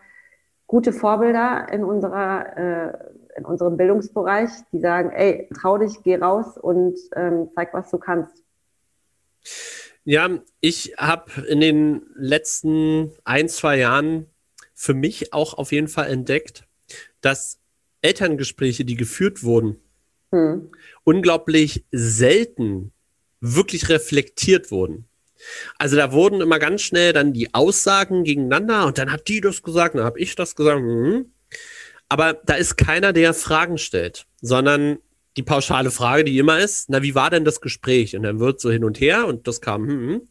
gute 0.67 0.93
Vorbilder 0.93 1.67
in, 1.73 1.83
unserer, 1.83 2.57
äh, 2.57 3.39
in 3.39 3.45
unserem 3.45 3.77
Bildungsbereich, 3.77 4.51
die 4.73 4.81
sagen, 4.81 5.11
ey, 5.11 5.49
trau 5.61 5.79
dich, 5.79 6.03
geh 6.03 6.17
raus 6.17 6.59
und 6.59 6.99
ähm, 7.17 7.49
zeig, 7.55 7.73
was 7.73 7.91
du 7.91 7.99
kannst. 7.99 8.45
Ja, 10.05 10.29
ich 10.61 10.95
habe 10.99 11.43
in 11.49 11.61
den 11.61 12.03
letzten 12.15 13.13
ein, 13.25 13.49
zwei 13.49 13.77
Jahren 13.79 14.27
für 14.79 14.95
mich 14.95 15.33
auch 15.33 15.55
auf 15.55 15.73
jeden 15.73 15.89
Fall 15.89 16.09
entdeckt, 16.09 16.63
dass 17.21 17.59
Elterngespräche, 18.01 18.85
die 18.85 18.95
geführt 18.95 19.43
wurden, 19.43 19.81
hm. 20.31 20.71
unglaublich 21.03 21.85
selten 21.91 22.93
wirklich 23.41 23.89
reflektiert 23.89 24.71
wurden. 24.71 25.09
Also 25.79 25.97
da 25.97 26.13
wurden 26.13 26.41
immer 26.41 26.61
ganz 26.61 26.83
schnell 26.83 27.13
dann 27.13 27.33
die 27.33 27.53
Aussagen 27.55 28.23
gegeneinander 28.23 28.87
und 28.87 28.99
dann 28.99 29.11
hat 29.11 29.27
die 29.27 29.41
das 29.41 29.65
gesagt, 29.65 29.97
dann 29.97 30.05
habe 30.05 30.21
ich 30.21 30.37
das 30.37 30.55
gesagt. 30.55 30.79
Hm. 30.79 31.33
Aber 32.09 32.35
da 32.35 32.55
ist 32.55 32.77
keiner, 32.77 33.13
der 33.13 33.35
Fragen 33.35 33.79
stellt, 33.79 34.27
sondern 34.41 34.99
die 35.37 35.43
pauschale 35.43 35.91
Frage, 35.91 36.23
die 36.23 36.39
immer 36.39 36.61
ist, 36.61 36.89
na, 36.89 37.03
wie 37.03 37.17
war 37.17 37.31
denn 37.31 37.45
das 37.45 37.61
Gespräch? 37.61 38.15
Und 38.15 38.23
dann 38.23 38.39
wird 38.39 38.61
so 38.61 38.71
hin 38.71 38.85
und 38.85 39.01
her 39.01 39.27
und 39.27 39.49
das 39.49 39.61
kam, 39.61 39.89
hm. 39.89 40.09
hm. 40.09 40.29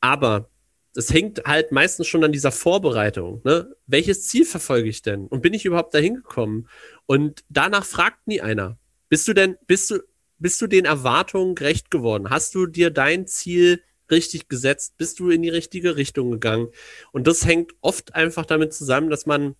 Aber 0.00 0.50
das 0.98 1.12
hängt 1.12 1.44
halt 1.44 1.70
meistens 1.70 2.08
schon 2.08 2.24
an 2.24 2.32
dieser 2.32 2.50
Vorbereitung. 2.50 3.40
Ne? 3.44 3.72
Welches 3.86 4.26
Ziel 4.26 4.44
verfolge 4.44 4.88
ich 4.88 5.00
denn? 5.00 5.28
Und 5.28 5.42
bin 5.42 5.54
ich 5.54 5.64
überhaupt 5.64 5.94
dahin 5.94 6.16
gekommen? 6.16 6.68
Und 7.06 7.44
danach 7.48 7.84
fragt 7.84 8.26
nie 8.26 8.40
einer. 8.40 8.80
Bist 9.08 9.28
du 9.28 9.32
denn, 9.32 9.56
bist 9.68 9.92
du, 9.92 10.00
bist 10.40 10.60
du 10.60 10.66
den 10.66 10.86
Erwartungen 10.86 11.54
gerecht 11.54 11.92
geworden? 11.92 12.30
Hast 12.30 12.56
du 12.56 12.66
dir 12.66 12.90
dein 12.90 13.28
Ziel 13.28 13.80
richtig 14.10 14.48
gesetzt? 14.48 14.96
Bist 14.98 15.20
du 15.20 15.30
in 15.30 15.42
die 15.42 15.50
richtige 15.50 15.94
Richtung 15.94 16.32
gegangen? 16.32 16.66
Und 17.12 17.28
das 17.28 17.46
hängt 17.46 17.74
oft 17.80 18.16
einfach 18.16 18.44
damit 18.44 18.74
zusammen, 18.74 19.08
dass 19.08 19.24
man 19.24 19.54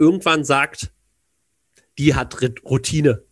irgendwann 0.00 0.44
sagt, 0.44 0.90
die 1.96 2.16
hat 2.16 2.42
Routine. 2.64 3.22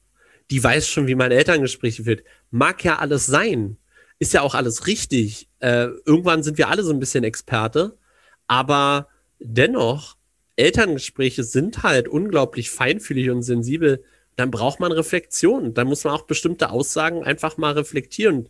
Die 0.53 0.63
weiß 0.63 0.87
schon, 0.87 1.09
wie 1.09 1.17
man 1.17 1.33
Elterngespräche 1.33 2.05
führt. 2.05 2.23
Mag 2.53 2.85
ja 2.85 3.01
alles 3.01 3.27
sein. 3.27 3.77
Ist 4.19 4.33
ja 4.33 4.43
auch 4.43 4.55
alles 4.55 4.87
richtig. 4.87 5.49
Äh, 5.59 5.89
irgendwann 6.05 6.43
sind 6.43 6.59
wir 6.59 6.69
alle 6.69 6.83
so 6.83 6.93
ein 6.93 7.01
bisschen 7.01 7.25
Experte. 7.25 7.99
Aber 8.47 9.09
dennoch, 9.39 10.17
Elterngespräche 10.57 11.45
sind 11.45 11.83
halt 11.83 12.09
unglaublich 12.09 12.71
feinfühlig 12.71 13.31
und 13.31 13.43
sensibel. 13.43 14.05
Dann 14.37 14.51
braucht 14.51 14.81
man 14.81 14.93
Reflexion. 14.93 15.75
Dann 15.75 15.89
muss 15.89 16.05
man 16.05 16.15
auch 16.15 16.23
bestimmte 16.23 16.71
Aussagen 16.71 17.25
einfach 17.25 17.57
mal 17.57 17.73
reflektieren. 17.73 18.49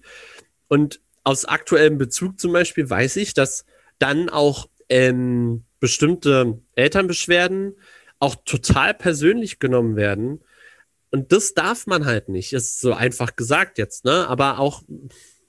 Und 0.69 1.01
aus 1.23 1.45
aktuellem 1.45 1.99
Bezug 1.99 2.39
zum 2.39 2.53
Beispiel 2.53 2.89
weiß 2.89 3.17
ich, 3.17 3.35
dass 3.35 3.65
dann 3.99 4.29
auch 4.29 4.69
ähm, 4.89 5.65
bestimmte 5.81 6.61
Elternbeschwerden 6.75 7.77
auch 8.19 8.37
total 8.45 8.95
persönlich 8.95 9.59
genommen 9.59 9.97
werden. 9.97 10.41
Und 11.11 11.33
das 11.33 11.55
darf 11.55 11.87
man 11.87 12.07
halt 12.07 12.29
nicht. 12.29 12.53
Ist 12.53 12.81
so 12.81 12.93
einfach 12.93 13.37
gesagt 13.37 13.79
jetzt, 13.79 14.05
ne? 14.05 14.27
Aber 14.29 14.59
auch, 14.59 14.83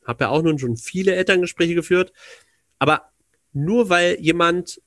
habe 0.05 0.25
ja 0.25 0.29
auch 0.29 0.41
nun 0.41 0.59
schon 0.59 0.77
viele 0.77 1.15
Elterngespräche 1.15 1.75
geführt. 1.75 2.13
Aber 2.79 3.11
nur 3.53 3.89
weil 3.89 4.19
jemand 4.19 4.81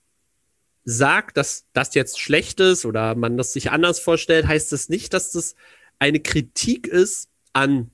sagt, 0.85 1.37
dass 1.37 1.67
das 1.73 1.95
jetzt 1.95 2.19
schlecht 2.19 2.61
ist 2.61 2.85
oder 2.85 3.15
man 3.15 3.37
das 3.37 3.53
sich 3.53 3.71
anders 3.71 4.01
vorstellt, 4.01 4.47
heißt 4.47 4.73
das 4.73 4.89
nicht, 4.89 5.13
dass 5.13 5.33
das 5.33 5.55
eine 5.99 6.21
Kritik 6.21 6.87
ist 6.87 7.29
an 7.53 7.91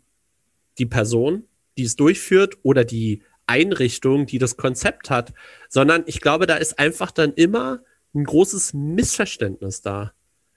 die 0.79 0.87
Person, 0.87 1.45
die 1.77 1.85
es 1.85 1.97
durchführt 1.97 2.59
oder 2.63 2.85
die 2.85 3.23
Einrichtung, 3.47 4.27
die 4.27 4.39
das 4.39 4.57
Konzept 4.57 5.11
hat, 5.11 5.33
sondern 5.69 6.05
ich 6.07 6.21
glaube, 6.21 6.47
da 6.47 6.57
ist 6.57 6.79
einfach 6.79 7.11
dann 7.11 7.35
immer 7.35 7.83
ein 8.15 8.25
großes 8.25 8.75
Missverständnis 8.75 9.83
da. 9.83 10.13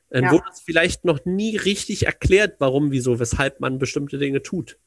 Dann 0.10 0.26
ja. 0.26 0.32
wurde 0.32 0.46
es 0.54 0.62
vielleicht 0.62 1.06
noch 1.06 1.26
nie 1.26 1.58
richtig 1.58 2.06
erklärt, 2.06 2.56
warum, 2.60 2.92
wieso, 2.92 3.20
weshalb 3.20 3.60
man 3.60 3.80
bestimmte 3.80 4.18
Dinge 4.18 4.42
tut. 4.42 4.78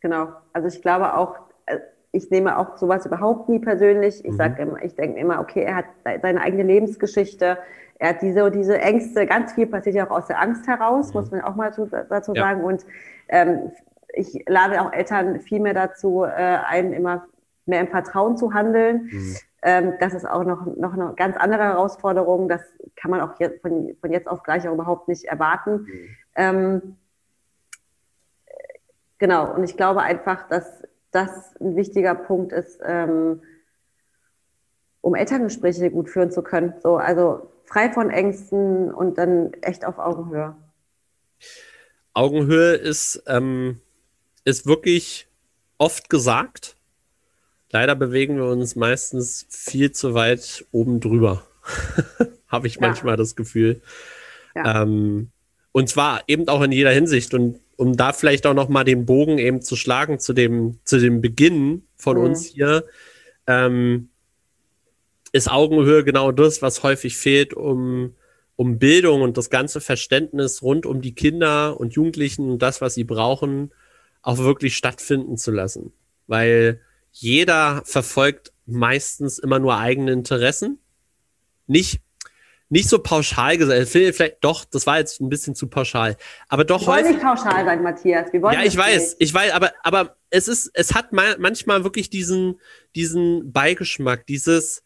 Genau. 0.00 0.28
Also 0.52 0.68
ich 0.68 0.82
glaube 0.82 1.16
auch, 1.16 1.36
äh, 1.66 1.78
ich 2.12 2.30
nehme 2.30 2.58
auch 2.58 2.76
sowas 2.76 3.06
überhaupt 3.06 3.48
nie 3.48 3.58
persönlich. 3.58 4.24
Ich 4.24 4.32
mhm. 4.32 4.36
sage 4.36 4.62
immer, 4.62 4.82
ich 4.82 4.94
denke 4.94 5.18
immer, 5.18 5.40
okay, 5.40 5.62
er 5.62 5.76
hat 5.76 5.86
seine 6.22 6.40
eigene 6.40 6.62
Lebensgeschichte, 6.62 7.58
er 7.98 8.08
hat 8.10 8.22
diese 8.22 8.50
diese 8.50 8.78
Ängste, 8.78 9.26
ganz 9.26 9.54
viel 9.54 9.66
passiert 9.66 9.94
ja 9.96 10.06
auch 10.06 10.18
aus 10.18 10.26
der 10.26 10.40
Angst 10.40 10.66
heraus, 10.66 11.08
mhm. 11.08 11.20
muss 11.20 11.30
man 11.30 11.40
auch 11.42 11.56
mal 11.56 11.72
dazu 12.08 12.34
ja. 12.34 12.42
sagen. 12.42 12.64
Und 12.64 12.84
ähm, 13.28 13.72
ich 14.14 14.44
lade 14.46 14.80
auch 14.80 14.92
Eltern 14.92 15.40
viel 15.40 15.60
mehr 15.60 15.74
dazu 15.74 16.24
äh, 16.24 16.58
ein, 16.66 16.92
immer 16.92 17.26
mehr 17.66 17.80
im 17.80 17.88
Vertrauen 17.88 18.36
zu 18.36 18.54
handeln. 18.54 19.10
Mhm. 19.10 19.36
Ähm, 19.62 19.92
das 20.00 20.14
ist 20.14 20.24
auch 20.24 20.44
noch, 20.44 20.64
noch 20.76 20.92
eine 20.92 21.12
ganz 21.16 21.36
andere 21.36 21.64
Herausforderung. 21.64 22.48
Das 22.48 22.62
kann 22.94 23.10
man 23.10 23.20
auch 23.20 23.38
jetzt, 23.40 23.60
von, 23.62 23.94
von 24.00 24.12
jetzt 24.12 24.28
auf 24.28 24.42
gleich 24.42 24.66
auch 24.68 24.74
überhaupt 24.74 25.08
nicht 25.08 25.24
erwarten. 25.24 25.72
Mhm. 25.72 26.08
Ähm, 26.36 26.96
genau, 29.18 29.54
und 29.54 29.64
ich 29.64 29.76
glaube 29.76 30.02
einfach, 30.02 30.48
dass 30.48 30.82
das 31.10 31.54
ein 31.60 31.76
wichtiger 31.76 32.14
Punkt 32.14 32.52
ist, 32.52 32.78
ähm, 32.84 33.42
um 35.00 35.14
Elterngespräche 35.14 35.90
gut 35.90 36.10
führen 36.10 36.30
zu 36.30 36.42
können. 36.42 36.74
So, 36.82 36.96
also 36.96 37.50
frei 37.64 37.90
von 37.90 38.10
Ängsten 38.10 38.92
und 38.92 39.18
dann 39.18 39.52
echt 39.62 39.84
auf 39.84 39.98
Augenhöhe. 39.98 40.56
Augenhöhe 42.12 42.74
ist, 42.74 43.22
ähm, 43.26 43.80
ist 44.44 44.66
wirklich 44.66 45.28
oft 45.78 46.08
gesagt. 46.08 46.76
Leider 47.70 47.94
bewegen 47.94 48.36
wir 48.36 48.46
uns 48.46 48.76
meistens 48.76 49.46
viel 49.50 49.92
zu 49.92 50.14
weit 50.14 50.64
oben 50.72 51.00
drüber. 51.00 51.42
Habe 52.48 52.68
ich 52.68 52.76
ja. 52.76 52.80
manchmal 52.82 53.16
das 53.16 53.36
Gefühl. 53.36 53.82
Ja. 54.54 54.82
Ähm, 54.82 55.30
und 55.76 55.90
zwar 55.90 56.24
eben 56.26 56.48
auch 56.48 56.62
in 56.62 56.72
jeder 56.72 56.90
Hinsicht. 56.90 57.34
Und 57.34 57.60
um 57.76 57.98
da 57.98 58.14
vielleicht 58.14 58.46
auch 58.46 58.54
noch 58.54 58.70
mal 58.70 58.82
den 58.82 59.04
Bogen 59.04 59.36
eben 59.36 59.60
zu 59.60 59.76
schlagen 59.76 60.18
zu 60.18 60.32
dem, 60.32 60.78
zu 60.84 60.98
dem 60.98 61.20
Beginn 61.20 61.82
von 61.96 62.16
mhm. 62.16 62.24
uns 62.24 62.46
hier, 62.46 62.86
ähm, 63.46 64.08
ist 65.32 65.50
Augenhöhe 65.50 66.02
genau 66.02 66.32
das, 66.32 66.62
was 66.62 66.82
häufig 66.82 67.18
fehlt, 67.18 67.52
um, 67.52 68.14
um 68.56 68.78
Bildung 68.78 69.20
und 69.20 69.36
das 69.36 69.50
ganze 69.50 69.82
Verständnis 69.82 70.62
rund 70.62 70.86
um 70.86 71.02
die 71.02 71.14
Kinder 71.14 71.78
und 71.78 71.92
Jugendlichen 71.92 72.48
und 72.48 72.62
das, 72.62 72.80
was 72.80 72.94
sie 72.94 73.04
brauchen, 73.04 73.70
auch 74.22 74.38
wirklich 74.38 74.78
stattfinden 74.78 75.36
zu 75.36 75.50
lassen. 75.50 75.92
Weil 76.26 76.80
jeder 77.12 77.82
verfolgt 77.84 78.50
meistens 78.64 79.38
immer 79.38 79.58
nur 79.58 79.76
eigene 79.76 80.12
Interessen. 80.12 80.78
Nicht, 81.66 82.00
nicht 82.68 82.88
so 82.88 82.98
pauschal 82.98 83.58
gesagt. 83.58 83.88
Vielleicht 83.88 84.38
doch, 84.42 84.64
das 84.64 84.86
war 84.86 84.98
jetzt 84.98 85.20
ein 85.20 85.28
bisschen 85.28 85.54
zu 85.54 85.68
pauschal. 85.68 86.16
Aber 86.48 86.64
doch 86.64 86.82
Wir 86.82 86.88
wollen 86.88 87.08
nicht 87.08 87.20
pauschal 87.20 87.64
sein, 87.64 87.82
Matthias. 87.82 88.32
Wir 88.32 88.42
wollen 88.42 88.54
ja, 88.54 88.64
ich 88.64 88.76
weiß, 88.76 89.10
nicht. 89.10 89.16
ich 89.20 89.34
weiß, 89.34 89.52
aber, 89.52 89.72
aber 89.82 90.16
es 90.30 90.48
ist, 90.48 90.70
es 90.74 90.94
hat 90.94 91.12
manchmal 91.12 91.84
wirklich 91.84 92.10
diesen, 92.10 92.60
diesen 92.94 93.52
Beigeschmack, 93.52 94.26
dieses, 94.26 94.82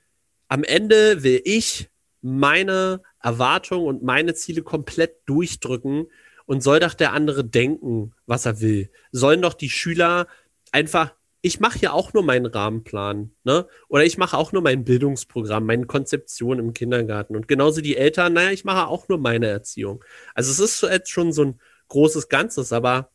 am 0.48 0.64
Ende 0.64 1.22
will 1.22 1.40
ich 1.44 1.88
meine 2.22 3.02
Erwartungen 3.22 3.86
und 3.86 4.02
meine 4.02 4.34
Ziele 4.34 4.62
komplett 4.62 5.16
durchdrücken 5.26 6.06
und 6.46 6.62
soll 6.62 6.80
doch 6.80 6.94
der 6.94 7.12
andere 7.12 7.44
denken, 7.44 8.12
was 8.26 8.44
er 8.44 8.60
will. 8.60 8.90
Sollen 9.12 9.40
doch 9.40 9.54
die 9.54 9.70
Schüler 9.70 10.26
einfach 10.72 11.14
ich 11.42 11.60
mache 11.60 11.78
ja 11.78 11.92
auch 11.92 12.12
nur 12.12 12.22
meinen 12.22 12.46
Rahmenplan, 12.46 13.32
ne? 13.44 13.66
Oder 13.88 14.04
ich 14.04 14.18
mache 14.18 14.36
auch 14.36 14.52
nur 14.52 14.62
mein 14.62 14.84
Bildungsprogramm, 14.84 15.64
meine 15.64 15.86
Konzeption 15.86 16.58
im 16.58 16.74
Kindergarten. 16.74 17.34
Und 17.34 17.48
genauso 17.48 17.80
die 17.80 17.96
Eltern, 17.96 18.34
naja, 18.34 18.50
ich 18.50 18.64
mache 18.64 18.88
auch 18.88 19.08
nur 19.08 19.18
meine 19.18 19.46
Erziehung. 19.46 20.04
Also 20.34 20.50
es 20.50 20.60
ist 20.60 20.82
jetzt 20.82 21.10
schon 21.10 21.32
so 21.32 21.44
ein 21.44 21.60
großes 21.88 22.28
Ganzes, 22.28 22.72
aber 22.72 23.10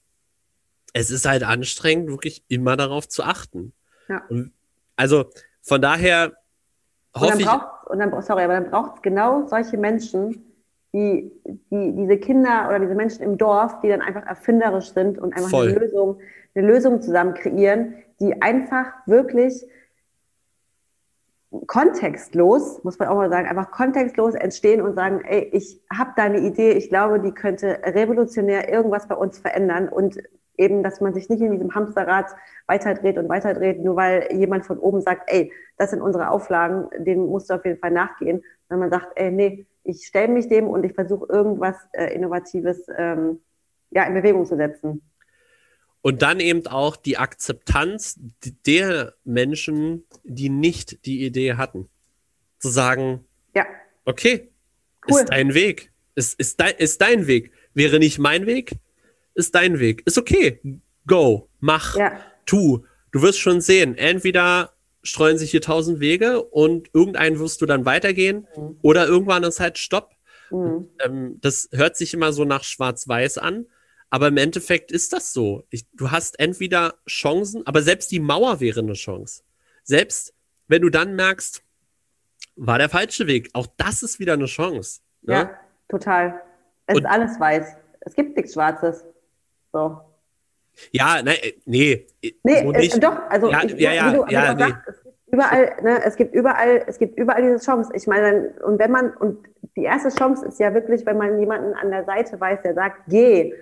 es 0.93 1.11
ist 1.11 1.27
halt 1.27 1.43
anstrengend, 1.43 2.09
wirklich 2.09 2.43
immer 2.47 2.77
darauf 2.77 3.07
zu 3.07 3.23
achten. 3.23 3.73
Ja. 4.07 4.23
Also 4.95 5.29
von 5.61 5.81
daher 5.81 6.33
hoffe 7.15 7.41
ich. 7.41 7.47
Und 7.87 7.99
dann, 7.99 8.21
sorry, 8.23 8.43
aber 8.43 8.53
dann 8.53 8.71
braucht 8.71 8.95
es 8.95 9.01
genau 9.03 9.47
solche 9.47 9.77
Menschen, 9.77 10.51
die, 10.93 11.31
die, 11.45 11.91
diese 11.95 12.17
Kinder 12.17 12.65
oder 12.69 12.79
diese 12.79 12.95
Menschen 12.95 13.21
im 13.21 13.37
Dorf, 13.37 13.81
die 13.81 13.89
dann 13.89 14.01
einfach 14.01 14.25
erfinderisch 14.25 14.91
sind 14.93 15.19
und 15.19 15.35
einfach 15.35 15.49
Voll. 15.49 15.69
eine 15.69 15.79
Lösung, 15.79 16.19
eine 16.55 16.67
Lösung 16.67 17.01
zusammen 17.01 17.33
kreieren, 17.33 17.95
die 18.19 18.41
einfach 18.41 18.93
wirklich 19.05 19.65
kontextlos, 21.67 22.83
muss 22.83 22.99
man 22.99 23.07
auch 23.07 23.15
mal 23.15 23.29
sagen, 23.29 23.47
einfach 23.47 23.71
kontextlos 23.71 24.35
entstehen 24.35 24.81
und 24.81 24.95
sagen, 24.95 25.21
ey, 25.25 25.49
ich 25.53 25.81
habe 25.91 26.11
da 26.15 26.23
eine 26.23 26.39
Idee, 26.39 26.71
ich 26.71 26.89
glaube, 26.89 27.19
die 27.19 27.31
könnte 27.31 27.79
revolutionär 27.83 28.69
irgendwas 28.71 29.07
bei 29.07 29.15
uns 29.15 29.39
verändern 29.39 29.89
und 29.89 30.17
eben, 30.57 30.83
dass 30.83 31.01
man 31.01 31.13
sich 31.13 31.29
nicht 31.29 31.41
in 31.41 31.51
diesem 31.51 31.75
Hamsterrad 31.75 32.27
weiterdreht 32.67 33.17
und 33.17 33.29
weiterdreht, 33.29 33.83
nur 33.83 33.95
weil 33.95 34.27
jemand 34.31 34.65
von 34.65 34.79
oben 34.79 35.01
sagt, 35.01 35.23
ey, 35.27 35.51
das 35.77 35.91
sind 35.91 36.01
unsere 36.01 36.29
Auflagen, 36.29 36.87
denen 36.97 37.27
musst 37.27 37.49
du 37.49 37.55
auf 37.55 37.65
jeden 37.65 37.79
Fall 37.79 37.91
nachgehen. 37.91 38.43
Wenn 38.69 38.79
man 38.79 38.89
sagt, 38.89 39.11
ey, 39.15 39.31
nee, 39.31 39.65
ich 39.83 40.07
stelle 40.07 40.29
mich 40.29 40.47
dem 40.47 40.67
und 40.67 40.83
ich 40.83 40.93
versuche 40.93 41.25
irgendwas 41.29 41.75
äh, 41.91 42.13
Innovatives 42.13 42.85
ähm, 42.97 43.41
ja, 43.91 44.03
in 44.03 44.13
Bewegung 44.13 44.45
zu 44.45 44.55
setzen. 44.55 45.01
Und 46.05 46.21
dann 46.21 46.39
eben 46.39 46.67
auch 46.67 46.97
die 46.97 47.17
Akzeptanz 47.17 48.19
der 48.67 49.15
Menschen, 49.23 50.03
die 50.23 50.49
nicht 50.49 51.03
die 51.07 51.25
Idee 51.25 51.55
hatten. 51.55 51.89
Zu 52.59 52.69
sagen, 52.69 53.25
ja. 53.55 53.65
okay, 54.05 54.51
cool. 55.09 55.21
ist 55.21 55.29
dein 55.29 55.55
Weg. 55.55 55.91
Ist, 56.13 56.39
ist, 56.39 56.59
dein, 56.59 56.75
ist 56.75 57.01
dein 57.01 57.25
Weg. 57.25 57.51
Wäre 57.73 57.97
nicht 57.97 58.19
mein 58.19 58.45
Weg, 58.45 58.73
ist 59.33 59.55
dein 59.55 59.79
Weg. 59.79 60.03
Ist 60.05 60.19
okay. 60.19 60.59
Go, 61.07 61.49
mach, 61.59 61.95
ja. 61.95 62.21
tu. 62.45 62.85
Du 63.11 63.23
wirst 63.23 63.39
schon 63.39 63.59
sehen. 63.59 63.97
Entweder 63.97 64.73
streuen 65.01 65.39
sich 65.39 65.49
hier 65.49 65.61
tausend 65.61 65.99
Wege 66.01 66.43
und 66.43 66.87
irgendeinen 66.93 67.39
wirst 67.39 67.63
du 67.63 67.65
dann 67.65 67.85
weitergehen 67.85 68.47
mhm. 68.55 68.77
oder 68.83 69.07
irgendwann 69.07 69.43
ist 69.43 69.59
halt 69.59 69.79
Stopp. 69.79 70.11
Mhm. 70.51 70.87
Ähm, 71.03 71.37
das 71.41 71.67
hört 71.71 71.97
sich 71.97 72.13
immer 72.13 72.31
so 72.31 72.45
nach 72.45 72.63
Schwarz-Weiß 72.63 73.39
an. 73.39 73.65
Aber 74.15 74.29
im 74.29 74.37
Endeffekt 74.37 74.93
ist 74.93 75.11
das 75.11 75.33
so. 75.33 75.65
Ich, 75.71 75.85
du 75.91 76.09
hast 76.09 76.39
entweder 76.39 76.93
Chancen, 77.05 77.67
aber 77.67 77.81
selbst 77.81 78.13
die 78.13 78.21
Mauer 78.21 78.61
wäre 78.61 78.79
eine 78.79 78.93
Chance. 78.93 79.43
Selbst 79.83 80.33
wenn 80.69 80.83
du 80.83 80.89
dann 80.89 81.17
merkst, 81.17 81.61
war 82.55 82.77
der 82.77 82.87
falsche 82.87 83.27
Weg, 83.27 83.49
auch 83.51 83.67
das 83.75 84.03
ist 84.03 84.17
wieder 84.17 84.31
eine 84.31 84.45
Chance. 84.45 85.01
Ne? 85.23 85.33
Ja, 85.33 85.59
total. 85.89 86.41
Es 86.87 86.95
Und, 86.95 87.03
ist 87.03 87.09
alles 87.09 87.37
weiß. 87.41 87.75
Es 87.99 88.15
gibt 88.15 88.37
nichts 88.37 88.53
Schwarzes. 88.53 89.03
So. 89.73 89.99
Ja, 90.91 91.21
nein, 91.21 91.35
äh, 91.41 91.51
nee. 91.65 92.07
Nee, 92.43 92.63
so 92.63 92.71
äh, 92.71 92.99
doch, 93.01 93.19
also 93.27 93.51
ja, 93.51 93.63
ich, 93.65 93.73
ja, 93.73 93.91
ja, 93.91 94.11
du, 94.13 94.25
ja 94.29 94.53
nee. 94.53 94.59
sagst, 94.61 94.87
es 94.87 95.03
gibt 95.03 95.33
überall, 95.33 95.75
ne, 95.83 96.03
es 96.05 96.15
gibt 96.15 96.33
überall, 96.33 96.83
es 96.87 96.99
gibt 96.99 97.19
überall 97.19 97.41
diese 97.41 97.65
Chance. 97.65 97.91
Ich 97.93 98.07
meine, 98.07 98.53
und 98.65 98.79
wenn 98.79 98.91
man, 98.91 99.13
und 99.17 99.45
die 99.75 99.83
erste 99.83 100.07
Chance 100.07 100.45
ist 100.45 100.57
ja 100.61 100.73
wirklich, 100.73 101.05
wenn 101.05 101.17
man 101.17 101.37
jemanden 101.37 101.73
an 101.73 101.91
der 101.91 102.05
Seite 102.05 102.39
weiß, 102.39 102.61
der 102.61 102.75
sagt, 102.75 103.01
geh, 103.09 103.53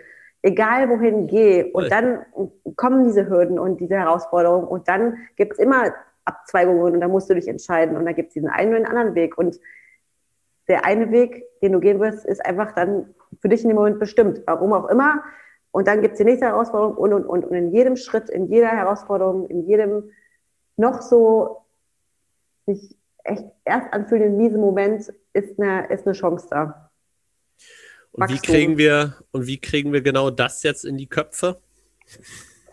egal 0.43 0.89
wohin 0.89 1.25
gehe. 1.25 1.71
Und 1.71 1.91
dann 1.91 2.25
kommen 2.75 3.05
diese 3.05 3.27
Hürden 3.27 3.57
und 3.57 3.79
diese 3.79 3.95
Herausforderungen 3.95 4.67
und 4.67 4.87
dann 4.87 5.17
gibt 5.35 5.53
es 5.53 5.59
immer 5.59 5.93
Abzweigungen 6.25 6.93
und 6.93 7.01
da 7.01 7.07
musst 7.07 7.29
du 7.29 7.33
dich 7.33 7.47
entscheiden 7.47 7.97
und 7.97 8.05
da 8.05 8.11
gibt 8.11 8.29
es 8.29 8.33
diesen 8.35 8.49
einen 8.49 8.69
oder 8.71 8.79
den 8.79 8.87
anderen 8.87 9.15
Weg. 9.15 9.37
Und 9.37 9.59
der 10.67 10.85
eine 10.85 11.11
Weg, 11.11 11.43
den 11.61 11.73
du 11.73 11.79
gehen 11.79 11.99
wirst, 11.99 12.25
ist 12.25 12.45
einfach 12.45 12.73
dann 12.73 13.13
für 13.41 13.49
dich 13.49 13.63
in 13.63 13.69
dem 13.69 13.75
Moment 13.75 13.99
bestimmt, 13.99 14.41
warum 14.45 14.73
auch 14.73 14.87
immer. 14.89 15.23
Und 15.71 15.87
dann 15.87 16.01
gibt 16.01 16.13
es 16.13 16.17
die 16.19 16.25
nächste 16.25 16.45
Herausforderung 16.45 16.95
und, 16.95 17.13
und, 17.13 17.25
und. 17.25 17.45
Und 17.45 17.55
in 17.55 17.71
jedem 17.71 17.95
Schritt, 17.95 18.29
in 18.29 18.45
jeder 18.45 18.67
Herausforderung, 18.67 19.47
in 19.47 19.65
jedem 19.65 20.11
noch 20.77 21.01
so 21.01 21.65
sich 22.65 22.95
echt 23.23 23.45
erst 23.65 23.91
anfühlenden 23.91 24.37
miesen 24.37 24.61
Moment 24.61 25.11
ist 25.33 25.59
eine, 25.59 25.87
ist 25.87 26.05
eine 26.05 26.13
Chance 26.13 26.47
da. 26.49 26.82
Und 28.13 28.29
wie 28.29 28.37
kriegen 28.37 28.77
wir, 28.77 29.15
und 29.31 29.47
wie 29.47 29.59
kriegen 29.59 29.91
wir 29.91 30.01
genau 30.01 30.29
das 30.29 30.61
jetzt 30.61 30.85
in 30.85 30.97
die 30.97 31.07
Köpfe? 31.07 31.59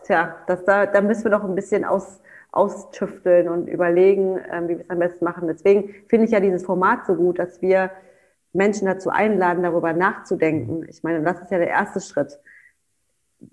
Tja, 0.04 0.36
das, 0.46 0.64
da, 0.64 0.84
da 0.84 1.00
müssen 1.00 1.24
wir 1.24 1.30
noch 1.30 1.44
ein 1.44 1.54
bisschen 1.54 1.86
aus, 1.86 2.20
austüfteln 2.52 3.48
und 3.48 3.66
überlegen, 3.66 4.38
ähm, 4.50 4.68
wie 4.68 4.76
wir 4.76 4.84
es 4.84 4.90
am 4.90 4.98
besten 4.98 5.24
machen. 5.24 5.48
Deswegen 5.48 5.94
finde 6.08 6.26
ich 6.26 6.32
ja 6.32 6.40
dieses 6.40 6.64
Format 6.64 7.06
so 7.06 7.14
gut, 7.14 7.38
dass 7.38 7.62
wir 7.62 7.90
Menschen 8.52 8.86
dazu 8.86 9.08
einladen, 9.08 9.62
darüber 9.62 9.94
nachzudenken. 9.94 10.84
Ich 10.88 11.02
meine, 11.02 11.22
das 11.22 11.40
ist 11.40 11.50
ja 11.50 11.58
der 11.58 11.68
erste 11.68 12.00
Schritt. 12.00 12.38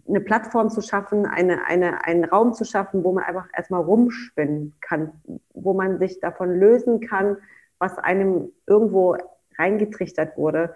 Eine 0.09 0.19
Plattform 0.19 0.69
zu 0.69 0.81
schaffen, 0.81 1.25
eine, 1.25 1.65
eine, 1.65 2.03
einen 2.03 2.25
Raum 2.25 2.53
zu 2.53 2.65
schaffen, 2.65 3.05
wo 3.05 3.13
man 3.13 3.23
einfach 3.23 3.47
erstmal 3.55 3.81
rumspinnen 3.81 4.75
kann, 4.81 5.13
wo 5.53 5.73
man 5.73 5.99
sich 5.99 6.19
davon 6.19 6.59
lösen 6.59 6.99
kann, 6.99 7.37
was 7.79 7.97
einem 7.97 8.51
irgendwo 8.65 9.15
reingetrichtert 9.57 10.35
wurde 10.35 10.73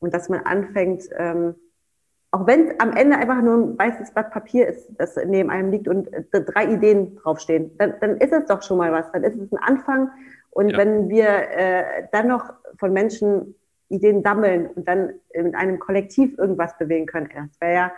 und 0.00 0.14
dass 0.14 0.28
man 0.28 0.40
anfängt, 0.40 1.04
ähm, 1.16 1.54
auch 2.30 2.46
wenn 2.46 2.68
es 2.68 2.80
am 2.80 2.92
Ende 2.92 3.16
einfach 3.16 3.40
nur 3.40 3.56
ein 3.56 3.78
weißes 3.78 4.12
Blatt 4.12 4.30
Papier 4.30 4.68
ist, 4.68 4.88
das 4.98 5.16
neben 5.26 5.50
einem 5.50 5.70
liegt 5.70 5.88
und 5.88 6.12
äh, 6.12 6.24
drei 6.44 6.66
Ideen 6.72 7.16
draufstehen, 7.16 7.76
dann, 7.78 7.94
dann 8.00 8.18
ist 8.18 8.32
es 8.32 8.46
doch 8.46 8.62
schon 8.62 8.78
mal 8.78 8.92
was, 8.92 9.10
dann 9.12 9.24
ist 9.24 9.36
es 9.36 9.50
ein 9.50 9.58
Anfang. 9.58 10.10
Und 10.50 10.70
ja. 10.70 10.78
wenn 10.78 11.08
wir 11.08 11.26
äh, 11.26 12.08
dann 12.12 12.28
noch 12.28 12.52
von 12.78 12.92
Menschen 12.92 13.54
Ideen 13.88 14.22
sammeln 14.22 14.66
und 14.66 14.86
dann 14.86 15.14
in 15.30 15.54
einem 15.54 15.78
Kollektiv 15.78 16.36
irgendwas 16.36 16.76
bewegen 16.76 17.06
können, 17.06 17.30
das 17.34 17.60
wäre 17.60 17.74
ja, 17.74 17.92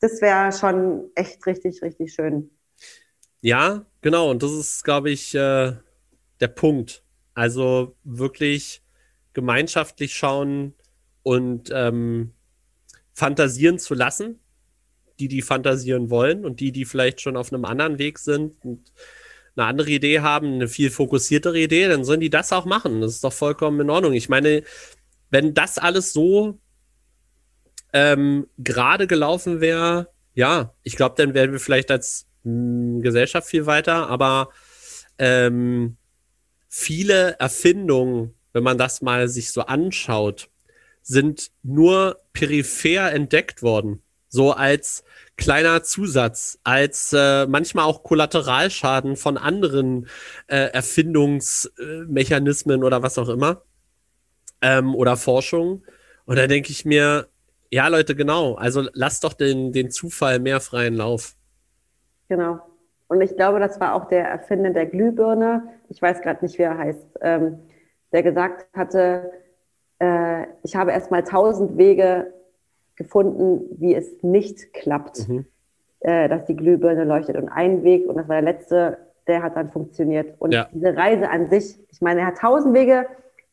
das 0.00 0.20
wäre 0.20 0.52
schon 0.52 1.10
echt 1.14 1.46
richtig, 1.46 1.80
richtig 1.82 2.12
schön. 2.12 2.50
Ja, 3.40 3.86
genau. 4.00 4.30
Und 4.30 4.42
das 4.42 4.52
ist, 4.52 4.82
glaube 4.82 5.10
ich, 5.10 5.34
äh, 5.34 5.72
der 6.40 6.48
Punkt. 6.48 7.04
Also 7.34 7.94
wirklich 8.02 8.82
gemeinschaftlich 9.34 10.14
schauen, 10.14 10.74
und 11.26 11.70
ähm, 11.72 12.30
fantasieren 13.12 13.80
zu 13.80 13.94
lassen, 13.94 14.38
die, 15.18 15.26
die 15.26 15.42
fantasieren 15.42 16.08
wollen 16.08 16.44
und 16.44 16.60
die, 16.60 16.70
die 16.70 16.84
vielleicht 16.84 17.20
schon 17.20 17.36
auf 17.36 17.52
einem 17.52 17.64
anderen 17.64 17.98
Weg 17.98 18.20
sind 18.20 18.64
und 18.64 18.92
eine 19.56 19.66
andere 19.66 19.90
Idee 19.90 20.20
haben, 20.20 20.52
eine 20.52 20.68
viel 20.68 20.88
fokussiertere 20.88 21.58
Idee, 21.58 21.88
dann 21.88 22.04
sollen 22.04 22.20
die 22.20 22.30
das 22.30 22.52
auch 22.52 22.64
machen. 22.64 23.00
Das 23.00 23.10
ist 23.10 23.24
doch 23.24 23.32
vollkommen 23.32 23.80
in 23.80 23.90
Ordnung. 23.90 24.12
Ich 24.12 24.28
meine, 24.28 24.62
wenn 25.28 25.52
das 25.52 25.78
alles 25.78 26.12
so 26.12 26.60
ähm, 27.92 28.46
gerade 28.58 29.08
gelaufen 29.08 29.60
wäre, 29.60 30.10
ja, 30.32 30.74
ich 30.84 30.94
glaube, 30.94 31.16
dann 31.18 31.34
wären 31.34 31.50
wir 31.50 31.58
vielleicht 31.58 31.90
als 31.90 32.28
mh, 32.44 32.52
hm, 32.52 33.02
Gesellschaft 33.02 33.48
viel 33.48 33.66
weiter, 33.66 34.08
aber 34.08 34.50
ähm, 35.18 35.96
viele 36.68 37.32
Erfindungen, 37.40 38.34
wenn 38.52 38.62
man 38.62 38.78
das 38.78 39.02
mal 39.02 39.26
sich 39.26 39.50
so 39.50 39.62
anschaut, 39.62 40.50
sind 41.06 41.50
nur 41.62 42.20
peripher 42.32 43.12
entdeckt 43.12 43.62
worden. 43.62 44.02
So 44.28 44.50
als 44.52 45.04
kleiner 45.36 45.84
Zusatz, 45.84 46.58
als 46.64 47.12
äh, 47.16 47.46
manchmal 47.46 47.84
auch 47.84 48.02
Kollateralschaden 48.02 49.14
von 49.14 49.38
anderen 49.38 50.08
äh, 50.48 50.72
Erfindungsmechanismen 50.72 52.82
oder 52.82 53.04
was 53.04 53.18
auch 53.18 53.28
immer. 53.28 53.62
Ähm, 54.60 54.96
oder 54.96 55.16
Forschung. 55.16 55.84
Und 56.24 56.38
da 56.38 56.48
denke 56.48 56.72
ich 56.72 56.84
mir, 56.84 57.28
ja, 57.70 57.86
Leute, 57.86 58.16
genau. 58.16 58.54
Also 58.54 58.88
lasst 58.92 59.22
doch 59.22 59.34
den, 59.34 59.72
den 59.72 59.92
Zufall 59.92 60.40
mehr 60.40 60.58
freien 60.60 60.94
Lauf. 60.94 61.36
Genau. 62.28 62.58
Und 63.06 63.20
ich 63.20 63.36
glaube, 63.36 63.60
das 63.60 63.78
war 63.78 63.94
auch 63.94 64.08
der 64.08 64.26
Erfinder 64.26 64.70
der 64.70 64.86
Glühbirne. 64.86 65.62
Ich 65.88 66.02
weiß 66.02 66.22
gerade 66.22 66.44
nicht, 66.44 66.58
wie 66.58 66.62
er 66.62 66.76
heißt, 66.76 67.06
ähm, 67.20 67.60
der 68.12 68.24
gesagt 68.24 68.66
hatte, 68.76 69.30
äh, 69.98 70.46
ich 70.62 70.76
habe 70.76 70.92
erstmal 70.92 71.24
tausend 71.24 71.78
Wege 71.78 72.32
gefunden, 72.96 73.62
wie 73.78 73.94
es 73.94 74.22
nicht 74.22 74.72
klappt, 74.72 75.28
mhm. 75.28 75.46
äh, 76.00 76.28
dass 76.28 76.46
die 76.46 76.56
Glühbirne 76.56 77.04
leuchtet. 77.04 77.36
Und 77.36 77.48
ein 77.48 77.82
Weg, 77.84 78.08
und 78.08 78.16
das 78.16 78.28
war 78.28 78.40
der 78.40 78.52
letzte, 78.52 78.98
der 79.26 79.42
hat 79.42 79.56
dann 79.56 79.70
funktioniert. 79.70 80.34
Und 80.38 80.52
ja. 80.52 80.68
diese 80.72 80.96
Reise 80.96 81.28
an 81.28 81.48
sich, 81.50 81.78
ich 81.90 82.00
meine, 82.00 82.20
er 82.20 82.26
hat 82.26 82.38
tausend 82.38 82.74
Wege 82.74 83.06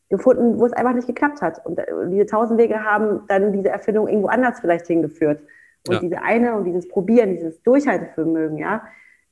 gefunden, 0.08 0.58
wo 0.58 0.66
es 0.66 0.72
einfach 0.72 0.94
nicht 0.94 1.06
geklappt 1.06 1.42
hat. 1.42 1.64
Und 1.64 1.78
äh, 1.78 1.86
diese 2.08 2.26
tausend 2.26 2.58
Wege 2.58 2.82
haben 2.84 3.22
dann 3.28 3.52
diese 3.52 3.68
Erfindung 3.68 4.08
irgendwo 4.08 4.28
anders 4.28 4.60
vielleicht 4.60 4.86
hingeführt. 4.86 5.40
Und 5.86 5.94
ja. 5.94 6.00
diese 6.00 6.22
eine 6.22 6.54
und 6.54 6.64
dieses 6.64 6.88
Probieren, 6.88 7.34
dieses 7.34 7.62
Durchhaltevermögen, 7.62 8.58
ja, 8.58 8.82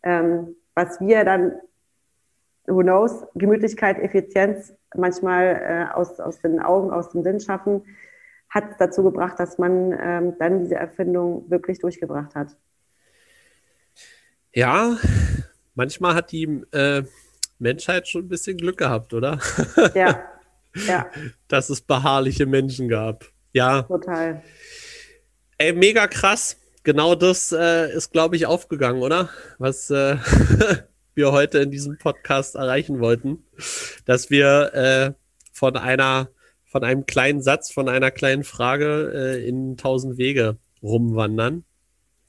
ähm, 0.03 0.57
was 0.75 1.01
wir 1.01 1.25
dann 1.25 1.53
who 2.67 2.83
knows, 2.83 3.25
Gemütlichkeit, 3.35 3.99
Effizienz 3.99 4.75
manchmal 4.95 5.89
äh, 5.91 5.95
aus, 5.95 6.21
aus 6.21 6.41
den 6.41 6.61
Augen, 6.61 6.91
aus 6.91 7.11
dem 7.11 7.23
Sinn 7.23 7.41
schaffen, 7.41 7.83
hat 8.49 8.65
dazu 8.79 9.03
gebracht, 9.03 9.39
dass 9.39 9.59
man 9.59 9.97
ähm, 9.99 10.35
dann 10.39 10.61
diese 10.61 10.75
Erfindung 10.75 11.51
wirklich 11.51 11.79
durchgebracht 11.79 12.35
hat. 12.35 12.57
Ja, 14.55 14.97
manchmal 15.75 16.15
hat 16.15 16.31
die 16.33 16.63
äh, 16.73 17.03
Menschheit 17.59 18.09
schon 18.09 18.27
ein 18.27 18.29
bisschen 18.29 18.57
Glück 18.59 18.77
gehabt, 18.79 19.15
oder? 19.15 19.39
Ja, 19.95 20.23
ja. 20.87 21.07
Dass 21.49 21.71
es 21.71 21.81
beharrliche 21.81 22.47
Menschen 22.47 22.89
gab. 22.89 23.25
Ja. 23.53 23.83
Total. 23.83 24.43
Ey, 25.59 25.73
mega 25.73 26.07
krass. 26.07 26.59
Genau 26.83 27.15
das 27.15 27.53
äh, 27.53 27.95
ist, 27.95 28.13
glaube 28.13 28.37
ich, 28.37 28.47
aufgegangen, 28.47 29.03
oder? 29.03 29.29
Was 29.59 29.89
äh, 29.91 30.17
wir 31.15 31.33
heute 31.33 31.59
in 31.59 31.71
diesem 31.71 31.99
Podcast 31.99 32.55
erreichen 32.55 33.01
wollten, 33.01 33.45
dass 34.05 34.31
wir 34.31 34.75
äh, 34.75 35.13
von 35.53 35.77
einer, 35.77 36.29
von 36.65 36.85
einem 36.85 37.07
kleinen 37.07 37.43
Satz, 37.43 37.73
von 37.73 37.89
einer 37.89 38.11
kleinen 38.11 38.45
Frage 38.45 39.13
äh, 39.15 39.47
in 39.47 39.77
tausend 39.77 40.19
Wege 40.19 40.57
rumwandern. 40.83 41.65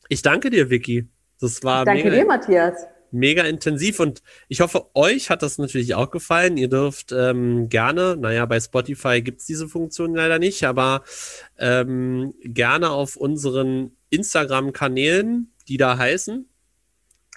Ich 0.10 0.22
danke 0.22 0.50
dir, 0.50 0.70
Vicky. 0.70 1.08
Das 1.40 1.64
war 1.64 1.86
danke 1.86 2.06
mega, 2.06 2.16
dir, 2.18 2.26
Matthias. 2.26 2.88
Mega 3.12 3.44
intensiv 3.44 4.00
und 4.00 4.24
ich 4.48 4.62
hoffe, 4.62 4.88
euch 4.96 5.30
hat 5.30 5.44
das 5.44 5.58
natürlich 5.58 5.94
auch 5.96 6.10
gefallen. 6.10 6.58
Ihr 6.58 6.70
dürft 6.70 7.12
ähm, 7.12 7.70
gerne, 7.70 8.18
naja, 8.18 8.46
bei 8.46 8.60
Spotify 8.60 9.22
gibt 9.22 9.42
es 9.42 9.46
diese 9.46 9.68
Funktion 9.68 10.16
leider 10.16 10.40
nicht, 10.40 10.64
aber 10.64 11.04
ähm, 11.58 12.34
gerne 12.44 12.90
auf 12.90 13.16
unseren 13.16 13.96
Instagram-Kanälen, 14.10 15.54
die 15.68 15.78
da 15.78 15.98
heißen, 15.98 16.48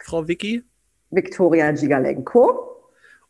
Frau 0.03 0.29
Vicky, 0.29 0.65
Viktoria 1.17 1.73
Gigalenko. 1.73 2.73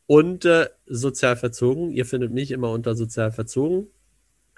Und 0.07 0.45
äh, 0.45 0.69
sozial 0.87 1.37
verzogen. 1.37 1.91
Ihr 1.91 2.05
findet 2.05 2.33
mich 2.33 2.51
immer 2.51 2.71
unter 2.71 2.95
sozial 2.95 3.33
verzogen. 3.33 3.89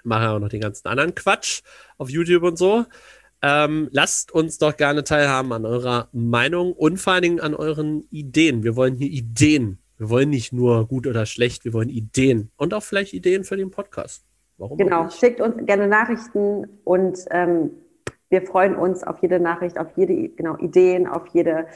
Mache 0.03 0.29
auch 0.29 0.39
noch 0.39 0.49
den 0.49 0.61
ganzen 0.61 0.87
anderen 0.87 1.15
Quatsch 1.15 1.61
auf 1.97 2.09
YouTube 2.09 2.43
und 2.43 2.57
so. 2.57 2.85
Ähm, 3.41 3.87
lasst 3.91 4.33
uns 4.33 4.57
doch 4.57 4.75
gerne 4.75 5.03
teilhaben 5.03 5.53
an 5.53 5.65
eurer 5.65 6.09
Meinung 6.11 6.73
und 6.73 6.97
vor 6.97 7.13
allen 7.13 7.21
Dingen 7.21 7.39
an 7.39 7.55
euren 7.55 8.03
Ideen. 8.11 8.63
Wir 8.63 8.75
wollen 8.75 8.95
hier 8.95 9.09
Ideen. 9.09 9.79
Wir 9.99 10.09
wollen 10.09 10.29
nicht 10.29 10.53
nur 10.53 10.87
gut 10.87 11.07
oder 11.07 11.25
schlecht, 11.25 11.65
wir 11.65 11.73
wollen 11.73 11.89
Ideen 11.89 12.51
und 12.55 12.73
auch 12.73 12.83
vielleicht 12.83 13.13
Ideen 13.13 13.43
für 13.43 13.57
den 13.57 13.69
Podcast. 13.69 14.23
Warum 14.57 14.77
genau, 14.77 15.09
schickt 15.09 15.41
uns 15.41 15.65
gerne 15.65 15.87
Nachrichten 15.87 16.67
und 16.85 17.19
ähm, 17.31 17.71
wir 18.29 18.41
freuen 18.43 18.75
uns 18.75 19.03
auf 19.03 19.21
jede 19.21 19.41
Nachricht, 19.41 19.77
auf 19.77 19.87
jede 19.97 20.29
genau, 20.29 20.57
Ideen, 20.57 21.05
auf 21.05 21.27
jede 21.33 21.67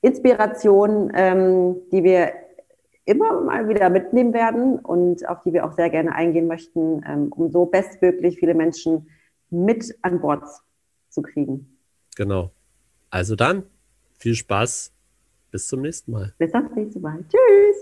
Inspiration, 0.00 1.10
ähm, 1.14 1.76
die 1.92 2.04
wir 2.04 2.32
immer 3.04 3.40
mal 3.40 3.68
wieder 3.68 3.88
mitnehmen 3.88 4.34
werden 4.34 4.78
und 4.78 5.26
auf 5.28 5.42
die 5.42 5.52
wir 5.52 5.64
auch 5.64 5.72
sehr 5.72 5.88
gerne 5.90 6.14
eingehen 6.14 6.46
möchten, 6.46 7.02
ähm, 7.06 7.32
um 7.32 7.50
so 7.50 7.64
bestmöglich 7.64 8.38
viele 8.38 8.54
Menschen 8.54 9.08
mit 9.50 9.96
an 10.02 10.20
Bord 10.20 10.44
zu 11.08 11.22
kriegen. 11.22 11.78
Genau. 12.16 12.50
Also 13.10 13.34
dann, 13.34 13.64
viel 14.18 14.34
Spaß. 14.34 14.92
Bis 15.50 15.66
zum 15.66 15.80
nächsten 15.80 16.12
Mal. 16.12 16.34
Bis 16.36 16.50
zum 16.50 16.68
nächsten 16.74 17.00
Mal. 17.00 17.24
Tschüss. 17.30 17.77